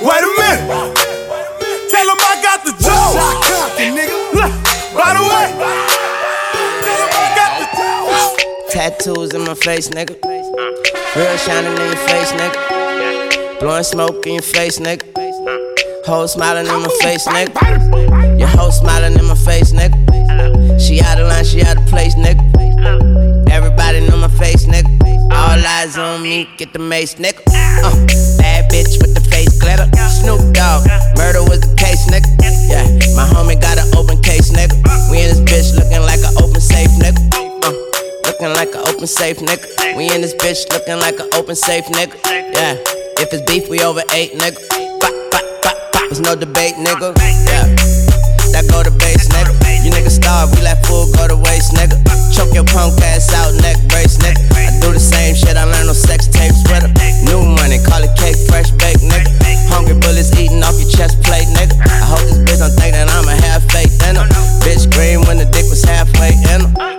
Wait 0.03 0.18
a 0.18 0.26
minute. 0.36 0.82
Tattoos 8.73 9.35
in 9.35 9.45
my 9.45 9.53
face, 9.53 9.91
nigga. 9.91 10.16
Real 11.14 11.37
shining 11.37 11.73
in 11.73 11.87
your 11.93 12.03
face, 12.09 12.33
nigga. 12.33 13.61
Blowing 13.61 13.83
smoke 13.83 14.27
in 14.27 14.33
your 14.33 14.43
face, 14.43 14.79
nigga. 14.79 15.05
Whole 16.07 16.27
smiling 16.27 16.66
in 16.66 16.81
my 16.81 16.89
face, 17.03 17.29
nigga. 17.29 18.39
Your 18.41 18.49
whole 18.49 18.73
smiling 18.73 19.12
in 19.12 19.27
my 19.27 19.35
face, 19.35 19.75
nigga. 19.75 20.81
She 20.81 21.03
out 21.03 21.20
of 21.20 21.29
line, 21.29 21.45
she 21.45 21.61
out 21.61 21.77
of 21.77 21.85
place, 21.85 22.14
nigga. 22.14 22.41
Everybody 23.51 24.09
know 24.09 24.16
my 24.16 24.29
face, 24.29 24.64
nigga. 24.64 24.89
All 25.31 25.61
eyes 25.61 25.99
on 25.99 26.23
me, 26.23 26.49
get 26.57 26.73
the 26.73 26.79
mace, 26.79 27.16
nigga. 27.16 27.43
Uh, 27.85 27.93
bad 28.39 28.70
bitch 28.70 28.99
with 29.03 29.12
the 29.12 29.20
face 29.20 29.53
glitter. 29.61 29.85
Snoop 30.09 30.55
Dogg, 30.55 30.87
murder 31.18 31.45
was 31.45 31.61
the 31.61 31.77
case, 31.77 32.09
nigga. 32.09 32.25
Yeah, 32.73 32.89
my 33.14 33.29
homie 33.29 33.61
got 33.61 33.77
an 33.77 33.95
open 33.99 34.18
case, 34.23 34.51
nigga. 34.51 34.81
We 35.11 35.20
in 35.20 35.29
this 35.29 35.41
bitch 35.41 35.77
looking 35.77 36.01
like 36.01 36.20
an 36.20 36.43
open 36.43 36.62
safe, 36.62 36.89
nigga. 36.93 37.41
Looking 38.43 38.59
like 38.59 38.74
an 38.74 38.82
open 38.90 39.07
safe, 39.07 39.38
nigga. 39.38 39.95
We 39.95 40.11
in 40.11 40.18
this 40.18 40.34
bitch 40.34 40.66
looking 40.74 40.99
like 40.99 41.14
an 41.14 41.30
open 41.38 41.55
safe, 41.55 41.86
nigga. 41.95 42.18
Yeah, 42.26 42.74
if 43.22 43.30
it's 43.30 43.47
beef, 43.47 43.70
we 43.70 43.78
over 43.86 44.03
eight, 44.11 44.34
nigga. 44.34 44.59
Bop, 44.99 45.14
bop, 45.30 45.47
bop, 45.62 45.78
bop. 45.95 46.03
There's 46.11 46.18
no 46.18 46.34
debate, 46.34 46.74
nigga. 46.74 47.14
Yeah, 47.47 47.70
that 48.51 48.66
go 48.66 48.82
to 48.82 48.90
base, 48.99 49.30
nigga. 49.30 49.55
You 49.86 49.95
niggas 49.95 50.18
starve, 50.18 50.51
we 50.59 50.66
let 50.66 50.82
food 50.82 51.14
go 51.14 51.30
to 51.30 51.38
waste, 51.38 51.78
nigga. 51.78 51.95
Choke 52.34 52.51
your 52.51 52.66
punk 52.66 52.99
ass 53.14 53.30
out, 53.30 53.55
neck 53.62 53.78
brace, 53.86 54.18
nigga. 54.18 54.43
I 54.59 54.74
do 54.82 54.90
the 54.90 54.99
same 54.99 55.38
shit, 55.38 55.55
I 55.55 55.62
learn 55.62 55.86
on 55.86 55.95
sex 55.95 56.26
tapes 56.26 56.66
with 56.66 56.82
her. 56.82 56.90
New 57.22 57.47
money, 57.47 57.78
call 57.86 58.03
it 58.03 58.11
cake, 58.18 58.43
fresh 58.51 58.74
baked, 58.74 59.07
nigga. 59.07 59.30
Hungry 59.70 59.95
bullets 59.95 60.34
eating 60.34 60.66
off 60.66 60.74
your 60.82 60.90
chest 60.90 61.22
plate, 61.22 61.47
nigga. 61.55 61.78
I 61.78 62.11
hope 62.11 62.26
this 62.26 62.43
bitch 62.43 62.59
don't 62.59 62.74
think 62.74 62.99
that 62.99 63.07
I'ma 63.07 63.38
have 63.55 63.62
faith. 63.70 63.95
Bitch 64.66 64.90
green 64.90 65.22
when 65.30 65.38
the 65.38 65.47
dick 65.47 65.70
was 65.70 65.86
halfway 65.86 66.34
in 66.51 66.66
her. 66.66 66.90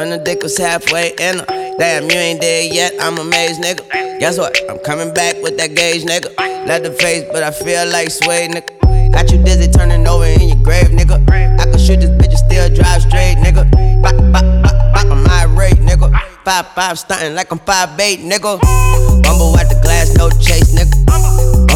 When 0.00 0.08
the 0.08 0.16
dick 0.16 0.42
was 0.42 0.56
halfway 0.56 1.12
in 1.20 1.40
her. 1.40 1.44
Damn, 1.76 2.04
you 2.04 2.16
ain't 2.16 2.40
dead 2.40 2.72
yet, 2.72 2.94
I'm 3.00 3.18
amazed, 3.18 3.60
nigga. 3.60 3.84
Guess 4.18 4.38
what? 4.38 4.56
I'm 4.70 4.78
coming 4.78 5.12
back 5.12 5.36
with 5.42 5.58
that 5.58 5.74
gauge, 5.74 6.04
nigga. 6.04 6.32
Let 6.66 6.84
the 6.84 6.92
face, 6.92 7.28
but 7.30 7.42
I 7.42 7.50
feel 7.50 7.84
like 7.92 8.08
sway, 8.08 8.48
nigga. 8.48 9.12
Got 9.12 9.30
you 9.30 9.44
dizzy 9.44 9.70
turning 9.70 10.08
over 10.08 10.24
in 10.24 10.48
your 10.48 10.62
grave, 10.64 10.88
nigga. 10.88 11.20
I 11.28 11.64
can 11.64 11.76
shoot 11.76 12.00
this 12.00 12.08
bitch 12.16 12.32
and 12.32 12.38
still 12.48 12.72
drive 12.72 13.02
straight, 13.02 13.36
nigga. 13.44 13.68
Bop, 14.00 14.16
bop, 14.32 14.40
bop, 14.64 14.72
bop, 14.72 15.04
I'm 15.04 15.28
irate, 15.28 15.76
nigga. 15.84 16.08
Five, 16.46 16.68
five, 16.68 16.98
stunting 16.98 17.34
like 17.34 17.52
I'm 17.52 17.58
five, 17.58 18.00
eight, 18.00 18.20
nigga. 18.20 18.56
Bumble 19.22 19.58
at 19.58 19.68
the 19.68 19.78
glass, 19.82 20.16
no 20.16 20.30
chase, 20.40 20.72
nigga. 20.72 20.96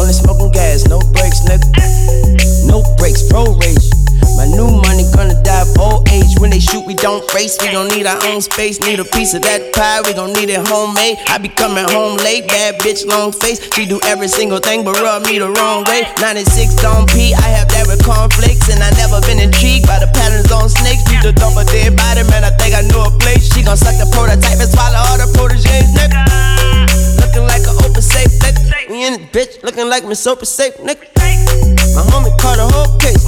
Only 0.01 0.13
smoking 0.13 0.51
gas, 0.51 0.87
no 0.87 0.97
brakes, 1.13 1.45
nigga. 1.45 1.61
No 2.65 2.81
brakes, 2.97 3.21
pro 3.29 3.53
rage. 3.53 3.85
My 4.35 4.45
new 4.45 4.67
money 4.67 5.07
gonna 5.15 5.39
die 5.41 5.63
of 5.63 5.71
old 5.79 6.07
age. 6.11 6.35
When 6.39 6.51
they 6.51 6.59
shoot, 6.59 6.85
we 6.85 6.93
don't 6.93 7.23
race. 7.33 7.57
We 7.61 7.71
don't 7.71 7.87
need 7.87 8.05
our 8.05 8.19
own 8.27 8.41
space. 8.41 8.79
Need 8.81 8.99
a 8.99 9.05
piece 9.05 9.33
of 9.33 9.41
that 9.43 9.71
pie. 9.73 10.01
We 10.03 10.13
gon' 10.13 10.33
need 10.33 10.51
it 10.51 10.59
homemade. 10.67 11.17
I 11.31 11.39
be 11.39 11.47
coming 11.47 11.87
home 11.87 12.17
late. 12.17 12.47
Bad 12.47 12.75
bitch, 12.83 13.07
long 13.07 13.31
face. 13.31 13.63
She 13.73 13.85
do 13.85 13.99
every 14.03 14.27
single 14.27 14.59
thing 14.59 14.83
but 14.83 14.99
rub 14.99 15.23
me 15.25 15.39
the 15.39 15.49
wrong 15.49 15.83
way. 15.87 16.03
96 16.19 16.83
on 16.83 17.07
P. 17.07 17.33
I 17.33 17.47
have 17.55 17.71
that 17.71 17.87
with 17.87 18.03
conflicts. 18.03 18.67
And 18.67 18.83
I 18.83 18.91
never 18.99 19.23
been 19.23 19.39
intrigued 19.39 19.87
by 19.87 19.99
the 20.03 20.11
patterns 20.11 20.51
on 20.51 20.67
snakes. 20.69 21.07
Need 21.07 21.23
to 21.23 21.31
dump 21.31 21.55
a 21.55 21.63
dead 21.63 21.95
body, 21.95 22.27
man. 22.27 22.43
I 22.43 22.51
think 22.59 22.75
I 22.75 22.83
know 22.91 23.07
a 23.07 23.11
place. 23.23 23.47
She 23.55 23.63
gon' 23.63 23.79
suck 23.79 23.95
the 23.95 24.07
prototype 24.11 24.59
and 24.59 24.69
swallow 24.69 24.99
all 24.99 25.17
the 25.17 25.31
proteges, 25.31 25.87
nigga. 25.95 26.19
Looking 27.23 27.47
like 27.47 27.63
an 27.63 27.79
open 27.87 28.03
safe, 28.03 28.35
nigga. 28.43 28.91
We 28.91 29.07
in 29.07 29.15
it, 29.15 29.31
bitch. 29.31 29.63
Looking 29.63 29.87
like 29.87 30.03
Miss 30.03 30.27
Oprah 30.27 30.45
safe, 30.45 30.75
nigga. 30.83 31.07
My 31.95 32.03
homie 32.11 32.35
caught 32.35 32.59
a 32.59 32.67
whole 32.67 32.99
case. 32.99 33.23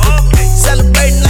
Celebrating 0.57 1.26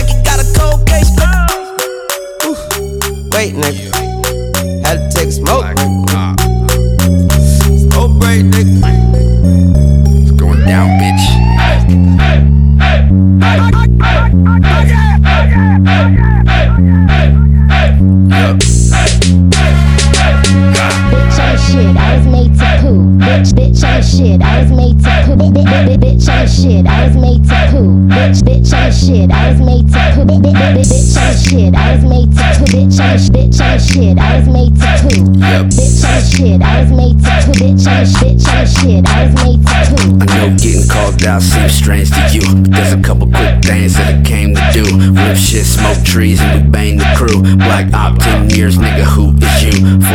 trees, 46.18 46.42
and 46.42 46.72
the 46.72 46.72
crew. 46.72 46.87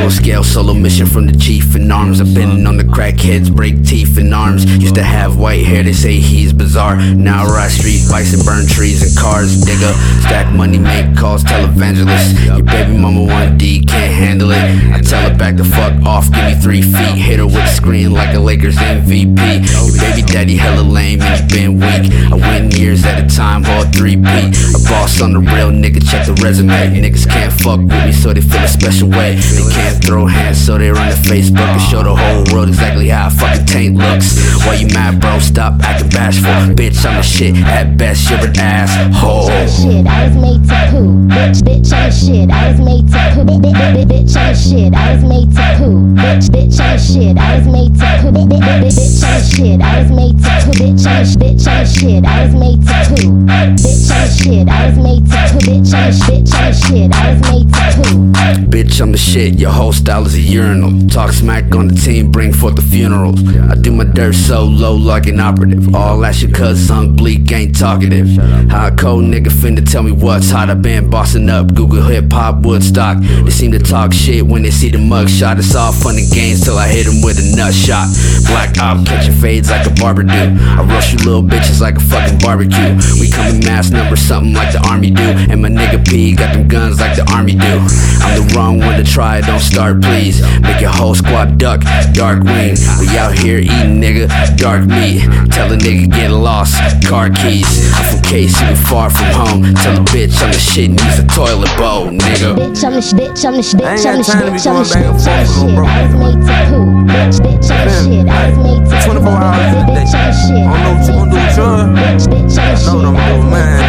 Full 0.03 0.11
scale 0.11 0.43
solo 0.43 0.75
mission 0.75 1.07
from 1.07 1.29
the 1.29 1.39
chief 1.39 1.77
in 1.77 1.89
arms. 1.89 2.21
I've 2.21 2.35
been 2.35 2.67
on 2.67 2.77
the 2.77 2.83
crackheads, 2.83 3.55
break 3.55 3.85
teeth 3.85 4.19
in 4.19 4.33
arms. 4.33 4.65
Used 4.83 4.97
to 4.97 5.03
have 5.05 5.39
white 5.39 5.65
hair, 5.65 5.85
they 5.85 5.93
say 5.93 6.17
he's 6.17 6.53
bizarre. 6.53 6.97
Now 6.97 7.45
I 7.45 7.47
ride 7.47 7.71
street 7.71 8.03
bikes 8.11 8.35
and 8.35 8.45
burn 8.45 8.67
trees 8.67 9.01
and 9.07 9.17
cars. 9.17 9.63
Digga, 9.63 9.95
stack 10.23 10.53
money, 10.57 10.79
make 10.79 11.17
calls, 11.17 11.45
televangelists. 11.45 12.45
Your 12.45 12.65
baby 12.65 12.99
mama 12.99 13.21
1D, 13.21 13.87
can't 13.87 14.13
handle 14.13 14.51
it. 14.51 14.59
I 14.93 15.01
tell 15.01 15.31
her 15.31 15.39
back 15.39 15.55
the 15.55 15.65
fuck 15.65 15.95
off, 16.05 16.33
give 16.33 16.47
me 16.47 16.55
three 16.57 16.83
feet. 16.83 17.15
Hit 17.15 17.39
her 17.39 17.47
with 17.47 17.55
the 17.55 17.67
screen 17.69 18.11
like 18.11 18.35
a 18.35 18.41
Lakers 18.41 18.75
MVP. 18.75 19.39
Your 19.39 20.01
baby 20.01 20.23
daddy 20.23 20.57
hella 20.57 20.83
lame 20.83 21.23
and 21.23 21.41
you 21.41 21.47
been 21.57 21.75
weak. 21.75 22.11
I 22.33 22.35
win 22.35 22.73
years 22.73 23.05
at 23.05 23.23
a 23.23 23.37
time, 23.37 23.65
all 23.67 23.85
three 23.85 24.17
beat. 24.17 24.51
A 24.75 24.81
boss 24.91 25.21
on 25.23 25.33
the 25.33 25.39
real 25.39 25.71
nigga, 25.71 26.03
check 26.11 26.27
the 26.27 26.35
resume. 26.43 26.75
Niggas 26.91 27.29
can't 27.31 27.53
fuck 27.53 27.79
with 27.79 28.05
me, 28.05 28.13
so 28.13 28.33
they 28.33 28.41
feel 28.41 28.63
a 28.63 28.69
special 28.69 29.09
way. 29.09 29.37
They 29.37 29.71
can't 29.73 29.92
throw 29.93 30.27
hands, 30.27 30.59
so 30.59 30.79
they 30.79 30.91
run 30.91 31.11
to 31.11 31.17
Facebook 31.17 31.67
and 31.67 31.81
show 31.83 32.03
the 32.03 32.15
whole 32.15 32.45
world 32.53 32.69
exactly 32.69 33.09
how 33.09 33.29
a 33.29 33.31
fucking 33.31 33.67
taint 33.67 33.97
looks. 33.97 34.39
Why 34.65 34.75
you 34.75 34.89
mad, 34.89 35.21
bro? 35.21 35.39
Stop 35.39 35.81
acting 35.83 36.11
bashful. 36.11 36.75
Bitch, 36.75 37.05
I'm 37.05 37.19
a 37.19 37.23
shit. 37.23 37.57
At 37.57 37.97
best, 37.97 38.31
you're 38.31 38.39
an 38.41 38.59
asshole. 38.59 39.49
Shit, 39.69 40.07
I 40.07 40.29
was 40.29 40.37
made 40.37 40.63
to 40.69 40.81
poo. 40.91 41.29
Bitch, 41.29 41.61
bitch, 41.63 41.93
I'm 41.93 42.11
shit. 42.13 42.51
I 42.51 42.71
was 42.71 42.81
made 42.81 43.09
to 43.09 43.23
poo. 43.35 43.45
Bitch, 43.53 44.37
I'm 44.37 44.55
shit. 44.55 44.95
I 44.95 45.15
was 45.15 45.25
made 45.25 45.51
to 45.57 45.67
poo. 45.79 46.15
Bitch, 46.15 46.49
bitch, 46.51 46.81
I'm 46.81 46.99
shit. 46.99 47.39
I 47.39 47.59
was 47.59 47.67
made 47.67 47.95
to 47.99 48.09
poo. 48.21 48.43
Bitch, 48.83 49.23
I'm 49.23 49.41
shit. 49.43 49.81
I 49.81 50.03
was 50.03 50.11
made 50.11 50.39
to 50.43 50.53
poo. 50.63 50.83
Bitch, 50.83 51.07
I'm 51.07 51.25
bitch, 51.41 51.67
I'm 51.69 51.87
shit. 51.87 52.25
I 52.25 52.45
was 52.45 52.55
made 52.55 52.83
to 52.87 52.99
poo. 53.11 53.33
Bitch, 53.47 54.11
I'm 54.11 54.29
shit. 54.31 54.69
I 54.69 54.87
was 54.87 54.99
made 54.99 55.25
to 55.27 55.41
poo. 55.53 55.59
Bitch, 55.63 55.95
I'm 55.95 56.13
bitch, 56.13 56.55
I'm 56.55 56.73
shit. 56.73 57.15
I 57.15 57.33
was 57.33 57.41
made 57.51 57.69
to 57.73 57.85
poo. 57.97 58.33
Bitch, 58.71 59.01
I'm 59.01 59.13
the 59.13 59.19
shit. 59.19 59.59
Your 59.59 59.71
whole 59.83 59.93
style 59.93 60.25
is 60.25 60.37
a 60.37 60.41
urinal. 60.41 60.93
Talk 61.09 61.33
smack 61.33 61.75
on 61.75 61.89
the 61.89 61.95
team, 61.95 62.31
bring 62.31 62.53
forth 62.53 62.77
the 62.77 62.83
funerals. 62.83 63.41
I 63.73 63.75
do 63.75 63.91
my 63.91 64.05
dirt 64.05 64.35
so 64.35 64.63
low 64.63 64.95
like 64.95 65.27
an 65.27 65.41
operative. 65.41 65.93
All 65.93 66.21
that 66.21 66.37
shit 66.37 66.55
cause 66.55 66.79
sunk 66.79 67.17
bleak 67.17 67.51
ain't 67.51 67.77
talkative. 67.77 68.29
How 68.71 68.87
a 68.87 68.91
cold 68.93 69.25
nigga 69.25 69.49
finna 69.49 69.85
tell 69.85 70.05
me 70.05 70.13
what's 70.13 70.51
hot. 70.51 70.71
I 70.71 70.75
been 70.75 71.11
bossing 71.11 71.51
up 71.51 71.75
Google 71.75 72.03
hip 72.03 72.33
hop 72.33 72.65
Woodstock. 72.65 73.19
They 73.45 73.51
seem 73.51 73.73
to 73.73 73.81
talk 73.81 74.13
shit 74.13 74.47
when 74.47 74.63
they 74.63 74.71
see 74.71 74.89
the 74.89 74.99
mug 74.99 75.29
shot. 75.29 75.59
It's 75.59 75.75
all 75.75 75.91
fun 75.91 76.17
and 76.17 76.31
games 76.31 76.63
till 76.63 76.79
I 76.79 76.87
hit 76.87 77.07
him 77.07 77.21
with 77.21 77.43
a 77.43 77.57
nut 77.57 77.75
shot. 77.75 78.07
Black 78.47 78.79
op 78.79 79.05
catching 79.05 79.35
fades 79.35 79.69
like 79.69 79.85
a 79.85 79.95
barber 79.95 80.23
do. 80.23 80.43
I 80.79 80.83
rush 80.87 81.13
you 81.13 81.19
little 81.19 81.43
bitches 81.43 81.81
like 81.81 81.97
a 81.97 82.01
fucking 82.01 82.39
barbecue. 82.39 82.95
We 83.19 83.29
come 83.31 83.47
in 83.49 83.59
mass 83.65 83.91
numbers, 83.91 84.21
something 84.21 84.55
like 84.55 84.73
the 84.73 84.87
army 84.87 85.11
do. 85.11 85.27
And 85.51 85.61
my 85.61 85.69
nigga 85.69 86.07
P 86.07 86.37
got 86.37 86.55
them 86.55 86.69
guns 86.69 87.01
like 87.01 87.17
the 87.17 87.29
army 87.33 87.55
do. 87.55 87.75
I'm 88.23 88.39
the 88.39 88.55
wrong 88.55 88.79
one 88.79 88.97
to 88.97 89.05
try, 89.05 89.41
don't 89.41 89.72
start 89.73 90.03
please. 90.03 90.43
Make 90.61 90.81
your 90.83 90.91
whole 90.91 91.15
squad 91.15 91.57
duck, 91.57 91.81
dark 92.13 92.45
wing. 92.45 92.77
We 93.01 93.09
out 93.17 93.33
here 93.33 93.59
eating 93.59 93.97
nigga, 94.01 94.29
dark 94.57 94.85
meat. 94.85 95.23
Tell 95.51 95.73
a 95.73 95.77
nigga 95.77 96.13
get 96.13 96.31
lost, 96.31 96.77
car 97.09 97.31
keys. 97.31 97.91
I'm 97.97 98.05
from 98.11 98.21
KC, 98.29 98.77
far 98.89 99.09
from 99.09 99.31
home. 99.33 99.75
Tell 99.75 99.97
a 99.97 100.05
bitch 100.13 100.37
I'm 100.45 100.52
shit, 100.73 100.91
needs 100.91 101.19
a 101.19 101.27
toilet 101.27 101.69
bowl, 101.77 102.09
nigga. 102.09 102.57
Bitch, 102.57 102.85
I'm 102.85 102.95
the 102.95 103.03
sh- 103.03 103.13
bitch, 103.13 103.45
I'm 103.45 103.57
the 103.57 103.63
sh- 103.63 103.75
bitch, 103.75 104.07
I'm 104.09 104.17
the 104.17 104.25
sh- 104.25 104.31
bitch, 104.33 104.67
I'm 104.67 104.77
the 104.81 104.85
sh- 104.85 104.97
bitch, 104.97 105.13
I'm 105.13 105.37
the 105.37 105.53
shit. 105.53 105.77
I'm 105.77 105.93
was 106.01 106.17
made 106.17 106.41
to 106.41 106.57
poo. 106.73 107.05
Bitch, 107.13 107.37
bitch, 107.45 107.69
I'm 107.69 107.85
the 107.85 107.93
shit. 107.93 108.29
I 108.29 108.49
was 108.49 108.59
made 108.65 108.81
to 108.81 108.97
poo. 108.97 109.21
24 109.21 109.33
hours 109.37 109.69
a 109.69 109.85
day. 109.85 109.93
Bitch, 109.93 110.15
I'm 110.17 110.25
the 110.25 110.41
shit. 110.41 110.65
I 110.65 110.73
don't 110.73 110.83
know 110.83 110.93
what 110.97 111.05
you 111.05 111.13
gon' 111.13 111.29
do 111.29 111.37
with 111.37 111.57
your 111.61 111.77
Bitch, 111.93 112.25
bitch, 112.33 112.57
I'm 112.57 112.73
the 112.73 112.77
shit. 112.81 112.89
know 112.89 112.97
what 112.97 113.05
I'm 113.05 113.17
doing, 113.21 113.51
man. 113.53 113.81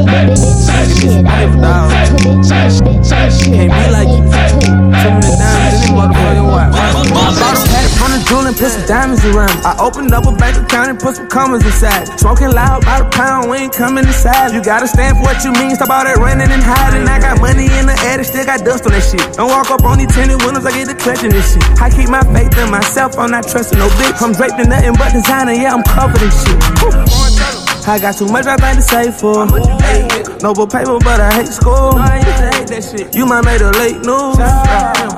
Bitch, 0.00 0.64
I'm 0.64 0.80
the 0.80 0.96
shit. 0.96 1.26
I 1.28 1.44
was 1.44 1.56
made 1.60 1.92
to 1.92 2.16
poo. 2.16 2.24
Bitch, 2.24 2.48
I'm 2.48 2.64
the 2.64 2.72
sh- 2.72 2.84
bitch, 2.88 3.12
I'm 3.12 3.20
the 3.20 3.36
shit. 3.36 3.52
Can't 3.52 3.72
be 3.76 3.84
like 3.92 4.08
you. 4.08 4.20
Too 4.24 5.12
many 5.12 5.32
diamonds 5.36 5.76
in 5.76 5.80
this 5.80 5.92
motherfucking 5.92 6.48
watch. 6.48 6.72
I 6.72 7.36
bought 7.36 7.60
jewel 8.30 8.46
put 8.54 8.70
some 8.70 8.86
diamonds 8.86 9.24
around. 9.26 9.50
it. 9.50 9.66
I 9.66 9.74
opened 9.82 10.14
up 10.14 10.24
a 10.24 10.32
bank 10.32 10.56
account 10.56 10.88
and 10.90 10.98
put 10.98 11.16
some 11.16 11.26
commas 11.26 11.66
inside. 11.66 12.06
Smoking 12.18 12.54
loud, 12.54 12.82
about 12.82 13.02
a 13.02 13.08
pound, 13.10 13.50
we 13.50 13.58
ain't 13.58 13.74
coming 13.74 14.06
inside. 14.06 14.54
You 14.54 14.62
gotta 14.62 14.86
stand 14.86 15.18
for 15.18 15.24
what 15.24 15.42
you 15.44 15.52
mean, 15.58 15.74
stop 15.74 15.90
all 15.90 16.04
that 16.04 16.16
running 16.16 16.48
and 16.48 16.62
hiding. 16.62 17.08
I 17.10 17.18
got 17.18 17.40
money 17.40 17.66
in 17.66 17.90
the 17.90 17.96
that 17.98 18.22
still 18.24 18.46
got 18.46 18.64
dust 18.64 18.86
on 18.86 18.92
that 18.92 19.02
shit. 19.02 19.34
Don't 19.34 19.50
walk 19.50 19.70
up 19.70 19.82
on 19.82 19.98
these 19.98 20.14
tinted 20.14 20.40
windows, 20.46 20.64
I 20.64 20.70
get 20.70 20.86
the 20.86 20.94
clutching 20.94 21.30
this 21.30 21.52
shit. 21.52 21.64
I 21.82 21.90
keep 21.90 22.08
my 22.08 22.22
faith 22.30 22.56
in 22.56 22.70
myself, 22.70 23.18
I'm 23.18 23.30
not 23.30 23.48
trusting 23.48 23.78
no 23.78 23.88
bitch. 23.98 24.22
I'm 24.22 24.32
draped 24.32 24.60
in 24.60 24.68
nothing 24.70 24.94
but 24.94 25.12
designer, 25.12 25.52
yeah, 25.52 25.74
I'm 25.74 25.82
covered 25.82 26.22
in 26.22 26.30
shit. 26.30 26.58
Whew. 26.78 27.59
I 27.90 27.98
got 27.98 28.16
too 28.16 28.26
much 28.26 28.46
I 28.46 28.56
think 28.56 28.76
to 28.76 28.82
save 28.82 29.16
for. 29.16 29.46
No 30.40 30.54
but 30.54 30.70
paper, 30.70 30.96
but 31.00 31.20
I 31.20 31.32
hate 31.34 31.48
school. 31.48 31.90
You 33.12 33.26
might 33.26 33.44
made 33.44 33.60
a 33.62 33.72
late 33.72 33.98
news. 34.06 34.36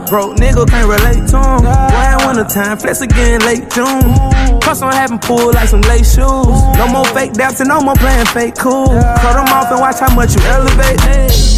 Broke 0.09 0.37
nigga 0.37 0.67
can't 0.67 0.89
relate 0.89 1.29
to 1.29 1.37
him. 1.37 1.63
Boy, 1.65 1.69
I 1.69 2.25
winter 2.27 2.45
time, 2.45 2.79
flex 2.79 3.03
again 3.03 3.41
late 3.43 3.69
June. 3.71 4.62
I'm 4.81 4.93
having 4.95 5.19
pull 5.19 5.53
like 5.53 5.69
some 5.69 5.83
lace 5.83 6.15
shoes. 6.15 6.49
No 6.81 6.89
more 6.89 7.05
fake 7.13 7.33
daps 7.33 7.61
and 7.61 7.69
no 7.69 7.81
more 7.83 7.95
playing 7.97 8.25
fake 8.27 8.55
cool. 8.57 8.87
Cut 8.87 9.35
them 9.37 9.53
off 9.53 9.69
and 9.71 9.81
watch 9.81 10.01
how 10.01 10.15
much 10.15 10.33
you 10.35 10.41
elevate. 10.49 10.97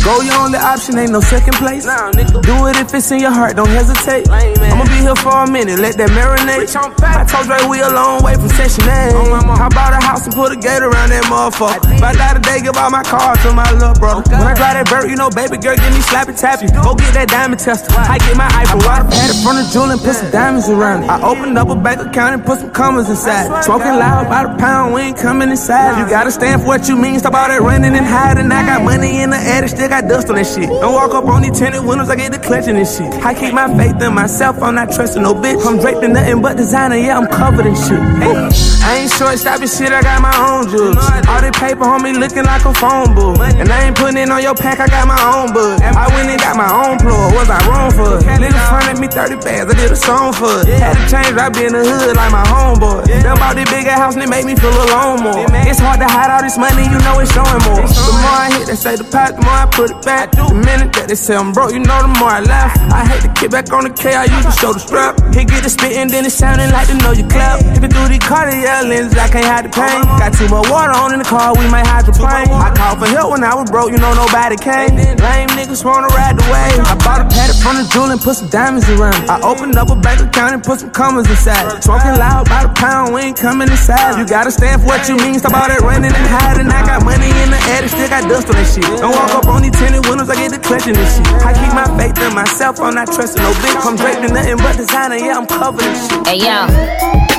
Go 0.02 0.20
your 0.20 0.36
only 0.36 0.58
option, 0.58 0.98
ain't 0.98 1.12
no 1.12 1.20
second 1.20 1.54
place. 1.54 1.84
Do 1.84 2.66
it 2.68 2.76
if 2.76 2.92
it's 2.92 3.10
in 3.10 3.20
your 3.20 3.30
heart, 3.30 3.56
don't 3.56 3.68
hesitate. 3.68 4.28
I'ma 4.28 4.84
be 4.84 5.00
here 5.00 5.16
for 5.16 5.44
a 5.44 5.50
minute, 5.50 5.78
let 5.78 5.96
that 5.96 6.10
marinate. 6.10 6.68
I 7.00 7.24
told 7.24 7.46
Dre 7.46 7.56
we 7.70 7.80
a 7.80 7.88
long 7.88 8.20
way 8.24 8.34
from 8.34 8.48
Section 8.52 8.84
8. 8.84 9.16
I 9.16 9.68
bought 9.72 9.94
a 9.94 10.00
house 10.04 10.26
and 10.26 10.34
put 10.34 10.52
a 10.52 10.56
gate 10.56 10.82
around 10.82 11.08
that 11.08 11.24
motherfucker. 11.30 11.96
If 11.96 12.02
I 12.02 12.12
die 12.12 12.34
today, 12.34 12.60
give 12.60 12.76
all 12.76 12.90
my 12.90 13.02
cars 13.02 13.40
to 13.44 13.52
my 13.54 13.64
little 13.72 13.94
bro. 13.96 14.20
When 14.28 14.44
I 14.44 14.52
drive 14.52 14.76
that 14.76 14.90
bird, 14.90 15.08
you 15.08 15.16
know, 15.16 15.30
baby 15.30 15.56
girl, 15.56 15.76
give 15.76 15.92
me 15.94 16.04
slappy 16.04 16.36
tappy. 16.36 16.68
Go 16.84 16.92
get 16.98 17.14
that 17.14 17.28
diamond 17.28 17.60
tester. 17.60 17.88
I 17.96 18.18
get 18.18 18.36
my 18.36 18.48
iPhone 18.60 18.84
water 18.84 19.08
pad 19.08 19.30
it 19.32 19.38
from 19.40 19.56
the 19.56 19.64
jewel 19.72 19.88
and 19.88 20.00
put 20.00 20.20
some 20.20 20.28
diamonds 20.28 20.68
around 20.68 21.04
it. 21.04 21.08
I 21.08 21.22
opened 21.24 21.56
up 21.56 21.72
a 21.72 21.76
bank 21.76 22.04
account 22.04 22.34
and 22.36 22.44
put 22.44 22.60
some 22.60 22.70
commas 22.76 23.03
inside. 23.08 23.64
Smoking 23.64 23.96
loud, 23.96 24.26
about 24.26 24.54
a 24.54 24.58
pound, 24.58 24.94
we 24.94 25.00
ain't 25.02 25.18
coming 25.18 25.50
inside. 25.50 25.98
You 26.00 26.08
gotta 26.08 26.30
stand 26.30 26.62
for 26.62 26.68
what 26.68 26.88
you 26.88 26.96
mean, 26.96 27.18
stop 27.18 27.34
all 27.34 27.48
that 27.48 27.60
running 27.60 27.94
and 27.94 28.06
hiding. 28.06 28.52
I 28.52 28.64
got 28.64 28.84
money 28.84 29.22
in 29.22 29.30
the 29.30 29.36
that 29.64 29.70
still 29.70 29.88
got 29.88 30.04
dust 30.08 30.28
on 30.28 30.36
that 30.36 30.44
shit. 30.46 30.68
Don't 30.68 30.92
walk 30.92 31.14
up 31.14 31.24
on 31.24 31.42
these 31.42 31.58
tinted 31.58 31.84
windows, 31.84 32.10
I 32.10 32.16
get 32.16 32.32
the 32.32 32.38
clutching 32.38 32.76
this 32.76 32.96
shit. 32.96 33.08
I 33.24 33.32
keep 33.32 33.54
my 33.54 33.68
faith 33.76 33.96
in 34.02 34.12
myself, 34.12 34.60
I'm 34.62 34.74
not 34.74 34.92
trusting 34.92 35.22
no 35.22 35.32
bitch. 35.34 35.64
I'm 35.64 35.80
draped 35.80 36.04
in 36.04 36.12
nothing 36.12 36.42
but 36.42 36.56
designer, 36.56 36.96
yeah, 36.96 37.16
I'm 37.16 37.26
covered 37.26 37.64
in 37.64 37.74
shit. 37.74 38.00
Hey, 38.20 38.36
I 38.84 39.00
ain't 39.00 39.12
short 39.12 39.38
stopping 39.40 39.68
shit, 39.68 39.92
I 39.92 40.02
got 40.04 40.20
my 40.20 40.34
own 40.36 40.68
juice. 40.68 41.00
All 41.32 41.40
that 41.40 41.56
paper 41.56 41.84
on 41.84 42.02
me 42.04 42.12
looking 42.12 42.44
like 42.44 42.64
a 42.68 42.74
phone 42.76 43.16
book. 43.16 43.40
And 43.56 43.68
I 43.72 43.88
ain't 43.88 43.96
putting 43.96 44.20
it 44.20 44.28
on 44.28 44.42
your 44.42 44.54
pack, 44.54 44.80
I 44.80 44.86
got 44.86 45.08
my 45.08 45.16
own 45.32 45.56
book. 45.56 45.80
I 45.80 46.04
went 46.12 46.28
and 46.28 46.40
got 46.40 46.56
my 46.56 46.68
own 46.68 47.00
plug, 47.00 47.32
was 47.32 47.48
I 47.48 47.60
wrong 47.64 47.88
for 47.96 48.20
it? 48.20 48.24
Niggas 48.36 48.68
fronted 48.68 49.00
me 49.00 49.08
30 49.08 49.40
bands, 49.40 49.72
I 49.72 49.74
did 49.80 49.90
a 49.90 49.96
song 49.96 50.36
for 50.36 50.60
it. 50.60 50.68
Had 50.76 51.00
to 51.00 51.04
change, 51.08 51.32
I 51.40 51.48
be 51.48 51.64
in 51.64 51.72
the 51.72 51.80
hood 51.80 52.16
like 52.16 52.32
my 52.32 52.44
homeboy. 52.44 52.83
Them 53.24 53.36
bought 53.40 53.56
this 53.56 53.68
bigger 53.70 53.92
house 53.92 54.14
and 54.14 54.22
it 54.22 54.28
made 54.28 54.44
me 54.44 54.54
feel 54.54 54.74
alone 54.74 55.22
more. 55.24 55.46
It's 55.64 55.80
hard 55.80 56.00
to 56.00 56.08
hide 56.08 56.30
all 56.30 56.42
this 56.42 56.58
money, 56.58 56.84
you 56.84 56.98
know 57.00 57.20
it's 57.20 57.32
showing 57.32 57.62
more. 57.64 57.80
The 57.80 58.14
more 58.20 58.36
I 58.36 58.52
hit, 58.52 58.66
they 58.68 58.76
say 58.76 58.96
the 58.96 59.04
pot, 59.04 59.36
the 59.36 59.42
more 59.42 59.64
I 59.64 59.66
put 59.70 59.90
it 59.90 60.00
back. 60.04 60.32
The 60.32 60.52
minute 60.52 60.92
that 60.94 61.08
they 61.08 61.16
say 61.16 61.36
I'm 61.36 61.52
broke, 61.52 61.72
you 61.72 61.80
know 61.80 62.00
the 62.04 62.12
more 62.20 62.28
I 62.28 62.40
laugh. 62.44 62.76
I 62.92 63.04
hate 63.08 63.22
to 63.24 63.32
kick 63.32 63.50
back 63.50 63.72
on 63.72 63.84
the 63.88 63.92
K, 63.94 64.12
I 64.12 64.28
used 64.28 64.44
to 64.44 64.54
show 64.54 64.72
the 64.72 64.82
strap. 64.82 65.16
He 65.32 65.44
get 65.44 65.64
the 65.64 65.70
spitting, 65.70 66.08
then 66.08 66.28
it's 66.28 66.36
sounding 66.36 66.68
like 66.70 66.88
to 66.92 66.96
know 67.00 67.12
you 67.16 67.24
clap. 67.26 67.64
If 67.72 67.80
it 67.80 67.92
do 67.92 68.02
the 68.08 68.20
cardiac 68.20 68.84
lenses, 68.84 69.16
I 69.16 69.28
can't 69.32 69.48
hide 69.48 69.64
the 69.64 69.72
pain. 69.72 70.04
Got 70.20 70.36
too 70.36 70.48
much 70.52 70.68
water 70.68 70.92
on 70.92 71.16
in 71.16 71.24
the 71.24 71.28
car, 71.28 71.56
we 71.56 71.64
might 71.72 71.86
have 71.88 72.04
to 72.04 72.12
plane. 72.12 72.52
I 72.52 72.68
called 72.76 73.00
for 73.00 73.08
help 73.08 73.32
when 73.32 73.42
I 73.42 73.54
was 73.56 73.70
broke, 73.70 73.90
you 73.90 73.98
know 73.98 74.12
nobody 74.12 74.60
came. 74.60 74.92
Lame 75.24 75.48
niggas 75.56 75.80
wanna 75.80 76.12
ride 76.12 76.36
the 76.36 76.44
wave. 76.52 76.84
I 76.84 76.94
bought 77.00 77.24
a 77.24 77.26
paddock 77.30 77.56
from 77.64 77.80
the 77.80 77.86
jewel 77.88 78.12
and 78.12 78.20
put 78.20 78.36
some 78.36 78.52
diamonds 78.52 78.84
around 78.92 79.16
it. 79.24 79.30
I 79.30 79.40
opened 79.40 79.76
up 79.80 79.88
a 79.88 79.96
bank 79.96 80.20
account 80.20 80.52
and 80.54 80.62
put 80.62 80.80
some 80.80 80.90
commas 80.90 81.24
inside. 81.30 81.82
Smoking 81.82 82.20
loud, 82.20 82.46
about 82.46 82.68
a 82.68 82.72
pound, 82.74 83.14
we 83.14 83.20
ain't 83.22 83.38
coming 83.38 83.68
inside. 83.68 84.18
You 84.18 84.26
gotta 84.26 84.50
stand 84.50 84.82
for 84.82 84.88
what 84.88 85.08
you 85.08 85.16
mean, 85.16 85.38
stop 85.38 85.54
all 85.54 85.68
that 85.68 85.80
running 85.80 86.12
and 86.12 86.28
hiding. 86.28 86.68
I 86.68 86.84
got 86.84 87.04
money 87.04 87.30
in 87.42 87.48
the 87.50 87.60
that 87.64 87.88
still 87.88 88.08
got 88.08 88.28
dust 88.28 88.48
on 88.48 88.56
that 88.56 88.68
shit. 88.68 88.84
Don't 89.00 89.12
walk 89.12 89.30
up 89.34 89.46
on 89.46 89.62
these 89.62 89.76
tinted 89.76 90.06
windows, 90.08 90.30
I 90.30 90.36
get 90.36 90.50
the 90.50 90.60
clutching 90.60 90.94
this 90.94 91.16
shit. 91.16 91.26
I 91.44 91.52
keep 91.52 91.72
my 91.76 91.86
faith 92.00 92.16
in 92.18 92.32
myself, 92.34 92.80
I'm 92.80 92.94
not 92.94 93.12
trusting 93.12 93.42
no 93.42 93.52
bitch. 93.60 93.78
I'm 93.84 93.96
draped 93.96 94.24
in 94.24 94.32
nothing 94.32 94.58
but 94.58 94.76
designer, 94.76 95.16
yeah, 95.16 95.36
I'm 95.36 95.46
covered 95.46 95.84
in 95.84 95.94
shit. 95.94 96.20
Hey 96.26 96.38
yo, 96.40 96.64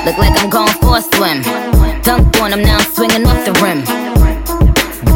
look 0.06 0.18
like 0.18 0.34
I'm 0.38 0.50
going 0.50 0.72
for 0.78 0.98
a 0.98 1.02
swim. 1.02 1.42
Dunked 2.06 2.38
on 2.40 2.52
him, 2.52 2.62
now 2.62 2.78
I'm 2.78 2.84
now 2.84 2.94
swinging 2.94 3.26
off 3.26 3.42
the 3.44 3.52
rim. 3.58 4.05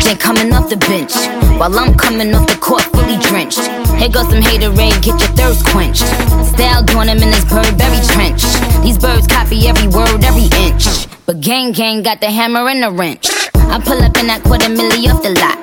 Ain't 0.07 0.19
coming 0.19 0.53
off 0.53 0.69
the 0.69 0.77
bench, 0.91 1.15
while 1.59 1.79
I'm 1.79 1.95
coming 1.95 2.35
off 2.35 2.47
the 2.49 2.57
court 2.57 2.83
fully 2.91 3.19
drenched. 3.19 3.63
Here 4.01 4.09
goes 4.09 4.29
some 4.29 4.43
haterade, 4.43 4.99
get 5.03 5.19
your 5.21 5.33
thirst 5.39 5.65
quenched. 5.67 6.07
Style 6.51 6.83
doing 6.83 7.09
him 7.09 7.23
in 7.23 7.31
this 7.31 7.45
Burberry 7.45 8.01
trench. 8.15 8.43
These 8.83 8.99
birds 8.99 9.27
copy 9.27 9.69
every 9.69 9.87
word, 9.87 10.25
every 10.25 10.51
inch. 10.67 11.07
But 11.27 11.41
gang 11.41 11.71
gang 11.73 12.03
got 12.03 12.21
the 12.21 12.31
hammer 12.31 12.67
and 12.69 12.83
the 12.83 12.91
wrench. 12.91 13.31
I 13.71 13.79
pull 13.79 14.03
up 14.03 14.19
in 14.19 14.27
that 14.27 14.43
quarter 14.43 14.67
milli 14.67 15.07
off 15.07 15.23
the 15.23 15.31
lot. 15.39 15.59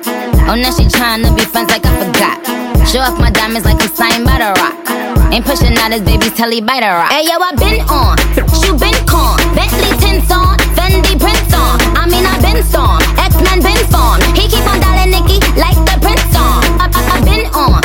Oh, 0.47 0.55
now 0.55 0.71
she 0.71 0.88
tryna 0.88 1.35
be 1.35 1.43
friends 1.43 1.67
like 1.67 1.83
I 1.83 1.91
forgot. 1.99 2.39
Show 2.88 3.03
off 3.03 3.19
my 3.19 3.31
diamonds 3.31 3.67
like 3.67 3.81
I'm 3.83 3.91
signed 3.91 4.23
by 4.23 4.39
the 4.39 4.55
rock. 4.63 4.79
Ain't 5.27 5.43
pushing 5.43 5.75
out 5.75 5.91
his 5.91 6.07
baby's 6.07 6.31
telly 6.39 6.61
by 6.61 6.79
the 6.79 6.88
rock. 6.88 7.11
Hey 7.11 7.27
yo, 7.27 7.35
I 7.35 7.51
been 7.59 7.83
on, 7.91 8.15
you 8.63 8.79
been 8.79 8.95
con, 9.03 9.35
Bentley 9.51 9.91
tints 9.99 10.31
on, 10.31 10.55
Fendi 10.71 11.19
prints 11.19 11.51
on. 11.51 11.75
I 11.99 12.07
mean 12.07 12.23
I 12.23 12.39
been 12.39 12.63
storm, 12.63 13.03
X 13.38 13.49
Men 13.49 13.61
been 13.61 13.77
formed. 13.91 14.23
He 14.38 14.47
keep 14.47 14.65
on 14.65 14.79
dialing 14.79 15.11
Nicki 15.11 15.39
like 15.57 15.77
the 15.85 15.97
prince 16.01 16.35
on. 16.35 16.63
I, 16.81 16.89
I, 16.93 17.01
I 17.13 17.21
been 17.21 17.45
on, 17.53 17.81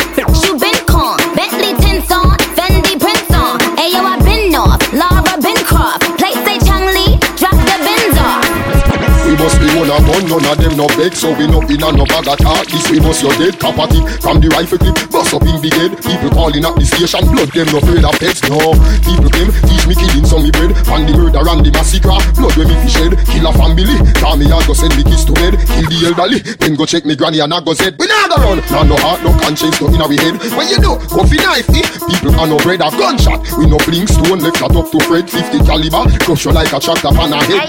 must 9.93 10.05
be 10.05 10.13
one 10.13 10.25
of 10.25 10.29
gun, 10.29 10.41
none 10.41 10.53
of 10.53 10.57
them 10.57 10.75
no 10.77 10.87
beg 10.97 11.13
So 11.13 11.37
we 11.37 11.47
no 11.47 11.61
in 11.69 11.83
a 11.83 11.89
no 11.93 12.05
bag 12.09 12.29
at 12.29 12.45
all. 12.45 12.65
This 12.65 12.89
we 12.89 13.01
must 13.01 13.23
your 13.23 13.35
dead 13.37 13.59
property 13.61 14.01
From 14.21 14.41
the 14.41 14.49
rifle 14.49 14.79
clip, 14.79 14.97
bust 15.13 15.35
up 15.35 15.45
in 15.45 15.61
the 15.61 15.71
head. 15.77 15.93
People 16.01 16.31
calling 16.33 16.65
up 16.65 16.77
the 16.77 16.87
station 16.87 17.25
Blood 17.29 17.53
them 17.53 17.69
no 17.69 17.79
afraid 17.79 18.05
of 18.05 18.17
pets, 18.17 18.41
no. 18.49 18.73
People 19.05 19.29
them 19.29 19.49
teach 19.69 19.85
me 19.85 19.95
killing 19.95 20.25
some 20.25 20.45
me 20.45 20.51
bread 20.53 20.73
And 20.89 21.05
the 21.09 21.13
murder 21.13 21.45
and 21.45 21.61
the 21.65 21.71
massacre. 21.73 22.17
Blood 22.39 22.55
when 22.57 22.69
me 22.69 22.77
fi 22.87 22.89
shed 22.89 23.13
Kill 23.29 23.47
a 23.49 23.53
family. 23.53 23.97
Call 24.17 24.37
me 24.41 24.49
and 24.49 24.65
go 24.65 24.73
send 24.73 24.95
me 24.97 25.05
kids 25.05 25.25
to 25.29 25.35
bed 25.37 25.61
Kill 25.61 25.87
the 25.89 25.99
elderly. 26.09 26.41
Then 26.41 26.75
go 26.75 26.85
check 26.89 27.05
me 27.05 27.15
granny 27.17 27.41
and 27.41 27.53
I 27.53 27.61
go 27.61 27.75
said 27.77 27.97
We 28.01 28.09
not 28.09 28.33
go 28.33 28.37
run. 28.41 28.59
Nah 28.73 28.85
no 28.89 28.97
heart, 28.97 29.21
no 29.21 29.33
conscience, 29.37 29.77
no 29.81 29.93
inna 29.93 30.09
we 30.09 30.17
head. 30.17 30.41
When 30.57 30.69
you 30.73 30.81
do, 30.81 30.97
go 31.13 31.23
fi 31.29 31.37
knife 31.43 31.69
me. 31.69 31.85
People 32.09 32.33
are 32.41 32.49
no 32.49 32.57
bread 32.65 32.81
of 32.81 32.97
gunshot. 32.97 33.45
We 33.61 33.69
no 33.69 33.77
fling 33.85 34.09
stone 34.09 34.41
Left 34.41 34.57
that 34.59 34.73
up 34.73 34.89
to 34.89 34.99
Fred. 35.05 35.29
50 35.29 35.69
caliber 35.69 36.09
Crush 36.25 36.45
you 36.49 36.53
like 36.53 36.73
a 36.73 36.81
tractor 36.81 37.13
on 37.13 37.33
a 37.33 37.41
head. 37.45 37.69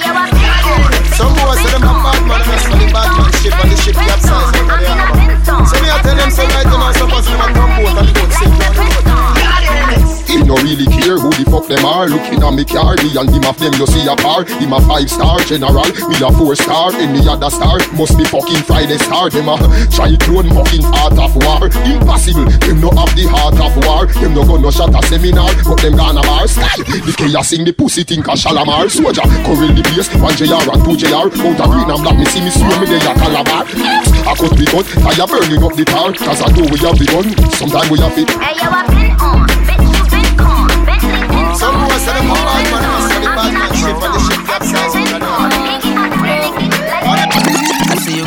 Some 1.17 1.33
boys 1.35 1.59
say 1.59 1.71
them 1.75 1.83
a 1.83 2.12
bad 2.13 2.27
man, 2.27 2.41
that's 2.45 2.65
for 2.65 2.77
the 2.77 2.87
bad 2.93 3.09
man 3.17 3.33
ship 3.43 3.53
and 3.59 3.71
the 3.71 3.77
ship 3.77 3.95
capsize 3.95 4.55
over 4.59 4.77
there. 4.79 5.65
So 5.65 5.75
me 5.81 5.89
I 5.89 5.99
tell 6.01 6.15
them 6.15 6.31
say 6.31 6.47
right 6.47 6.65
now, 6.65 6.91
suppose 6.91 7.25
them 7.25 7.41
a 7.41 7.47
come 7.53 7.71
boat 7.75 7.97
and 7.97 8.07
the 8.07 8.13
boat 8.13 8.31
sink 8.31 8.59
down 8.59 8.75
the 8.75 9.03
road. 9.05 9.12
He 10.33 10.41
no 10.41 10.57
really 10.65 10.89
care 10.89 11.21
who 11.21 11.29
the 11.29 11.45
fuck 11.45 11.69
them 11.69 11.85
are. 11.85 12.09
Looking 12.09 12.41
at 12.41 12.53
me 12.57 12.65
car, 12.65 12.97
me 13.05 13.13
and 13.13 13.29
him 13.29 13.45
of 13.45 13.53
them 13.61 13.69
you 13.77 13.85
see 13.85 14.01
a 14.09 14.17
par 14.17 14.41
Him 14.57 14.73
a 14.73 14.81
five 14.81 15.05
star 15.05 15.37
general, 15.45 15.85
me 16.09 16.17
a 16.17 16.29
four 16.33 16.57
star 16.57 16.89
Any 16.97 17.21
other 17.29 17.53
star, 17.53 17.77
must 17.93 18.17
be 18.17 18.25
fucking 18.25 18.65
Friday 18.65 18.97
star 18.97 19.29
Them 19.29 19.45
a 19.45 19.61
try 19.93 20.09
clone 20.17 20.49
fucking 20.49 20.89
art 20.89 21.13
of 21.21 21.37
war. 21.37 21.69
Impossible, 21.85 22.49
them 22.65 22.81
no 22.81 22.89
have 22.97 23.13
the 23.13 23.29
heart 23.29 23.61
of 23.61 23.77
war. 23.85 24.09
Them 24.09 24.33
no 24.33 24.41
go 24.41 24.57
no 24.57 24.73
shot 24.73 24.89
a 24.89 25.05
seminar, 25.05 25.53
but 25.69 25.77
them 25.85 25.93
gonna 25.93 26.25
bar 26.25 26.49
Sky, 26.49 26.81
the 26.81 27.13
chaos 27.13 27.53
sing 27.53 27.61
the 27.61 27.73
pussy 27.73 28.01
think 28.01 28.25
a 28.25 28.33
Shalamar. 28.33 28.89
Soldier, 28.89 29.29
corral 29.45 29.69
the 29.69 29.85
place, 29.85 30.09
one 30.17 30.33
JR 30.33 30.65
and 30.65 30.81
two 30.81 30.97
JR 30.97 31.29
Out 31.29 31.61
a 31.61 31.65
green 31.69 31.89
and 31.93 32.01
black, 32.01 32.17
me 32.17 32.25
see 32.25 32.41
me 32.41 32.49
swim 32.49 32.73
me 32.81 32.89
there 32.89 33.05
a 33.05 33.13
calabar. 33.13 33.69
I 33.69 34.33
cut 34.33 34.57
we 34.57 34.65
cut, 34.65 34.89
fire 34.97 35.29
burning 35.29 35.61
up 35.61 35.77
the 35.77 35.85
tar 35.85 36.09
Cause 36.09 36.41
I 36.41 36.49
know 36.57 36.65
we 36.73 36.81
have 36.81 36.97
the 36.97 37.05
gun, 37.05 37.29
sometime 37.53 37.85
we 37.93 38.01
have 38.01 38.17
it. 38.17 38.29
Hey 38.41 38.57
yo, 38.57 38.73
I 38.73 38.81
been 38.89 39.13
on, 39.21 39.52
on, 42.09 42.11
boys 42.11 42.11
say 42.11 42.13
them 42.13 42.29
a 42.29 42.33
bad 42.33 42.71
man, 42.71 42.81
that's 42.83 43.13
for 43.13 43.21
the 43.21 43.31
bad 43.35 43.53
man 43.53 43.71
ship 43.73 43.95
and 44.03 44.13
the 44.13 44.19
ship 44.19 44.41
capsize 44.45 44.92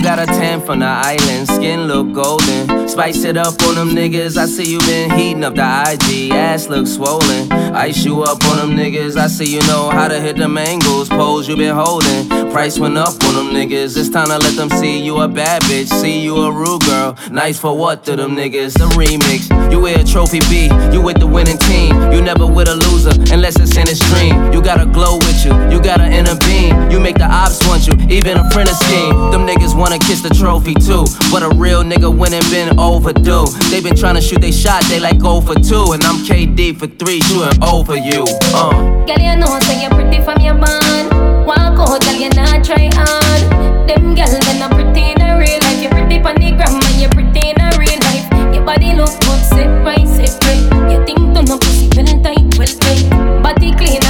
got 0.06 0.20
a 0.20 0.26
tan 0.26 0.60
from 0.60 0.78
the 0.78 0.86
island, 0.86 1.48
skin 1.48 1.88
look 1.88 2.12
golden. 2.12 2.86
Spice 2.88 3.24
it 3.24 3.36
up 3.36 3.60
on 3.64 3.74
them 3.74 3.88
niggas. 3.88 4.36
I 4.36 4.46
see 4.46 4.70
you 4.70 4.78
been 4.80 5.10
heating 5.10 5.42
up 5.42 5.56
the 5.56 5.62
IG, 5.62 6.30
ass 6.30 6.68
look 6.68 6.86
swollen. 6.86 7.50
Ice 7.74 8.04
you 8.04 8.22
up 8.22 8.42
on 8.44 8.56
them 8.56 8.76
niggas. 8.76 9.16
I 9.16 9.26
see 9.26 9.52
you 9.52 9.60
know 9.66 9.90
how 9.90 10.06
to 10.06 10.20
hit 10.20 10.36
them 10.36 10.56
angles, 10.56 11.08
pose 11.08 11.48
you 11.48 11.56
been 11.56 11.74
holding. 11.74 12.28
Price 12.52 12.78
went 12.78 12.96
up 12.96 13.14
on 13.24 13.34
them 13.34 13.48
niggas. 13.52 13.96
It's 13.96 14.08
time 14.08 14.28
to 14.28 14.38
let 14.38 14.54
them 14.54 14.70
see 14.70 15.02
you 15.02 15.18
a 15.22 15.28
bad 15.28 15.60
bitch, 15.62 15.88
see 15.88 16.20
you 16.20 16.36
a 16.36 16.52
rude 16.52 16.82
girl. 16.84 17.18
Nice 17.30 17.58
for 17.58 17.76
what 17.76 18.04
to 18.04 18.14
them 18.14 18.36
niggas? 18.36 18.74
The 18.74 18.86
remix. 18.94 19.50
You 19.72 19.80
wear 19.80 19.98
a 19.98 20.04
trophy 20.04 20.38
B, 20.48 20.70
you 20.92 21.02
with 21.02 21.18
the 21.18 21.26
winning 21.26 21.58
team. 21.58 21.92
You 22.12 22.22
never 22.22 22.46
with 22.46 22.68
a 22.68 22.76
loser 22.76 23.12
unless 23.34 23.58
it's 23.58 23.76
in 23.76 23.88
a 23.88 23.94
stream. 23.94 24.52
You 24.52 24.62
got 24.62 24.80
a 24.80 24.86
glow 24.86 25.16
with 25.18 25.44
you, 25.44 25.52
you 25.68 25.82
got 25.82 26.00
an 26.00 26.12
inner 26.12 26.38
beam. 26.46 26.90
You 26.92 27.00
make 27.00 27.18
the 27.18 27.26
ops 27.26 27.66
want 27.66 27.88
you, 27.88 27.94
even 28.08 28.38
a 28.38 28.48
friend 28.52 28.68
of 28.68 28.76
scheme. 28.76 29.32
Them 29.32 29.46
niggas 29.46 29.76
wanna 29.76 29.95
kiss 29.98 30.20
the 30.20 30.30
trophy 30.30 30.74
too. 30.74 31.04
But 31.30 31.42
a 31.42 31.50
real 31.56 31.82
nigga 31.82 32.10
winning 32.10 32.42
been 32.50 32.78
overdue. 32.78 33.46
They 33.70 33.80
been 33.80 33.96
trying 33.96 34.16
to 34.16 34.20
shoot 34.20 34.40
they 34.40 34.52
shot, 34.52 34.82
they 34.88 35.00
like 35.00 35.18
go 35.18 35.40
for 35.40 35.54
two. 35.54 35.92
And 35.92 36.02
I'm 36.04 36.24
KD 36.24 36.76
for 36.78 36.86
three, 36.86 37.20
shooting 37.20 37.62
over 37.62 37.96
you. 37.96 38.24
Uh. 38.54 38.70
Girl, 39.06 39.20
you 39.20 39.36
know 39.36 39.58
say 39.60 39.82
you're 39.82 39.90
pretty 39.90 40.22
from 40.22 40.40
your 40.40 40.54
band. 40.54 41.46
Walk 41.46 41.78
out, 41.78 42.00
girl, 42.02 42.14
you 42.14 42.30
not 42.30 42.64
try 42.64 42.90
hard. 42.92 43.42
Them 43.88 44.14
girls, 44.14 44.34
they 44.38 44.58
not 44.58 44.72
pretty 44.72 45.12
in 45.12 45.20
a 45.22 45.38
real 45.38 45.60
life. 45.62 45.80
You're 45.80 45.92
pretty 45.92 46.18
on 46.18 46.34
the 46.36 46.50
gram 46.52 46.74
and 46.74 46.96
you're 47.00 47.10
pretty 47.10 47.50
in 47.50 47.60
a 47.60 47.70
real 47.78 48.00
life. 48.06 48.26
Your 48.54 48.64
body 48.64 48.94
look 48.94 49.12
good, 49.22 49.42
sit 49.44 49.70
right, 49.86 50.06
sit 50.06 50.34
right. 50.44 50.90
You 50.90 50.98
think 51.06 51.18
to 51.34 51.42
no 51.42 51.58
pussy, 51.58 51.88
well 51.94 52.10
tight, 52.22 52.44
well 52.58 52.66
tight. 52.66 53.42
Body 53.42 53.72
clean 53.74 54.05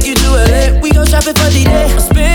take 0.00 0.08
you 0.08 0.14
to 0.14 0.30
a 0.34 0.44
lit. 0.50 0.82
We 0.82 0.90
gon' 0.92 1.06
shopping 1.06 1.34
for 1.34 1.50
the 1.50 2.10
day. 2.14 2.29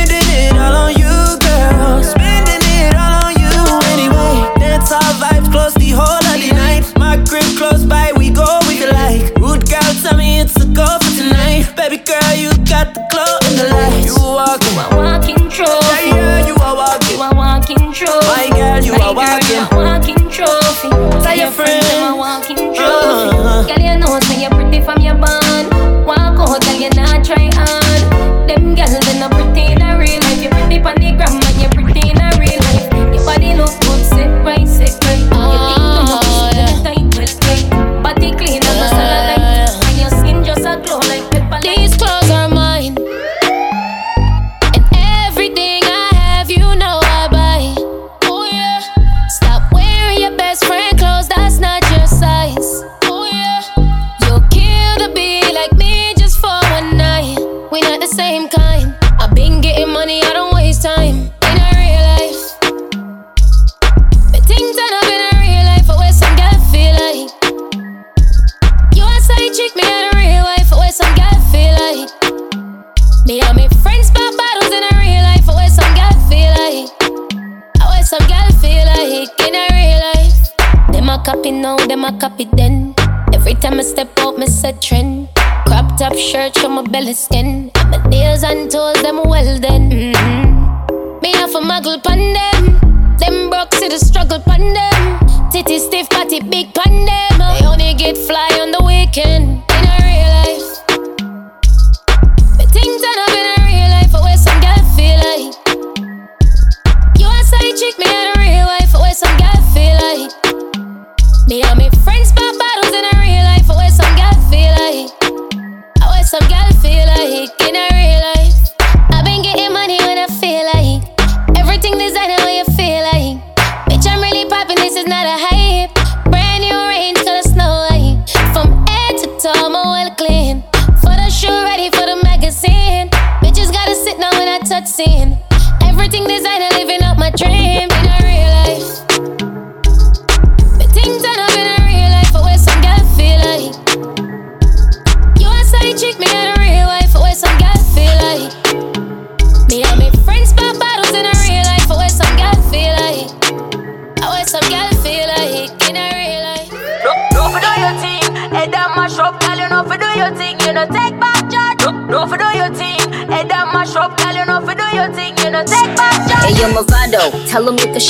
A 82.06 82.18
copy 82.20 82.46
then. 82.54 82.94
Every 83.34 83.56
time 83.56 83.80
I 83.80 83.84
step 83.84 84.20
out, 84.20 84.38
me 84.38 84.46
a 84.46 84.74
trend. 84.74 85.30
Crop 85.66 85.98
top 85.98 86.14
shirt, 86.14 86.56
show 86.58 86.70
my 86.70 86.84
belly 86.84 87.14
skin. 87.14 87.72
And 87.76 87.90
my 87.90 87.98
nails 88.10 88.44
and 88.44 88.70
toes, 88.70 89.02
them 89.02 89.22
well 89.24 89.60
then. 89.60 89.90
Mm-hmm. 89.90 91.22
Me 91.22 91.32
have 91.34 91.56
a 91.56 91.62
muggle 91.62 92.02
pon 92.04 92.20
them. 92.38 93.18
Them 93.18 93.50
broke 93.50 93.74
see 93.74 93.88
the 93.88 93.98
struggle 93.98 94.40
pon 94.40 94.74
them. 94.74 95.50
Titty 95.52 95.80
stiff, 95.80 96.10
body 96.10 96.42
big 96.42 96.74
pon 96.74 97.06
them. 97.06 97.35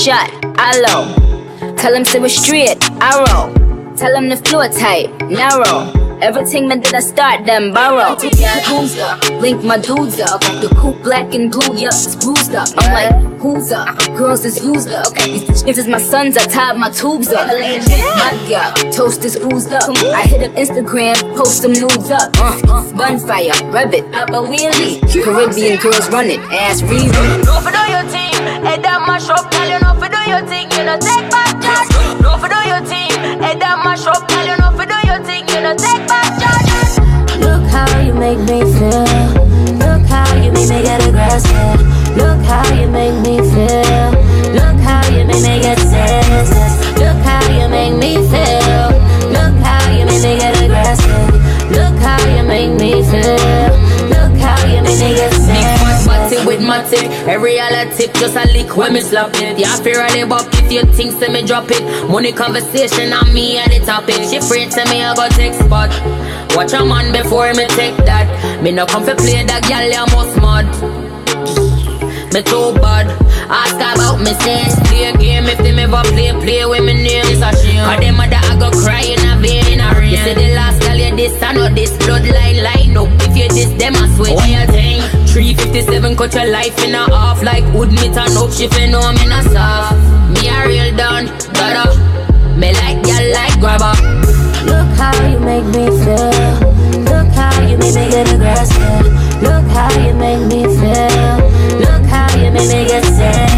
Tell 0.05 0.17
him 0.17 0.31
with 0.31 0.45
the 0.45 0.49
shot, 0.51 0.59
Allo. 0.59 1.75
Tell 1.77 1.93
him 1.93 2.05
say 2.05 2.19
we 2.19 2.29
straight, 2.29 2.77
arrow. 3.01 3.53
Tell 3.95 4.15
him 4.15 4.29
the 4.29 4.37
floor 4.37 4.67
tight, 4.67 5.09
narrow. 5.29 5.91
Everything 6.21 6.69
did 6.69 6.93
I 6.93 6.99
start 7.01 7.45
them 7.45 7.73
borrow. 7.73 8.15
Who's 8.15 8.97
up? 8.99 9.29
Link 9.41 9.63
my 9.63 9.77
dudes 9.77 10.19
up. 10.19 10.41
The 10.41 10.73
coupe 10.79 11.03
black 11.03 11.33
and 11.33 11.51
blue, 11.51 11.75
yup, 11.77 11.93
it's 11.93 12.15
bruised 12.15 12.55
up. 12.55 12.69
I'm 12.77 12.93
like, 12.93 13.39
who's 13.39 13.71
up? 13.71 13.97
Girls 14.15 14.45
is 14.45 14.63
used 14.63 14.89
up. 14.89 15.13
These 15.13 15.63
if 15.63 15.77
it's 15.77 15.87
my 15.87 15.99
sons, 15.99 16.37
I 16.37 16.45
tied 16.45 16.77
my 16.77 16.89
tubes 16.89 17.33
up. 17.33 17.47
My 17.47 18.45
girl, 18.47 18.91
toast 18.91 19.25
is 19.25 19.35
oozed 19.37 19.73
up. 19.73 19.89
I 19.89 20.23
hit 20.23 20.49
up 20.49 20.55
Instagram, 20.55 21.15
post 21.35 21.61
some 21.61 21.73
nudes 21.73 22.11
up. 22.11 22.31
Uh, 22.37 22.59
uh, 22.69 22.91
Gunfire, 22.93 23.51
rub 23.71 23.93
it, 23.93 24.05
up 24.15 24.29
a 24.29 24.41
wheelie. 24.41 25.01
Caribbean 25.23 25.79
girls 25.79 26.09
run 26.09 26.27
it, 26.27 26.39
ass. 26.51 26.81
No 26.81 27.59
for 27.59 27.71
do 27.71 27.91
your 27.91 28.03
thing, 28.09 28.33
head 28.63 28.81
down 28.81 29.05
mash 29.05 29.29
up, 29.29 29.51
girl. 29.51 29.65
You 29.65 29.71
know 29.71 29.79
for 29.79 29.83
do 29.83 29.84
your 30.27 30.41
thing, 30.47 30.71
you 30.71 30.83
know 30.83 30.97
take 30.97 31.29
back 31.29 31.61
charge. 31.61 32.21
No 32.21 32.37
for 32.37 32.49
do 32.49 32.59
your 32.67 32.81
thing, 32.85 33.11
head 33.41 33.59
girl. 34.27 34.45
You 34.45 34.57
know 34.57 34.71
for 34.71 34.85
do 34.85 34.99
your 35.07 35.21
thing, 35.23 35.47
you 35.49 35.61
know 35.61 35.75
take 35.75 36.07
back 36.07 36.29
charge. 36.41 37.39
Look 37.39 37.63
how 37.69 37.99
you 37.99 38.13
make 38.13 38.39
me 38.39 38.61
feel. 38.61 39.34
Matty, 56.95 57.07
every 57.29 57.59
other 57.59 57.91
tip 57.95 58.13
just 58.13 58.35
a 58.35 58.45
lick 58.53 58.75
when 58.75 58.93
me 58.93 59.01
slap 59.01 59.31
it. 59.35 59.57
Yeah, 59.57 59.75
fear 59.77 60.03
of 60.03 60.11
the 60.11 60.25
buck 60.27 60.47
if 60.53 60.71
you 60.71 60.83
think 60.93 61.13
say 61.13 61.31
me 61.31 61.45
drop 61.45 61.69
it. 61.69 62.09
Money 62.09 62.31
conversation 62.31 63.13
on 63.13 63.33
me 63.33 63.57
at 63.57 63.69
the 63.69 63.79
topic. 63.85 64.15
She 64.29 64.37
afraid 64.37 64.71
to 64.71 64.83
me 64.89 65.03
I 65.03 65.15
go 65.15 65.27
take 65.29 65.53
spot. 65.53 65.89
Watch 66.55 66.73
a 66.73 66.85
man 66.85 67.11
before 67.11 67.53
me 67.53 67.67
take 67.75 67.97
that. 68.05 68.61
Me 68.61 68.71
no 68.71 68.85
come 68.85 69.03
for 69.03 69.15
play 69.15 69.43
that 69.43 69.63
girl, 69.67 69.85
you 69.85 70.05
must 70.15 70.35
mad. 70.39 70.65
Me 72.33 72.41
too 72.43 72.73
bad. 72.79 73.07
Ask 73.47 73.75
about 73.75 74.19
me 74.19 74.33
sense. 74.43 74.75
Play 74.89 75.05
a 75.05 75.17
game 75.17 75.45
if 75.45 75.57
them 75.59 75.79
ever 75.79 76.03
play, 76.11 76.31
play 76.31 76.65
with 76.65 76.83
me 76.83 76.93
name. 76.93 77.25
It's 77.27 77.41
a 77.41 77.51
shame. 77.63 77.83
Cause 77.83 77.99
them 77.99 78.15
mother 78.17 78.39
I 78.41 78.57
go 78.59 78.71
cry 78.71 79.01
in 79.01 79.21
a 79.23 79.39
vein 79.39 79.65
in 79.71 79.79
a 79.79 79.93
rain. 79.93 80.11
You 80.11 80.17
say 80.17 80.33
the 80.33 80.55
last 80.55 80.81
girl 80.81 80.95
you 80.97 81.15
this, 81.15 81.41
I 81.41 81.53
know 81.53 81.69
this 81.73 81.91
bloodline 81.97 82.63
line 82.63 82.97
up. 82.97 83.07
If 83.21 83.37
you 83.37 83.47
this, 83.49 83.71
them 83.79 83.95
I 83.95 84.07
swear. 84.15 84.31
Oh. 84.31 84.35
What 84.35 84.49
you 84.49 84.65
think? 84.67 85.24
357 85.35 86.15
cut 86.15 86.33
your 86.33 86.49
life 86.49 86.81
in 86.81 86.95
a 86.95 87.11
half 87.11 87.43
like 87.43 87.65
wood 87.73 87.91
me 87.91 88.07
turn 88.15 88.31
up. 88.39 88.49
She 88.53 88.69
fi 88.69 88.85
know 88.87 89.11
me 89.11 89.27
not 89.27 89.43
soft. 89.43 89.99
Me 90.31 90.47
a 90.47 90.65
real 90.65 90.95
done, 90.95 91.25
gotta. 91.51 91.91
Me 92.55 92.71
like 92.71 93.03
girl 93.03 93.25
like 93.35 93.59
grabber. 93.59 93.91
Look 94.63 94.87
how 94.95 95.11
you 95.27 95.37
make 95.41 95.65
me 95.75 95.91
feel. 95.91 96.31
Look 97.11 97.27
how 97.35 97.51
you 97.67 97.77
make 97.77 97.95
me 97.95 98.09
get 98.09 98.31
aggressive. 98.31 99.11
Look 99.43 99.67
how 99.75 99.91
you 99.99 100.13
make 100.13 100.39
me 100.47 100.63
feel. 100.63 101.83
Look 101.83 102.05
how 102.07 102.33
you 102.37 102.51
make 102.51 102.69
me 102.69 102.87
get 102.87 103.03
senseless. 103.03 103.54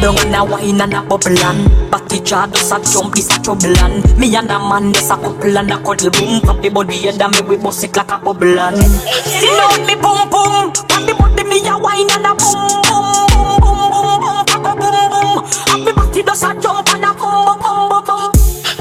Down 0.00 0.16
and 0.18 0.34
a 0.34 0.44
wine 0.44 0.80
and 0.80 0.94
a 0.94 1.02
bubble 1.02 1.38
and 1.38 1.90
Batty 1.90 2.20
jaw 2.20 2.46
does 2.46 2.72
a 2.72 2.80
jump, 2.80 3.14
this 3.14 3.28
a 3.30 3.40
trouble 3.42 3.76
and 3.78 4.18
Me 4.18 4.34
and 4.34 4.50
a 4.50 4.58
man, 4.58 4.92
this 4.92 5.10
a 5.10 5.16
couple 5.16 5.56
and 5.56 5.70
a 5.70 5.76
cuddle 5.82 6.10
boom 6.10 6.40
the 6.62 6.70
body 6.70 7.08
and 7.08 7.18
me 7.18 7.40
we 7.48 7.56
bust 7.56 7.84
it 7.84 7.96
like 7.96 8.10
a 8.10 8.18
bubble 8.18 8.58
and 8.58 8.76
See 8.80 9.50
now 9.56 9.76
me 9.86 9.94
boom 9.94 10.28
boom 10.30 10.72
the 11.06 11.14
body 11.18 11.44
me 11.44 11.66
a 11.68 11.76
wine 11.78 12.10
and 12.10 12.26
a 12.26 12.32
boom 12.34 12.80
boom 12.88 13.60
boom 13.60 13.90
boom 13.92 14.20
boom 14.20 14.64
a 14.64 14.72
boom 14.76 15.00
boom 15.12 15.84
me 15.84 15.92
batty 15.92 16.22
does 16.22 16.42
a 16.42 16.54
jump 16.60 16.89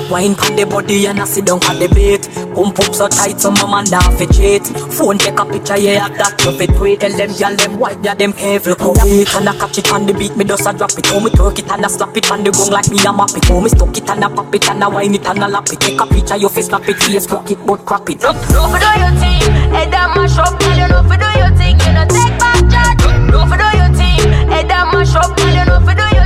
Wine 0.10 0.34
pon 0.34 0.56
the 0.56 0.66
body 0.66 1.06
and 1.06 1.20
I 1.22 1.26
sit 1.26 1.46
down 1.46 1.62
at 1.70 1.78
the 1.78 1.88
bait 1.94 2.26
Pump 2.58 2.80
up 2.82 2.96
so 2.98 3.08
tight 3.08 3.40
so 3.40 3.52
my 3.52 3.70
man 3.70 3.86
da 3.86 4.02
fi 4.18 4.26
cheat 4.26 4.66
Phone 4.90 5.20
take 5.22 5.38
a 5.38 5.46
picture 5.46 5.78
yeah 5.78 6.10
that 6.10 6.34
you 6.42 6.58
fit 6.58 6.74
tweet 6.74 7.00
Tell 7.00 7.14
them 7.14 7.30
y'all 7.38 7.56
them 7.56 7.78
white 7.78 8.02
yeah 8.02 8.16
them 8.16 8.34
come 8.34 8.98
it 9.06 9.30
And 9.36 9.50
I 9.50 9.54
catch 9.54 9.78
it 9.78 9.92
on 9.94 10.08
the 10.08 10.14
beat 10.18 10.36
me 10.36 10.46
just 10.46 10.66
a 10.66 10.74
drop 10.74 10.98
it. 10.98 11.06
Oh 11.14 11.22
me 11.22 11.30
twerk 11.30 11.60
it 11.60 11.70
and 11.70 11.86
I 11.86 11.88
slap 11.88 12.18
it 12.18 12.26
on 12.32 12.44
the 12.44 12.50
gong 12.50 12.74
like 12.74 12.90
me 12.90 12.98
a 13.06 13.14
map 13.14 13.38
it. 13.38 13.46
Oh 13.54 13.62
me 13.62 13.70
stuck 13.70 13.96
it 13.96 14.10
and 14.10 14.26
I 14.26 14.34
pop 14.34 14.54
it 14.56 14.68
and 14.68 14.84
I 14.84 14.88
wine 14.88 15.14
it 15.14 15.26
and 15.26 15.44
I 15.44 15.48
lap 15.48 15.70
it. 15.70 15.80
Take 15.80 16.02
a 16.02 16.06
picture 16.10 16.38
your 16.38 16.50
face 16.50 16.66
snap 16.74 16.90
it 16.90 16.98
Facebook 16.98 17.46
it 17.52 17.62
but 17.66 17.86
crap 17.86 18.10
it. 18.10 18.22
No 18.26 18.34
for 18.34 18.82
do 18.82 18.90
your 18.98 19.14
thing, 19.22 19.46
head 19.70 19.92
down 19.94 20.18
mash 20.18 20.38
up, 20.42 20.58
girl. 20.58 20.74
You 20.74 20.88
know 20.90 21.06
for 21.06 21.22
do 21.22 21.30
your 21.38 21.54
thing, 21.54 21.78
you 21.78 21.94
know 21.94 22.10
take 22.10 22.34
back 22.42 22.66
charge. 22.66 23.06
No 23.30 23.46
for 23.46 23.62
do 23.62 23.70
your 23.78 23.94
thing, 23.94 24.26
head 24.50 24.68
down 24.68 24.90
mash 24.90 25.14
up, 25.14 25.38
girl. 25.38 25.54
You 25.54 25.66
know 25.70 25.80
for 25.86 25.94
do 25.94 26.06
your 26.18 26.19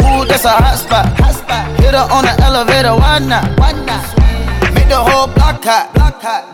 Ooh, 0.00 0.24
that's 0.24 0.44
a 0.44 0.50
hot 0.50 0.78
spot. 0.78 1.06
Hit 1.80 1.92
her 1.92 2.06
on 2.10 2.24
the 2.24 2.34
elevator, 2.42 2.94
why 2.94 3.18
not? 3.18 3.44
Why 3.58 3.72
not? 3.72 4.04
Make 4.72 4.88
the 4.88 4.96
whole 4.96 5.26
block 5.26 5.62
hot. 5.62 5.92
Block 5.94 6.22
hot. 6.22 6.44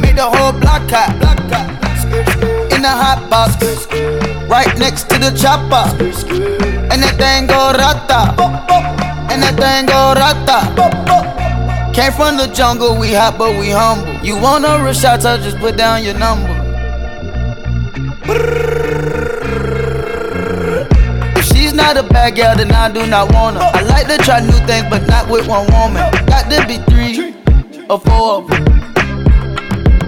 Make 0.00 0.16
the 0.16 0.24
whole 0.24 0.52
block 0.52 0.88
hot. 0.88 1.18
Block 1.18 1.38
hot. 1.50 2.72
In 2.72 2.82
the 2.82 2.88
hot 2.88 3.28
box, 3.28 3.56
right 4.48 4.78
next 4.78 5.10
to 5.10 5.18
the 5.18 5.30
chopper. 5.36 5.84
And 6.90 7.02
that 7.02 7.16
thing 7.18 7.46
go 7.46 7.72
rata. 7.72 8.34
And 9.30 9.42
that 9.42 9.56
thing 9.58 9.86
go 9.86 10.14
rata. 10.14 11.27
Came 11.98 12.12
from 12.12 12.36
the 12.36 12.46
jungle, 12.54 12.96
we 12.96 13.12
hot 13.12 13.38
but 13.38 13.58
we 13.58 13.70
humble. 13.70 14.14
You 14.24 14.40
want 14.40 14.64
a 14.64 14.94
shot, 14.94 15.20
so 15.22 15.36
just 15.36 15.58
put 15.58 15.76
down 15.76 16.04
your 16.04 16.14
number. 16.14 16.54
If 21.36 21.44
she's 21.46 21.74
not 21.74 21.96
a 21.96 22.04
bad 22.04 22.36
girl, 22.36 22.54
then 22.54 22.70
I 22.70 22.88
do 22.92 23.04
not 23.04 23.32
want 23.32 23.56
her. 23.56 23.68
I 23.74 23.82
like 23.82 24.06
to 24.06 24.16
try 24.18 24.38
new 24.38 24.64
things, 24.64 24.86
but 24.88 25.08
not 25.08 25.28
with 25.28 25.48
one 25.48 25.66
woman. 25.72 26.06
Got 26.30 26.48
to 26.52 26.64
be 26.68 26.78
three 26.86 27.34
or 27.90 27.98
four 27.98 28.42
of 28.42 28.46
them. 28.46 28.64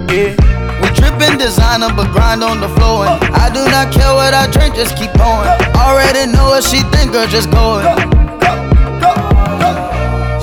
Yeah. 0.07 0.31
We 0.79 0.87
drippin' 0.95 1.39
designer, 1.39 1.89
but 1.93 2.09
grind 2.13 2.41
on 2.41 2.61
the 2.61 2.69
floor. 2.69 3.05
And 3.05 3.35
I 3.35 3.49
do 3.51 3.65
not 3.67 3.91
care 3.91 4.13
what 4.13 4.33
I 4.33 4.49
drink, 4.49 4.75
just 4.75 4.95
keep 4.95 5.11
pouring. 5.11 5.51
Already 5.75 6.31
know 6.31 6.55
what 6.55 6.63
she 6.63 6.83
think, 6.95 7.11
girl, 7.11 7.27
just 7.27 7.51
go 7.51 7.79
it. 7.79 8.20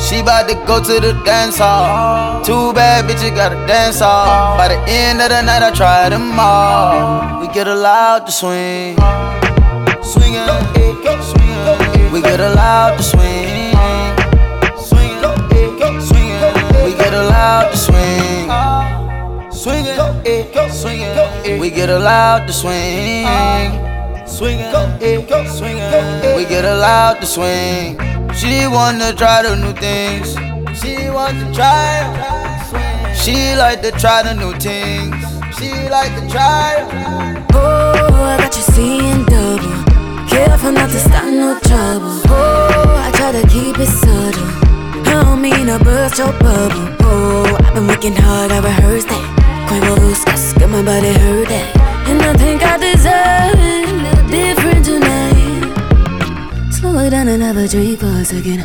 She 0.08 0.22
bout 0.22 0.48
to 0.48 0.54
go 0.66 0.80
to 0.82 1.00
the 1.00 1.12
dance 1.22 1.58
hall. 1.58 2.42
Too 2.42 2.72
bad, 2.72 3.04
bitch, 3.04 3.22
you 3.22 3.30
gotta 3.30 3.56
dance 3.66 4.00
hall. 4.00 4.56
By 4.56 4.68
the 4.68 4.80
end 4.88 5.20
of 5.20 5.28
the 5.28 5.42
night, 5.42 5.62
I 5.62 5.70
try 5.70 6.08
them 6.08 6.32
all. 6.40 7.42
We 7.42 7.48
get 7.48 7.68
allowed 7.68 8.24
to 8.24 8.32
swing. 8.32 8.96
Swingin', 10.00 10.48
eh, 10.48 10.94
swingin'. 11.20 12.10
We 12.10 12.22
get 12.22 12.40
allowed 12.40 12.96
to 12.96 13.02
swing. 13.02 13.76
Swingin', 14.80 15.28
eh, 15.52 16.00
swingin'. 16.00 16.84
We 16.86 16.94
get 16.94 17.12
allowed 17.12 17.68
to 17.72 17.76
swing. 17.76 18.48
Swingin', 19.52 20.24
eh, 20.24 20.70
swingin'. 20.70 21.60
We 21.60 21.68
get 21.68 21.90
allowed 21.90 22.46
to 22.46 22.54
swing. 22.54 23.97
Swingin', 24.28 24.70
eh, 25.00 25.18
swingin'. 25.48 26.36
We 26.36 26.44
get 26.44 26.64
allowed 26.64 27.20
to 27.20 27.26
swing. 27.26 27.98
She 28.34 28.66
wanna 28.68 29.12
try 29.14 29.42
the 29.42 29.56
new 29.56 29.72
things. 29.72 30.36
She 30.78 31.08
wants 31.08 31.42
to 31.42 31.48
try. 31.52 32.04
She 33.14 33.56
like 33.56 33.80
to 33.82 33.90
try 33.90 34.22
the 34.22 34.34
new 34.34 34.52
things. 34.60 35.16
She 35.58 35.72
like 35.88 36.14
to 36.14 36.28
try. 36.28 36.84
Oh, 37.54 38.04
I 38.12 38.36
got 38.38 38.54
you 38.54 38.62
seeing 38.74 39.24
double. 39.24 40.28
Careful 40.28 40.72
not 40.72 40.90
to 40.90 41.00
start 41.00 41.32
no 41.32 41.58
trouble. 41.60 42.20
Oh, 42.28 43.06
I 43.06 43.10
try 43.16 43.32
to 43.32 43.44
keep 43.48 43.78
it 43.78 43.88
subtle. 43.88 44.46
How 45.08 45.22
don't 45.24 45.40
mean 45.40 45.66
to 45.66 45.78
burst 45.82 46.18
your 46.18 46.32
bubble. 46.34 46.86
Oh, 47.00 47.56
I've 47.64 47.74
been 47.74 47.86
working 47.88 48.14
hard, 48.14 48.52
I 48.52 48.60
rehearsed 48.60 49.08
that. 49.08 49.24
Quavo 49.68 49.96
Buscas, 49.96 50.58
got 50.60 50.68
my 50.68 50.82
body 50.82 51.12
hurt 51.12 51.48
that. 51.48 51.66
And 52.08 52.22
I 52.22 52.34
think 52.34 52.62
I 52.62 52.76
deserve 52.76 53.58
it 53.58 53.97
Slow 56.78 56.96
it 57.00 57.10
down 57.10 57.26
and 57.26 57.42
have 57.42 57.56
a 57.56 57.66
drink 57.66 57.98
for 57.98 58.06
a 58.06 58.24
second. 58.24 58.60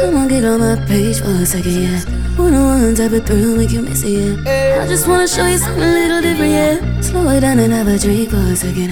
Come 0.00 0.14
on, 0.14 0.28
get 0.28 0.44
on 0.44 0.60
my 0.60 0.76
page 0.86 1.18
for 1.18 1.26
a 1.26 1.44
second, 1.44 1.74
yeah. 1.74 1.98
One 2.36 2.54
on 2.54 2.82
one 2.82 2.94
type 2.94 3.10
of 3.10 3.26
thrill 3.26 3.56
make 3.56 3.72
you 3.72 3.82
miss 3.82 4.04
it, 4.04 4.10
yeah. 4.46 4.80
I 4.80 4.86
just 4.86 5.08
wanna 5.08 5.26
show 5.26 5.44
you 5.44 5.58
something 5.58 5.82
a 5.82 5.86
little 5.86 6.20
different, 6.22 6.52
yeah. 6.52 7.00
Slow 7.00 7.28
it 7.30 7.40
down 7.40 7.58
and 7.58 7.72
have 7.72 7.88
a 7.88 7.98
drink 7.98 8.30
for 8.30 8.36
a 8.36 8.54
second. 8.54 8.90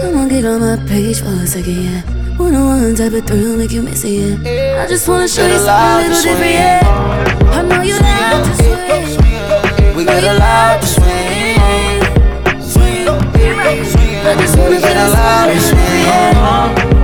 Come 0.00 0.16
on, 0.16 0.28
get 0.28 0.46
on 0.46 0.60
my 0.60 0.76
page 0.88 1.20
for 1.20 1.28
a 1.28 1.46
second, 1.46 1.82
yeah. 1.84 2.00
One 2.38 2.54
on 2.54 2.80
one 2.80 2.94
type 2.94 3.12
of 3.12 3.26
thrill 3.26 3.58
make 3.58 3.72
you 3.72 3.82
miss 3.82 4.02
it, 4.04 4.40
yeah. 4.40 4.82
I 4.82 4.86
just 4.88 5.06
wanna 5.06 5.28
show 5.28 5.46
you 5.46 5.58
something 5.58 5.68
a 5.68 6.08
little 6.08 6.22
different, 6.22 6.52
yeah. 6.52 6.80
I 7.52 7.60
know 7.60 7.82
you 7.82 7.92
like 7.92 8.42
to 8.42 8.54
swing. 8.56 9.94
We 9.94 10.04
got 10.06 10.24
a 10.24 10.32
lot 10.32 10.80
to 10.80 10.86
swing. 10.86 12.00
Swing. 12.72 13.06
I 14.24 14.34
just 14.40 14.56
wanna 14.56 14.70
We 14.70 14.80
got 14.80 14.96
a 14.96 15.10
lot 15.10 15.52
to 15.52 15.60
swing. 15.60 16.97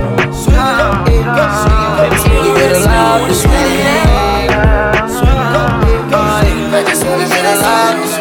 I 6.77 6.83
just 6.83 7.05
wanna 7.05 7.23
We 7.23 7.31
got 7.31 8.14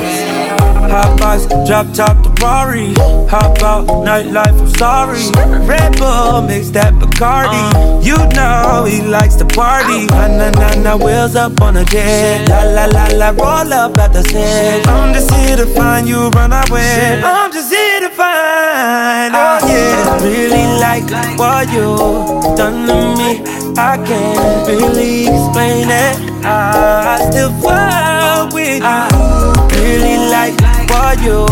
Hot 0.91 1.19
box, 1.19 1.47
drop 1.67 1.93
top 1.93 2.23
the 2.23 2.31
Rari. 2.43 2.95
Hop 3.29 3.63
out, 3.63 3.87
nightlife, 4.05 4.59
I'm 4.61 4.69
sorry. 4.69 5.25
Red 5.67 5.99
Bull, 5.99 6.43
mix 6.43 6.71
that 6.71 6.95
Bacardi. 6.95 7.63
Uh. 7.75 8.01
You 8.03 8.17
know 8.37 8.85
he 8.85 9.01
likes 9.03 9.37
to 9.37 9.45
party. 9.45 10.07
Na 10.07 10.29
na 10.29 10.51
na 10.51 10.75
na, 10.75 10.97
wheels 10.97 11.37
up 11.37 11.61
on 11.61 11.77
a 11.77 11.85
jet. 11.85 12.49
La 12.49 12.63
la 12.65 12.85
la 12.87 13.07
la, 13.17 13.31
roll 13.31 13.73
up 13.73 13.99
at 13.99 14.13
the 14.13 14.23
set. 14.23 14.87
I'm 14.87 15.15
just 15.15 15.33
here 15.35 15.57
to 15.57 15.67
find 15.67 16.07
you, 16.07 16.29
run 16.31 16.53
away. 16.53 17.23
I'm 17.25 17.51
just 17.53 17.73
here 17.73 18.01
to 18.01 18.11
find. 18.11 19.35
Oh 19.35 19.39
uh. 19.39 19.67
yeah, 19.67 20.23
really 20.23 20.67
like 20.79 21.09
what 21.39 21.73
you 21.73 22.57
done 22.57 22.87
to 22.87 22.99
me. 23.19 23.43
I 23.77 23.97
can't 24.07 24.69
really 24.69 25.27
explain 25.27 25.89
it. 25.91 26.45
I 26.45 27.19
still 27.31 27.51
fall 27.61 28.53
with 28.55 28.83
you. 28.83 29.55
Really 29.81 30.17
like 30.31 30.64
what 31.15 31.25
you 31.25 31.47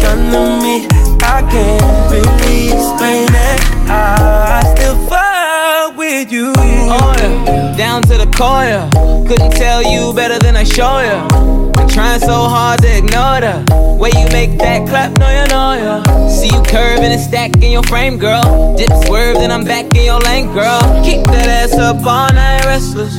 to 0.00 0.62
me. 0.62 0.86
I 1.22 1.42
can't 1.50 2.12
really 2.12 2.68
explain 2.68 3.28
it. 3.28 3.60
I 3.90 4.62
still 4.74 4.96
fall 5.06 5.92
with 5.94 6.30
you. 6.32 6.52
Oh 6.56 7.14
yeah, 7.18 7.76
down 7.76 8.02
to 8.02 8.16
the 8.16 8.26
core. 8.36 8.64
yeah. 8.64 8.90
Couldn't 9.26 9.52
tell 9.52 9.82
you 9.82 10.12
better 10.14 10.38
than 10.38 10.56
I 10.56 10.64
show 10.64 11.00
ya. 11.00 11.28
Been 11.72 11.88
trying 11.88 12.20
so 12.20 12.48
hard 12.48 12.80
to 12.82 12.98
ignore 12.98 13.40
the 13.40 13.96
way 13.98 14.10
you 14.10 14.26
make 14.32 14.58
that 14.58 14.88
clap. 14.88 15.18
No, 15.18 15.28
you 15.28 15.46
know 15.48 15.72
ya. 15.74 16.28
See 16.28 16.48
you 16.48 16.62
curving 16.62 17.12
and 17.12 17.20
stacking 17.20 17.72
your 17.72 17.82
frame, 17.84 18.18
girl. 18.18 18.76
Dip 18.76 18.90
swerve, 19.06 19.36
then 19.36 19.50
I'm 19.50 19.64
back 19.64 19.86
in 19.96 20.04
your 20.04 20.20
lane, 20.20 20.52
girl. 20.52 20.80
Keep 21.04 21.24
that 21.26 21.48
ass 21.48 21.74
up 21.74 21.96
all 22.04 22.32
night, 22.32 22.64
restless. 22.64 23.18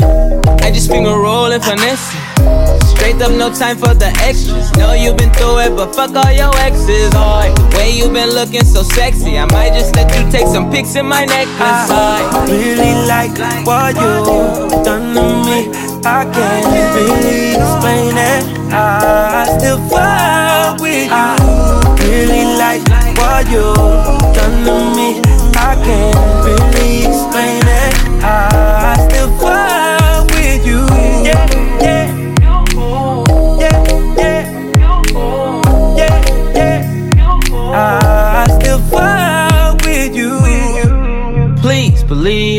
I 0.61 0.71
just 0.71 0.89
finger 0.89 1.11
rolling, 1.11 1.61
finesse. 1.61 2.28
Straight 3.09 3.23
up, 3.23 3.31
no 3.31 3.51
time 3.51 3.75
for 3.75 3.95
the 3.95 4.05
extras. 4.21 4.71
Know 4.77 4.93
you 4.93 5.15
been 5.15 5.33
through 5.33 5.65
it, 5.65 5.75
but 5.75 5.95
fuck 5.95 6.13
all 6.13 6.31
your 6.31 6.55
exes. 6.57 7.09
Oh, 7.15 7.41
the 7.41 7.75
way 7.75 7.89
you 7.89 8.05
been 8.13 8.29
looking 8.29 8.63
so 8.63 8.83
sexy, 8.83 9.35
I 9.35 9.45
might 9.45 9.73
just 9.73 9.95
let 9.95 10.13
you 10.13 10.29
take 10.29 10.45
some 10.45 10.69
pics 10.69 10.93
in 10.93 11.07
my 11.07 11.25
necklace. 11.25 11.89
I 11.89 12.45
really 12.45 12.93
like 13.09 13.33
what 13.65 13.95
you 13.97 14.85
done 14.85 15.15
to 15.17 15.25
me. 15.41 15.73
I 16.05 16.21
can't 16.29 16.69
really 16.69 17.57
explain 17.57 18.13
it. 18.13 18.45
I 18.69 19.57
still 19.57 19.81
fall 19.89 20.77
with 20.79 21.09
you. 21.09 21.09
I 21.09 21.33
Really 22.05 22.45
like 22.61 22.85
what 23.17 23.49
you 23.49 23.73
done 24.37 24.65
to 24.69 24.75
me. 24.93 25.17
I 25.57 25.73
can't 25.81 26.45
really 26.45 27.09
explain 27.09 27.65
it. 27.65 27.95
I 28.21 29.07
still 29.09 29.35
fall 29.39 29.78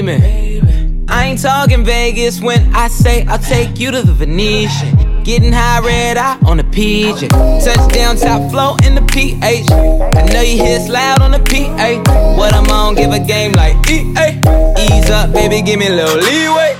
me. 0.03 1.07
I 1.09 1.27
ain't 1.27 1.43
talking 1.43 1.85
Vegas 1.85 2.41
when 2.41 2.75
I 2.75 2.89
say 2.89 3.25
I'll 3.27 3.39
take 3.39 3.79
you 3.81 3.91
to 3.91 4.03
the 4.03 4.13
Venetian. 4.13 5.23
Getting 5.25 5.53
high 5.53 5.81
red 5.81 6.17
eye 6.17 6.39
on 6.47 6.57
the 6.57 6.65
PJ. 6.65 7.29
Touchdown 7.65 8.17
top 8.17 8.51
flow 8.51 8.77
in 8.85 8.95
the 8.95 9.03
PH. 9.03 9.71
I 9.71 10.33
know 10.33 10.41
you 10.41 10.63
hear 10.63 10.79
it's 10.79 10.89
loud 10.89 11.21
on 11.21 11.33
the 11.33 11.39
PA. 11.39 12.37
What 12.37 12.55
I'm 12.55 12.71
on, 12.71 12.95
give 12.95 13.13
a 13.13 13.21
game 13.21 13.53
like 13.53 13.77
EA. 13.91 14.41
Ease 14.79 15.11
up, 15.11 15.33
baby, 15.33 15.63
give 15.63 15.79
me 15.79 15.89
a 15.89 15.91
little 15.91 16.17
leeway. 16.17 16.80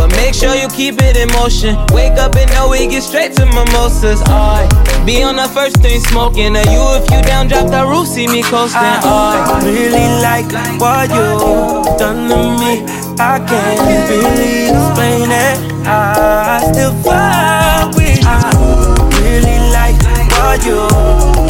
But 0.00 0.16
make 0.16 0.32
sure 0.32 0.54
you 0.54 0.66
keep 0.68 0.94
it 1.02 1.14
in 1.18 1.28
motion. 1.36 1.76
Wake 1.92 2.16
up 2.16 2.34
and 2.34 2.50
know 2.52 2.70
we 2.70 2.86
get 2.86 3.02
straight 3.02 3.36
to 3.36 3.44
mimosas. 3.44 4.22
Aye. 4.24 4.64
Be 5.04 5.22
on 5.22 5.36
the 5.36 5.46
first 5.52 5.76
thing 5.82 6.00
smoking. 6.00 6.56
Are 6.56 6.64
you 6.72 6.80
if 6.96 7.04
you 7.12 7.20
down, 7.20 7.48
drop 7.48 7.68
the 7.68 7.84
roof, 7.84 8.08
see 8.08 8.26
me 8.26 8.42
coasting. 8.42 8.80
I 8.80 9.60
really 9.62 10.08
like 10.24 10.48
what 10.80 11.10
you 11.12 11.84
done 12.00 12.30
to 12.32 12.40
me. 12.56 12.80
I 13.20 13.44
can't 13.44 14.08
really 14.08 14.72
explain 14.72 15.28
it. 15.28 15.86
I 15.86 16.64
still 16.72 16.94
fall 17.04 17.92
with 17.92 18.24
you. 18.24 19.20
Really 19.20 19.60
like 19.76 20.00
what 20.40 20.64
you 20.64 21.49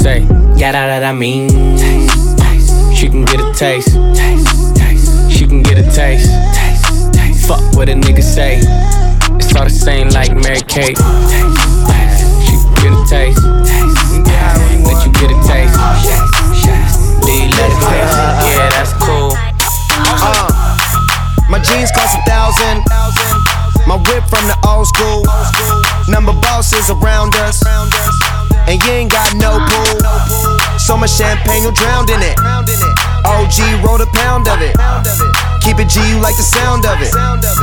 Say, 0.00 0.20
yeah, 0.56 0.72
that, 0.72 1.04
I 1.04 1.12
mean. 1.12 1.50
She 2.96 3.10
can 3.10 3.26
get 3.26 3.38
a 3.38 3.52
taste. 3.52 3.92
She 5.30 5.46
can 5.46 5.62
get 5.62 5.76
a 5.76 5.84
taste. 5.92 6.32
Fuck 7.46 7.60
what 7.76 7.90
a 7.90 7.92
nigga 7.92 8.22
say. 8.22 8.60
It's 9.36 9.54
all 9.54 9.64
the 9.64 9.68
same 9.68 10.08
like 10.08 10.32
Mary 10.32 10.64
Kate. 10.64 10.96
She 10.96 12.56
can 12.56 12.72
get 12.80 12.96
a 12.96 13.04
taste. 13.12 13.44
Let 13.44 15.04
you 15.04 15.12
get 15.20 15.36
a 15.36 15.38
taste. 15.44 15.76
You 17.28 17.52
let 17.60 17.68
it 17.68 17.80
taste? 17.84 18.16
Yeah, 18.48 18.72
that's 18.72 18.96
cool. 19.04 19.36
Uh, 20.16 20.48
my 21.50 21.60
jeans 21.60 21.92
cost 21.92 22.16
a 22.16 22.22
thousand. 22.24 22.88
My 23.86 24.00
whip 24.08 24.24
from 24.32 24.48
the 24.48 24.56
old 24.64 24.86
school. 24.86 25.28
Number 26.08 26.32
bosses 26.40 26.88
around 26.88 27.34
us. 27.36 27.60
And 28.70 28.78
you 28.86 29.02
ain't 29.02 29.10
got 29.10 29.34
no 29.34 29.58
pool. 29.66 29.98
So 30.78 30.94
much 30.94 31.18
champagne, 31.18 31.66
you 31.66 31.74
drowned 31.74 32.06
in 32.06 32.22
it. 32.22 32.38
OG 33.26 33.82
wrote 33.82 33.98
a 33.98 34.06
pound 34.14 34.46
of 34.46 34.62
it. 34.62 34.78
Keep 35.58 35.82
it 35.82 35.90
G, 35.90 35.98
you 36.06 36.22
like 36.22 36.38
the 36.38 36.46
sound 36.46 36.86
of 36.86 37.02
it. 37.02 37.10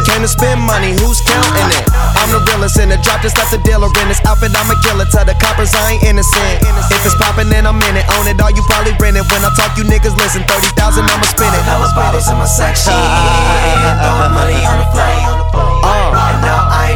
Came 0.04 0.20
to 0.20 0.28
spend 0.28 0.60
money, 0.60 0.92
who's 1.00 1.24
counting 1.24 1.72
it? 1.80 1.88
I'm 1.96 2.28
the 2.36 2.44
realest 2.52 2.76
in 2.84 2.92
the 2.92 3.00
drop, 3.00 3.24
just 3.24 3.40
left 3.40 3.56
the 3.56 3.62
dealer 3.64 3.88
in 3.88 4.12
this 4.12 4.20
outfit. 4.28 4.52
I'm 4.52 4.68
a 4.68 4.76
killer. 4.84 5.08
Tell 5.08 5.24
the 5.24 5.32
coppers 5.40 5.72
I 5.80 5.96
ain't 5.96 6.04
innocent. 6.04 6.60
If 6.92 7.00
it's 7.08 7.16
poppin', 7.16 7.48
then 7.48 7.64
I'm 7.64 7.80
in 7.88 7.96
it. 7.96 8.04
Own 8.20 8.28
it 8.28 8.36
all, 8.44 8.52
you 8.52 8.68
probably 8.68 8.92
rent 9.00 9.16
it. 9.16 9.24
When 9.32 9.48
I 9.48 9.52
talk, 9.56 9.80
you 9.80 9.88
niggas 9.88 10.12
listen. 10.20 10.44
30,000, 10.44 11.08
I'ma 11.08 11.24
spin 11.32 11.48
it. 11.56 11.64
Hella 11.72 11.88
bottles 11.96 12.28
in 12.28 12.36
my 12.36 12.44
section. 12.44 12.92
Throwing 14.04 14.36
money 14.36 14.60
on 14.60 14.84
the 14.84 14.88
floor. 14.92 15.97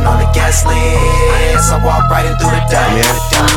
Ain't 0.02 0.10
on 0.10 0.18
the 0.18 0.30
guest 0.34 0.66
list. 0.66 1.70
I 1.70 1.78
walk 1.86 2.10
right 2.10 2.26
in 2.26 2.34
through 2.38 2.54
the 2.58 2.64
door. 2.66 3.06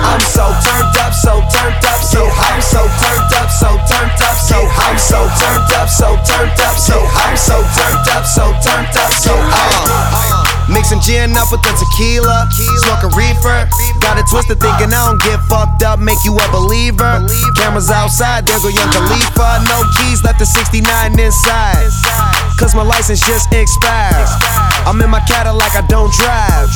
I'm 0.05 0.21
so 0.21 0.45
turned 0.61 0.97
up, 1.01 1.12
so 1.16 1.41
turned 1.49 1.81
up, 1.85 2.01
so 2.05 2.21
I'm 2.29 2.61
so 2.61 2.85
turned 3.01 3.33
up, 3.33 3.49
so 3.49 3.69
turned 3.89 4.21
up, 4.21 4.37
so 4.37 4.59
I'm 4.61 4.99
so 5.01 5.21
turned 5.41 5.73
up, 5.73 5.89
so 5.89 6.09
turned 6.29 6.61
up, 6.61 6.77
so 6.77 6.97
I'm 7.01 7.37
so 7.37 7.57
turned 7.73 8.09
up, 8.12 8.25
so 8.29 8.45
turned 8.61 8.97
up, 8.97 9.12
so 9.12 9.33
uh. 9.35 10.45
Mixing 10.69 11.01
gin 11.01 11.37
up 11.37 11.53
with 11.53 11.61
the 11.61 11.73
tequila, 11.77 12.49
smoking 12.85 13.12
reefer. 13.16 13.69
Got 14.01 14.19
it 14.19 14.25
twisted 14.31 14.61
thinking 14.61 14.93
I 14.93 15.12
don't 15.12 15.21
get 15.21 15.41
fucked 15.49 15.83
up, 15.83 16.01
make 16.01 16.19
you 16.25 16.37
a 16.37 16.47
believer. 16.51 17.21
Cameras 17.57 17.91
outside, 17.91 18.47
there 18.47 18.59
go 18.61 18.69
Young 18.69 18.91
Khalifa. 18.91 19.65
No 19.69 19.85
keys, 19.97 20.25
left 20.25 20.39
the 20.39 20.47
69 20.47 21.21
inside. 21.21 21.85
Cause 22.59 22.75
my 22.75 22.83
license 22.83 23.21
just 23.21 23.53
expired. 23.53 24.74
I'm 24.86 25.01
in 25.01 25.11
my 25.11 25.20
Cadillac, 25.20 25.74
I 25.74 25.85
don't 25.89 26.12
drive. 26.12 26.69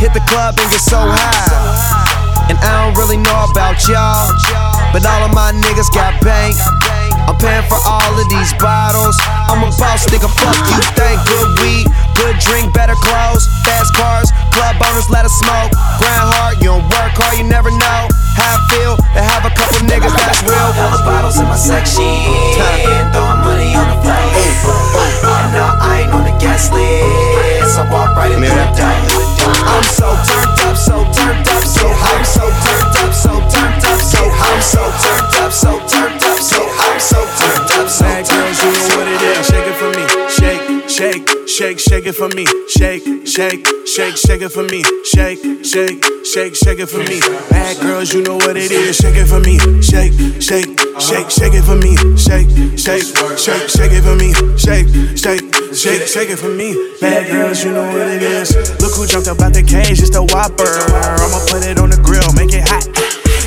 Hit 0.00 0.12
the 0.12 0.24
club 0.28 0.56
and 0.58 0.70
get 0.70 0.80
so 0.80 0.96
high. 0.96 2.48
And 2.48 2.58
I 2.58 2.84
don't 2.84 2.96
really 2.96 3.16
know 3.16 3.46
about 3.50 3.80
y'all, 3.88 4.32
but 4.92 5.04
all 5.04 5.24
of 5.24 5.32
my 5.34 5.52
niggas 5.52 5.92
got 5.92 6.20
bank. 6.24 6.56
I'm 7.24 7.36
paying 7.40 7.64
for 7.68 7.80
all 7.84 8.12
of 8.12 8.26
these 8.28 8.52
bottles. 8.60 9.16
I'm 9.48 9.64
a 9.64 9.70
boss, 9.80 10.04
nigga. 10.12 10.28
Fuck 10.28 10.56
you, 10.68 10.80
Thank 10.94 11.18
Good 11.24 11.48
weed, 11.60 11.86
good 12.14 12.36
drink, 12.38 12.74
better 12.74 12.94
clothes, 12.94 13.48
fast 13.64 13.94
cars, 13.96 14.28
club 14.52 14.76
owners, 14.76 15.08
let 15.08 15.24
us 15.24 15.32
smoke. 15.40 15.72
Grind 15.96 16.26
hard, 16.36 16.60
you 16.60 16.68
don't 16.74 16.84
work 16.84 17.16
hard, 17.16 17.38
you 17.38 17.44
never 17.48 17.70
know 17.70 18.00
how 18.36 18.56
I 18.56 18.60
feel 18.68 18.94
to 18.96 19.20
have 19.22 19.46
a 19.46 19.52
couple 19.56 19.80
niggas 19.88 20.12
that's 20.12 20.42
real. 20.44 20.70
Hella 20.76 21.00
bottles 21.06 21.38
in 21.40 21.46
my 21.46 21.56
section. 21.56 22.04
Throwing 23.14 23.40
money 23.40 23.72
on 23.72 23.86
the 23.88 23.98
floor. 24.02 24.84
And 25.24 25.52
now 25.54 25.78
I 25.80 26.04
ain't 26.04 26.12
on 26.12 26.24
the 26.24 26.36
guest 26.38 26.72
list. 26.72 27.78
I 27.78 27.88
walk 27.90 28.16
right 28.16 28.32
into 28.32 28.48
the 28.48 28.66
door. 28.76 29.33
I'm 29.44 29.82
so 29.84 30.08
turned 30.26 30.60
up, 30.64 30.76
so 30.76 30.96
turned 31.12 31.48
up, 31.48 31.64
so 31.64 31.86
I'm 31.88 32.24
so 32.24 32.44
turned 32.64 32.96
up, 32.96 33.12
so 33.12 33.32
turned 33.52 33.84
up, 33.84 34.00
so 34.00 34.22
I'm 34.24 34.60
so 34.62 34.82
turned 35.02 35.34
up, 35.36 35.52
so 35.52 35.72
turned 35.88 36.22
up, 36.24 36.38
so 36.40 36.60
I'm 36.64 37.00
so 37.00 37.20
turned 37.38 37.70
up, 37.72 37.88
so 37.88 38.04
Bad 38.04 38.28
girls, 38.28 38.62
you 38.62 38.70
know 38.72 38.96
what 38.96 39.08
it 39.08 39.22
is. 39.22 39.46
Shake 39.46 39.66
it 39.66 39.76
for 39.76 39.90
me. 39.92 40.04
Shake, 40.30 40.88
shake, 40.88 41.48
shake, 41.48 41.78
shake 41.78 42.06
it 42.06 42.14
for 42.14 42.28
me. 42.28 42.46
Shake, 42.68 43.04
shake, 43.26 43.66
shake, 43.86 44.16
shake 44.16 44.42
it 44.42 44.48
for 44.50 44.62
me. 44.64 44.82
Shake, 45.04 45.38
shake, 45.64 46.04
shake, 46.24 46.54
shake 46.54 46.78
it 46.80 46.86
for 46.86 46.98
me. 46.98 47.20
Bad 47.50 47.80
girls, 47.80 48.12
you 48.12 48.22
know 48.22 48.36
what 48.36 48.56
it 48.56 48.70
is. 48.70 48.96
Shake 48.96 49.16
it 49.16 49.26
for 49.26 49.40
me. 49.40 49.58
Shake, 49.82 50.12
shake, 50.40 50.78
shake, 51.00 51.30
shake 51.30 51.54
it 51.54 51.62
for 51.62 51.76
me. 51.76 51.96
Shake, 52.16 52.48
shake, 52.78 53.04
shake, 53.38 53.68
shake 53.68 53.92
it 53.92 54.02
for 54.02 54.16
me. 54.16 54.32
Shake, 54.56 54.88
shake, 55.16 55.53
shake, 55.74 56.06
shake 56.06 56.30
it 56.30 56.38
for 56.38 56.48
me. 56.48 56.74
Bad 57.00 57.30
girls, 57.30 57.64
you 57.64 57.72
know 57.72 57.86
what 57.90 58.06
it 58.06 58.22
is. 58.22 58.54
Look 58.80 58.94
who 58.94 59.06
jumped 59.06 59.28
up 59.28 59.40
out 59.40 59.52
the 59.52 59.62
cage, 59.62 59.98
it's 60.00 60.10
the 60.10 60.22
Whopper. 60.22 60.70
I'ma 61.18 61.40
put 61.50 61.66
it 61.66 61.78
on 61.78 61.90
the 61.90 61.98
grill, 61.98 62.26
make 62.38 62.54
it 62.54 62.62
hot. 62.62 62.86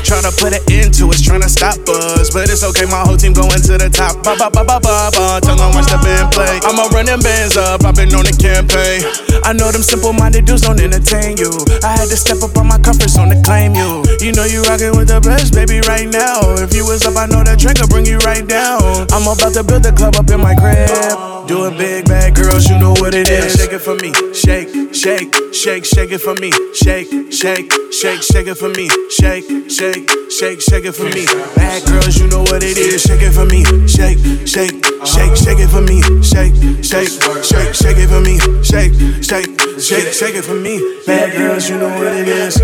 Tryna 0.07 0.31
put 0.39 0.55
it 0.55 0.63
into 0.71 1.11
us, 1.11 1.19
tryna 1.19 1.51
stop 1.51 1.75
us. 1.87 2.31
But 2.31 2.47
it's 2.47 2.63
okay, 2.63 2.87
my 2.87 3.03
whole 3.03 3.19
team 3.19 3.33
going 3.33 3.59
to 3.67 3.75
the 3.75 3.91
top. 3.91 4.23
Ba 4.23 4.39
ba 4.39 4.47
ba 4.47 4.63
ba 4.63 4.79
ba 4.79 5.11
ba. 5.11 5.43
Tell 5.43 5.59
them 5.59 5.75
watch 5.75 5.91
the 5.91 5.99
band 5.99 6.31
play. 6.31 6.63
I'ma 6.63 6.87
run 6.95 7.07
them 7.07 7.19
bands 7.19 7.59
up, 7.59 7.83
I've 7.83 7.95
been 7.95 8.15
on 8.15 8.23
the 8.23 8.35
campaign. 8.35 9.03
I 9.43 9.51
know 9.51 9.67
them 9.71 9.83
simple 9.83 10.15
minded 10.15 10.47
dudes 10.47 10.63
don't 10.63 10.79
entertain 10.79 11.35
you. 11.35 11.51
I 11.83 11.99
had 11.99 12.07
to 12.07 12.15
step 12.15 12.39
up 12.39 12.55
on 12.55 12.67
my 12.71 12.79
comfort 12.79 13.11
zone 13.11 13.35
to 13.35 13.39
claim 13.43 13.75
you. 13.75 14.03
You 14.23 14.31
know 14.31 14.47
you 14.47 14.63
rockin' 14.63 14.95
with 14.95 15.11
the 15.11 15.19
best, 15.19 15.51
baby, 15.51 15.83
right 15.83 16.07
now. 16.07 16.39
If 16.59 16.71
you 16.71 16.87
was 16.87 17.03
up, 17.03 17.19
I 17.19 17.27
know 17.27 17.43
that 17.43 17.59
drink 17.59 17.79
will 17.83 17.91
bring 17.91 18.07
you 18.07 18.19
right 18.23 18.47
down. 18.47 19.11
I'm 19.11 19.27
about 19.27 19.51
to 19.59 19.63
build 19.63 19.83
a 19.83 19.91
club 19.91 20.15
up 20.15 20.31
in 20.31 20.39
my 20.39 20.55
crib. 20.55 21.36
Doing 21.47 21.77
big 21.77 22.05
bad 22.05 22.35
girls, 22.35 22.67
you 22.67 22.77
know 22.77 22.91
what 22.91 23.13
it 23.13 23.29
is. 23.29 23.55
Shake 23.55 23.71
it 23.71 23.79
for 23.79 23.95
me. 23.95 24.11
Shake, 24.33 24.67
shake, 24.93 25.33
shake, 25.53 25.85
shake 25.85 26.11
it 26.11 26.19
for 26.19 26.35
me. 26.35 26.51
Shake, 26.75 27.07
shake, 27.31 27.71
shake, 27.93 28.21
shake 28.21 28.47
it 28.47 28.55
for 28.55 28.67
me. 28.69 28.89
Shake, 29.09 29.45
shake, 29.71 30.09
shake, 30.29 30.59
shake 30.59 30.83
it 30.85 30.91
for 30.91 31.05
me. 31.07 31.25
Bad 31.55 31.87
girls, 31.87 32.17
you 32.19 32.27
know 32.27 32.41
what 32.41 32.63
it 32.63 32.77
is. 32.77 33.01
Shake 33.01 33.21
it 33.21 33.31
for 33.31 33.45
me. 33.45 33.63
Shake, 33.87 34.19
shake, 34.45 34.75
shake, 35.07 35.35
shake 35.39 35.59
it 35.63 35.69
for 35.71 35.79
me. 35.81 36.01
Shake, 36.19 36.55
shake, 36.83 37.15
shake, 37.43 37.73
shake 37.73 37.97
it 37.97 38.09
for 38.11 38.19
me. 38.19 38.35
Shake, 38.61 38.91
shake, 39.23 39.47
shake, 39.79 40.11
shake 40.13 40.35
it 40.35 40.43
for 40.43 40.55
me. 40.55 40.83
Bad 41.07 41.31
girls, 41.37 41.69
you 41.69 41.77
know 41.77 41.89
what 41.95 42.11
it 42.11 42.27
is. 42.27 42.59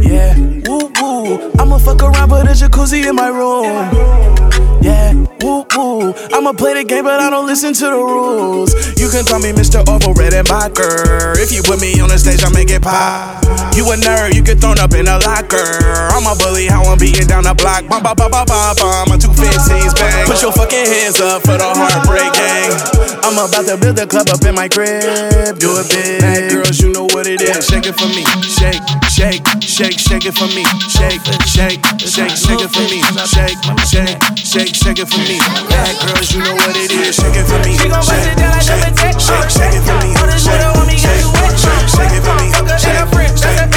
Yeah, 0.00 0.32
woo 0.64 0.90
woo. 1.00 1.52
I'ma 1.60 1.76
fuck 1.76 2.02
around, 2.02 2.30
put 2.30 2.46
a 2.48 2.56
jacuzzi 2.56 3.06
in 3.06 3.14
my 3.14 3.28
room. 3.28 4.80
Yeah, 4.80 5.12
woo 5.42 5.66
woo. 5.76 6.14
I'ma 6.32 6.52
play 6.52 6.74
the 6.74 6.84
game, 6.84 7.04
but 7.04 7.20
I 7.20 7.30
don't 7.30 7.46
listen 7.46 7.74
to 7.74 7.84
the 7.84 7.97
rules. 8.04 8.74
You 8.98 9.08
can 9.08 9.24
call 9.24 9.38
me 9.40 9.52
Mr. 9.52 9.86
Orville 9.88 10.14
Redenbacher. 10.14 11.38
If 11.38 11.52
you 11.52 11.62
put 11.62 11.80
me 11.80 11.98
on 12.00 12.08
the 12.08 12.18
stage, 12.18 12.44
I 12.44 12.50
make 12.50 12.70
it 12.70 12.82
pop. 12.82 13.42
You 13.74 13.86
a 13.90 13.96
nerd, 13.96 14.34
you 14.34 14.42
get 14.42 14.58
thrown 14.58 14.78
up 14.78 14.92
in 14.92 15.06
a 15.06 15.18
locker. 15.22 16.10
I'm 16.10 16.26
a 16.26 16.34
bully, 16.34 16.66
how 16.66 16.82
I'm 16.82 16.98
beating 16.98 17.26
down 17.26 17.44
the 17.44 17.54
block. 17.54 17.86
Bum, 17.86 18.02
bum, 18.02 18.14
bum, 18.18 18.30
bum, 18.30 18.46
bum, 18.46 18.74
bum. 18.74 19.08
My 19.08 19.16
two 19.16 19.30
fifteens 19.32 19.94
bang. 19.94 20.26
Put 20.26 20.42
your 20.42 20.52
fucking 20.52 20.86
hands 20.86 21.20
up 21.22 21.42
for 21.46 21.54
the 21.54 21.66
heartbreak 21.66 22.32
gang. 22.34 22.74
I'm 23.22 23.38
about 23.38 23.66
to 23.70 23.76
build 23.78 23.98
a 23.98 24.06
club 24.06 24.28
up 24.34 24.42
in 24.42 24.54
my 24.54 24.68
crib. 24.68 25.58
Do 25.62 25.78
it 25.78 25.86
big. 25.88 26.20
Bad 26.20 26.50
girls, 26.50 26.80
you 26.80 26.90
know 26.92 27.06
what 27.14 27.26
it 27.26 27.40
is. 27.40 27.66
Shake 27.66 27.86
it 27.86 27.94
for 27.94 28.08
me. 28.10 28.26
Shake, 28.44 28.82
shake, 29.08 29.46
shake, 29.62 29.98
shake 29.98 30.26
it 30.26 30.34
for 30.34 30.48
me. 30.52 30.66
Shake, 30.90 31.22
shake, 31.46 31.80
shake, 32.02 32.34
shake 32.34 32.62
it 32.62 32.70
for 32.74 32.84
me. 32.90 32.98
Shake, 33.24 33.62
shake, 33.86 34.18
shake, 34.42 34.74
shake 34.74 34.98
it 34.98 35.08
for 35.08 35.22
me. 35.22 35.38
Bad 35.70 35.94
girls, 36.02 36.34
you 36.34 36.42
know 36.42 36.54
what 36.54 36.74
it 36.76 36.90
is. 36.90 37.14
Shake 37.16 37.38
it 37.38 37.46
for 37.46 37.62
me. 37.62 37.78
Shake, 37.88 38.36
shake, 38.60 39.18
shake, 39.18 39.48
shake 39.48 39.74
it 39.74 39.82
for 39.82 39.96
me. 40.04 40.12
Shake, 40.12 40.60
shake, 41.00 41.24
shake, 41.56 41.88
shake 41.88 42.12
it 42.12 42.22
for 42.22 42.34
me. 42.36 42.52
Shake, 42.78 43.08
shake, 43.08 43.36
shake, 43.38 43.67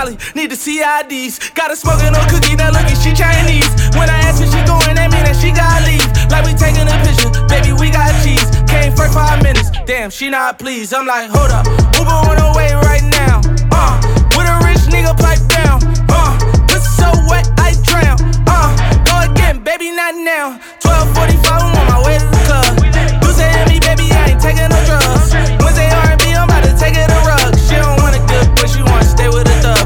Somali, 0.00 0.16
need 0.34 0.50
the 0.50 0.56
CIDs. 0.56 1.54
Got 1.54 1.70
her 1.70 1.76
smoking 1.76 2.14
on 2.16 2.28
cookie, 2.28 2.56
now 2.56 2.70
looking, 2.72 2.96
she 2.96 3.12
Chinese. 3.12 3.68
When 3.92 4.08
I 4.08 4.16
ask 4.24 4.40
where 4.40 4.48
she 4.48 4.60
going, 4.64 4.96
that 4.96 5.12
mean 5.12 5.24
that 5.28 5.36
she 5.36 5.52
gotta 5.52 5.84
leave. 5.84 6.08
Like 6.32 6.48
we 6.48 6.56
taking 6.56 6.88
a 6.88 6.96
picture, 7.04 7.28
baby, 7.52 7.76
we 7.76 7.92
got 7.92 8.08
cheese. 8.24 8.48
Came 8.64 8.96
for 8.96 9.08
five 9.12 9.42
minutes, 9.42 9.68
damn, 9.84 10.08
she 10.08 10.30
not 10.30 10.58
pleased. 10.58 10.94
I'm 10.94 11.06
like, 11.06 11.28
hold 11.28 11.52
up, 11.52 11.66
Uber 12.00 12.16
on 12.16 12.36
the 12.40 12.48
way 12.56 12.72
right 12.88 13.04
now. 13.12 13.44
Uh, 13.68 14.00
with 14.36 14.48
a 14.48 14.56
rich 14.64 14.88
nigga 14.88 15.12
pipe 15.20 15.42
down. 15.52 15.84
Uh, 16.08 16.32
pussy 16.64 16.88
so 16.96 17.12
wet, 17.28 17.44
I 17.60 17.76
drown. 17.84 18.16
Uh, 18.48 18.72
go 19.04 19.14
again, 19.28 19.60
baby, 19.60 19.92
not 19.92 20.16
now. 20.16 20.56
12:45, 20.80 21.44
I'm 21.44 21.76
on 21.76 21.86
my 21.92 22.00
way 22.00 22.16
to 22.16 22.24
the 22.24 22.40
club. 22.48 22.72
You 22.80 22.88
to 22.88 23.80
baby, 23.84 24.08
I 24.16 24.32
ain't 24.32 24.40
taking 24.40 24.64
no 24.64 24.80
drugs. 24.88 25.34
Wednesday 25.60 25.92
R&B, 25.92 26.32
I'm 26.32 26.48
about 26.48 26.64
to 26.64 26.72
take 26.72 26.96
it 26.96 27.10
a 27.10 27.20
rug. 27.28 27.52
She 27.68 27.76
don't 27.76 28.00
want 28.00 28.16
a 28.16 28.22
good 28.24 28.48
boy, 28.56 28.64
she 28.64 28.80
wanna 28.82 29.04
stay 29.04 29.28
with 29.28 29.44
a 29.44 29.56
thug 29.60 29.79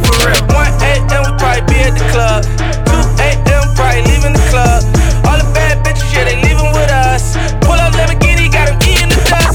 be 1.63 1.79
at 1.87 1.95
the 1.95 2.05
club. 2.11 2.43
2 2.91 2.97
a.m. 3.23 3.75
probably 3.75 4.03
leaving 4.11 4.35
the 4.35 4.45
club. 4.51 4.83
All 5.27 5.39
the 5.39 5.47
bad 5.55 5.85
bitches, 5.85 6.11
yeah, 6.13 6.25
they 6.25 6.37
leaving 6.43 6.73
with 6.75 6.91
us. 6.91 7.37
Pull 7.63 7.79
up 7.79 7.95
Lamborghini, 7.95 8.51
got 8.51 8.69
em 8.69 8.75
him 8.75 8.79
key 8.83 8.97
in 9.03 9.09
the 9.09 9.21
dust. 9.31 9.55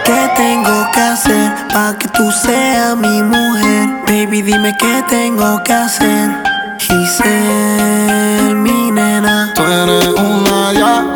¿Qué 0.05 0.21
tengo 0.35 0.91
que 0.93 1.01
hacer 1.01 1.49
que 1.99 2.07
dime 4.41 4.75
qué 4.77 5.03
tengo 5.09 5.61
que 5.63 5.73
hacer. 5.73 6.29
Giselle, 6.79 8.55
mi 8.55 8.91
nena. 8.91 9.51
Tú 9.55 9.63
eres 9.63 10.07
una 10.07 10.73
ya. 10.73 11.08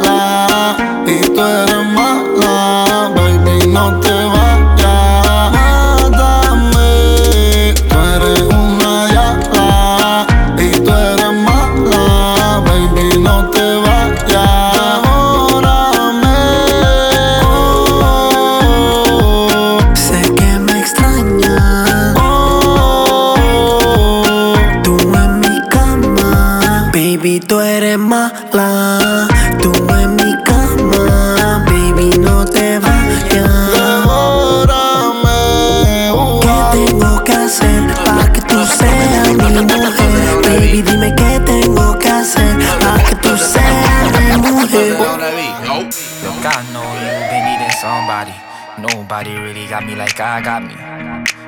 Like 49.96 50.20
I 50.20 50.42
got 50.42 50.64
me. 50.64 50.76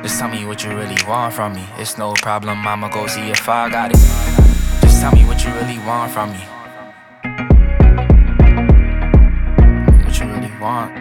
Just 0.02 0.20
tell 0.20 0.30
me 0.30 0.46
what 0.46 0.64
you 0.64 0.70
really 0.72 0.98
want 1.08 1.34
from 1.34 1.54
me. 1.54 1.66
It's 1.78 1.98
no 1.98 2.14
problem, 2.14 2.66
I'ma 2.68 2.90
go 2.90 3.08
see 3.08 3.30
if 3.30 3.48
I 3.48 3.70
got 3.70 3.92
it. 3.92 3.98
Just 4.82 5.02
tell 5.02 5.12
me 5.12 5.26
what 5.26 5.44
you 5.44 5.52
really 5.54 5.80
want 5.80 6.12
from 6.12 6.32
me. 6.32 6.44
What 10.04 10.20
you 10.20 10.26
really 10.28 10.52
want. 10.60 10.92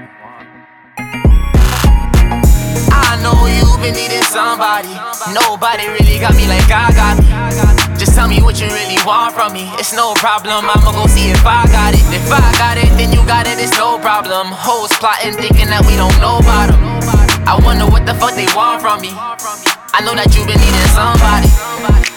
I 2.92 3.20
know 3.22 3.36
you've 3.46 3.80
been 3.80 3.94
needing 3.94 4.22
somebody. 4.22 4.94
Nobody 5.32 5.88
really 5.88 6.18
got 6.20 6.34
me 6.36 6.46
like 6.46 6.70
I 6.70 6.92
got 6.92 7.18
me. 7.18 7.98
Just 7.98 8.14
tell 8.14 8.28
me 8.28 8.42
what 8.42 8.60
you 8.60 8.66
really 8.68 8.98
want 9.04 9.34
from 9.34 9.52
me. 9.52 9.70
It's 9.78 9.92
no 9.92 10.14
problem, 10.14 10.64
I'ma 10.68 10.92
go 10.92 11.06
see 11.06 11.30
if 11.30 11.44
I 11.44 11.66
got 11.66 11.94
it. 11.94 12.04
If 12.14 12.30
I 12.30 12.40
got 12.58 12.78
it, 12.78 12.90
then 12.96 13.12
you 13.12 13.24
got 13.26 13.46
it, 13.46 13.58
it's 13.58 13.76
no 13.76 13.98
problem. 13.98 14.48
Hoes 14.48 14.92
plotting, 14.98 15.34
thinking 15.34 15.68
that 15.68 15.84
we 15.86 15.96
don't 15.96 16.16
know 16.20 16.38
about 16.38 16.70
them. 16.70 17.23
I 17.46 17.60
wonder 17.62 17.84
what 17.86 18.06
the 18.06 18.14
fuck 18.14 18.34
they 18.34 18.48
want 18.56 18.80
from 18.80 19.00
me. 19.00 19.12
I 19.12 20.00
know 20.00 20.16
that 20.16 20.32
you've 20.32 20.48
been 20.48 20.58
needing 20.58 20.90
somebody. 20.96 21.48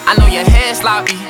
I 0.08 0.16
know 0.16 0.26
your 0.26 0.48
hair 0.48 0.74
sloppy. 0.74 1.20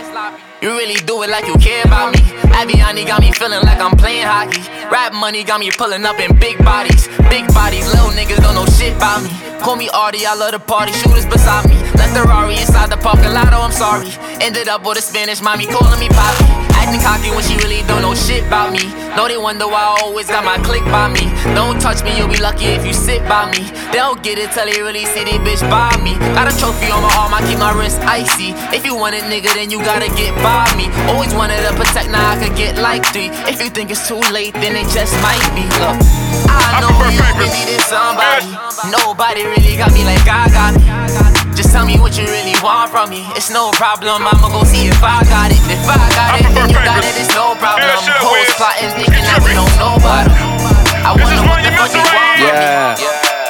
You 0.63 0.71
really 0.75 0.99
do 1.07 1.23
it 1.23 1.31
like 1.31 1.47
you 1.47 1.55
care 1.59 1.83
about 1.85 2.15
me. 2.15 2.23
Avianne 2.55 3.07
got 3.07 3.21
me 3.21 3.33
feeling 3.33 3.63
like 3.63 3.79
I'm 3.79 3.97
playing 3.97 4.27
hockey. 4.27 4.63
Rap 4.91 5.13
money 5.13 5.43
got 5.45 5.61
me 5.61 5.71
pulling 5.71 6.07
up 6.07 6.19
in 6.19 6.39
big 6.39 6.59
bodies. 6.65 7.09
Big 7.31 7.47
bodies, 7.55 7.87
little 7.91 8.11
niggas 8.15 8.39
don't 8.39 8.55
know 8.55 8.67
shit 8.67 8.95
about 8.95 9.23
me. 9.23 9.31
Call 9.61 9.77
me 9.77 9.89
Artie, 9.91 10.27
I 10.27 10.35
love 10.35 10.53
the 10.53 10.59
party. 10.59 10.93
Shooters 10.93 11.27
beside 11.27 11.69
me. 11.69 11.75
Left 11.99 12.15
the 12.15 12.23
Rari 12.23 12.55
inside 12.55 12.91
the 12.91 12.97
parking 12.99 13.35
lot, 13.35 13.53
oh, 13.53 13.67
I'm 13.67 13.73
sorry. 13.73 14.11
Ended 14.41 14.69
up 14.69 14.87
with 14.87 14.99
a 14.99 15.03
Spanish 15.03 15.41
mommy 15.43 15.67
calling 15.67 15.99
me 15.99 16.09
Poppy. 16.09 16.68
Acting 16.79 17.03
cocky 17.03 17.31
when 17.35 17.43
she 17.43 17.59
really 17.59 17.83
don't 17.91 18.03
know 18.03 18.15
shit 18.15 18.47
about 18.47 18.73
me. 18.73 18.87
Know 19.19 19.27
they 19.27 19.37
wonder 19.37 19.67
why 19.67 19.83
I 19.83 20.07
always 20.07 20.31
got 20.31 20.45
my 20.45 20.59
click 20.63 20.85
by 20.87 21.11
me. 21.11 21.27
Don't 21.59 21.81
touch 21.83 22.07
me, 22.07 22.15
you'll 22.17 22.31
be 22.31 22.39
lucky 22.39 22.71
if 22.71 22.87
you 22.87 22.95
sit 22.95 23.27
by 23.27 23.51
me. 23.51 23.67
They 23.91 23.99
don't 23.99 24.23
get 24.23 24.39
it 24.39 24.55
till 24.55 24.65
they 24.65 24.79
really 24.81 25.05
see 25.11 25.27
they 25.27 25.43
bitch 25.43 25.61
by 25.67 25.91
me. 26.07 26.15
Got 26.39 26.47
a 26.47 26.55
trophy 26.55 26.87
on 26.95 27.03
my 27.03 27.11
arm, 27.19 27.35
I 27.35 27.43
keep 27.43 27.59
my 27.59 27.75
wrist 27.75 27.99
icy. 28.07 28.55
If 28.71 28.87
you 28.87 28.95
want 28.95 29.19
it, 29.19 29.27
nigga, 29.27 29.51
then 29.59 29.71
you 29.75 29.83
gotta 29.83 30.07
get 30.15 30.31
by 30.39 30.71
me. 30.79 30.87
Always 31.11 31.35
wanted 31.35 31.59
to 31.67 31.75
protect, 31.75 32.15
now 32.15 32.23
I 32.23 32.39
could 32.39 32.55
get 32.57 32.79
like 32.79 33.05
three. 33.11 33.35
If 33.51 33.59
you 33.59 33.71
think 33.71 33.91
it's 33.91 34.07
too 34.07 34.23
late, 34.31 34.55
then 34.55 34.79
it 34.79 34.87
just 34.95 35.19
might 35.19 35.43
be. 35.59 35.67
Look, 35.83 35.99
I 36.47 36.79
know 36.79 36.95
you 37.11 37.19
been 37.43 37.51
needing 37.59 37.83
somebody. 37.91 38.55
Nobody 38.87 39.43
really 39.43 39.75
got 39.77 39.91
me 39.91 40.07
like 40.07 40.23
I 40.31 40.47
got 40.55 40.73
me. 40.79 41.48
Just 41.59 41.73
tell 41.73 41.85
me 41.85 41.99
what 41.99 42.17
you 42.17 42.23
really 42.23 42.55
want 42.63 42.89
from 42.89 43.11
me. 43.11 43.27
It's 43.35 43.51
no 43.51 43.73
problem, 43.73 44.23
I'ma 44.23 44.47
go 44.47 44.63
see 44.63 44.87
if 44.87 45.03
I 45.03 45.27
got 45.27 45.51
it. 45.51 45.59
If 45.67 45.91
I 45.91 45.99
got 46.15 46.39
it, 46.39 46.47
then 46.55 46.71
you 46.71 46.79
got 46.87 47.03
it, 47.03 47.11
it's 47.19 47.35
no 47.35 47.59
problem. 47.59 47.99
Hoes 48.23 48.55
plotting, 48.55 48.95
thinking 48.95 49.27
that 49.27 49.43
we 49.43 49.59
don't 49.59 49.75
know 49.75 49.99
about 49.99 50.31
'em. 50.31 50.39
I 51.03 51.11
wonder 51.19 51.43
what 51.51 51.59
the 51.59 51.75
fuck 51.75 51.91
they 51.91 51.99
want 51.99 52.15
from 52.15 52.47
me. 52.47 52.63
Yeah. 52.63 52.95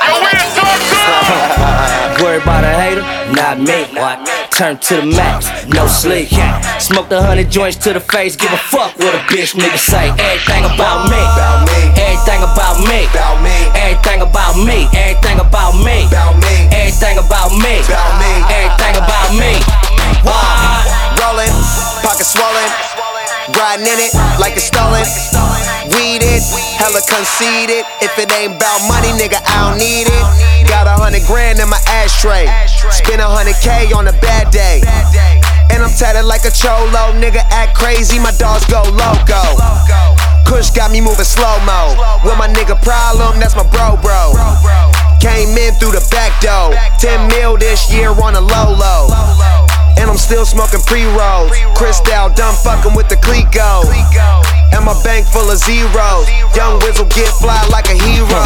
I 0.00 0.08
know 0.08 0.24
that 0.24 0.40
you 0.40 0.48
been 0.56 0.80
needing 0.88 2.24
Worry 2.24 2.40
about 2.40 2.64
a 2.64 2.72
hater, 2.80 3.04
not 3.36 3.60
me. 3.60 4.47
Turn 4.58 4.76
to 4.76 4.96
the 4.96 5.06
max, 5.06 5.46
no 5.70 5.86
sleep. 5.86 6.34
Smoke 6.82 7.08
the 7.08 7.22
hundred 7.22 7.48
joints 7.48 7.76
to 7.86 7.92
the 7.92 8.00
face, 8.00 8.34
give 8.34 8.50
a 8.50 8.56
fuck 8.58 8.90
what 8.98 9.14
a 9.14 9.22
bitch 9.30 9.54
nigga 9.54 9.78
say. 9.78 10.10
Everything 10.18 10.66
about 10.66 11.06
me, 11.06 11.22
everything 11.94 12.42
about 12.42 12.82
me, 12.82 13.06
everything 13.78 14.18
about 14.18 14.58
me, 14.58 14.90
everything 14.98 15.38
about 15.38 15.78
me, 15.78 16.10
everything 16.74 17.22
about 17.22 17.54
me, 17.54 17.78
everything 18.50 18.98
about 18.98 19.30
me. 19.38 19.62
Why? 20.26 20.82
Rolling, 21.22 21.54
pocket 22.02 22.26
swollen, 22.26 22.66
riding 23.56 23.86
in 23.86 23.98
it 24.00 24.12
like 24.40 24.56
it's 24.56 24.68
stolen. 24.68 25.04
Weed 25.94 26.20
it, 26.20 26.42
hella 26.76 27.00
conceited. 27.04 27.84
If 28.02 28.18
it 28.18 28.28
ain't 28.32 28.56
about 28.56 28.80
money, 28.88 29.12
nigga, 29.16 29.40
I 29.40 29.70
don't 29.70 29.78
need 29.78 30.08
it. 30.08 30.24
Got 30.68 30.86
a 30.86 30.94
hundred 30.98 31.24
grand 31.24 31.58
in 31.58 31.68
my 31.68 31.80
ashtray. 31.88 32.50
Spend 32.90 33.20
a 33.20 33.28
hundred 33.28 33.56
K 33.62 33.92
on 33.92 34.08
a 34.08 34.16
bad 34.20 34.50
day. 34.50 34.82
And 35.70 35.82
I'm 35.82 35.92
tatted 35.94 36.24
like 36.24 36.44
a 36.44 36.52
cholo. 36.52 37.14
Nigga 37.16 37.44
act 37.52 37.76
crazy, 37.76 38.18
my 38.18 38.32
dogs 38.36 38.66
go 38.66 38.82
loco. 38.82 39.42
Kush 40.48 40.70
got 40.70 40.90
me 40.90 41.00
moving 41.00 41.28
slow 41.28 41.60
mo. 41.64 41.94
With 42.24 42.38
my 42.38 42.48
nigga 42.48 42.80
problem, 42.82 43.38
that's 43.40 43.54
my 43.54 43.68
bro, 43.68 44.00
bro. 44.00 44.32
Came 45.20 45.56
in 45.58 45.74
through 45.74 45.92
the 45.92 46.04
back 46.10 46.32
door. 46.40 46.72
10 46.98 47.28
mil 47.28 47.56
this 47.56 47.92
year 47.92 48.10
on 48.10 48.34
a 48.34 48.40
low 48.40 48.72
low. 48.72 49.67
And 49.98 50.08
I'm 50.10 50.16
still 50.16 50.46
smoking 50.46 50.80
pre 50.86 51.04
rolls. 51.04 51.50
Cristal 51.74 52.30
done 52.30 52.54
fucking 52.62 52.94
with 52.94 53.08
the 53.08 53.16
Clicquot. 53.18 53.90
And 54.72 54.84
my 54.84 54.94
bank 55.02 55.26
full 55.26 55.50
of 55.50 55.58
zeros. 55.58 56.30
Young 56.54 56.78
Wizzle 56.80 57.10
get 57.10 57.28
fly 57.34 57.58
like 57.70 57.90
a 57.90 57.98
hero. 57.98 58.42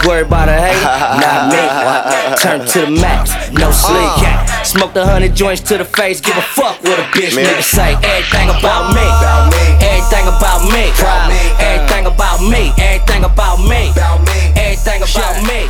Worry 0.08 0.22
about 0.22 0.48
a 0.48 0.56
hater, 0.56 0.80
not 1.20 1.52
me. 1.52 1.60
Turn 2.40 2.64
to 2.64 2.86
the 2.86 2.90
max, 2.90 3.32
no 3.52 3.68
uh. 3.68 3.72
sleep. 3.72 4.64
Smoke 4.64 4.94
the 4.94 5.04
hundred 5.04 5.34
joints 5.34 5.60
to 5.62 5.76
the 5.76 5.84
face, 5.84 6.20
give 6.20 6.36
a 6.36 6.42
fuck 6.42 6.80
what 6.82 6.98
a 6.98 7.02
bitch 7.12 7.36
nigga 7.36 7.62
say. 7.62 7.92
Everything 8.00 8.48
about 8.48 8.94
me, 8.96 9.04
everything 9.84 10.26
about 10.28 10.64
me, 10.72 10.88
everything 11.60 12.06
about 12.06 12.40
me, 12.40 12.72
everything 12.78 13.24
about 13.24 13.60
me, 13.60 13.92
everything 14.56 15.02
about 15.02 15.36
me, 15.44 15.68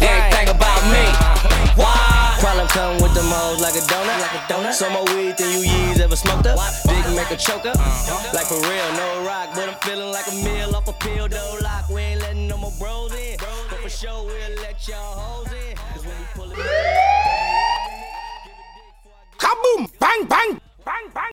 everything 0.00 0.48
about 0.48 0.82
me. 0.92 1.27
Why? 2.68 2.74
Problem 2.74 2.98
come 2.98 3.02
with 3.02 3.14
them 3.14 3.30
hoes 3.30 3.60
like 3.60 3.74
a 3.74 3.80
donut. 3.80 4.20
Like 4.20 4.32
a 4.32 4.52
donut. 4.52 4.72
So 4.72 4.90
more 4.90 5.04
weed 5.16 5.36
than 5.36 5.50
you 5.52 5.68
years 5.68 6.00
ever 6.00 6.16
smoked 6.16 6.46
up. 6.46 6.58
Dick 6.84 7.04
make 7.14 7.30
a 7.30 7.36
choker. 7.36 7.70
Uh-huh. 7.70 8.32
Like 8.34 8.46
for 8.46 8.60
real, 8.60 8.92
no 8.96 9.26
rock, 9.26 9.50
but 9.54 9.68
I'm 9.68 9.78
feeling 9.80 10.12
like 10.12 10.26
a 10.28 10.34
meal 10.34 10.76
off 10.76 10.88
a 10.88 10.92
pill, 10.92 11.28
though 11.28 11.58
lock. 11.62 11.88
We 11.88 12.00
ain't 12.00 12.20
letting 12.20 12.48
no 12.48 12.56
more 12.56 12.72
bros 12.78 13.12
in. 13.14 13.38
But 13.38 13.80
for 13.80 13.90
sure, 13.90 14.24
we'll 14.24 14.60
let 14.62 14.86
y'all 14.88 15.18
hoes 15.18 15.52
in. 15.52 15.76
Cause 15.76 16.06
when 16.06 16.18
we 16.18 16.26
pull 16.34 16.52
it. 16.52 16.58
Kaboom! 19.38 19.88
Bang, 19.98 20.24
bang! 20.26 20.60
Bang, 20.84 21.08
bang! 21.14 21.24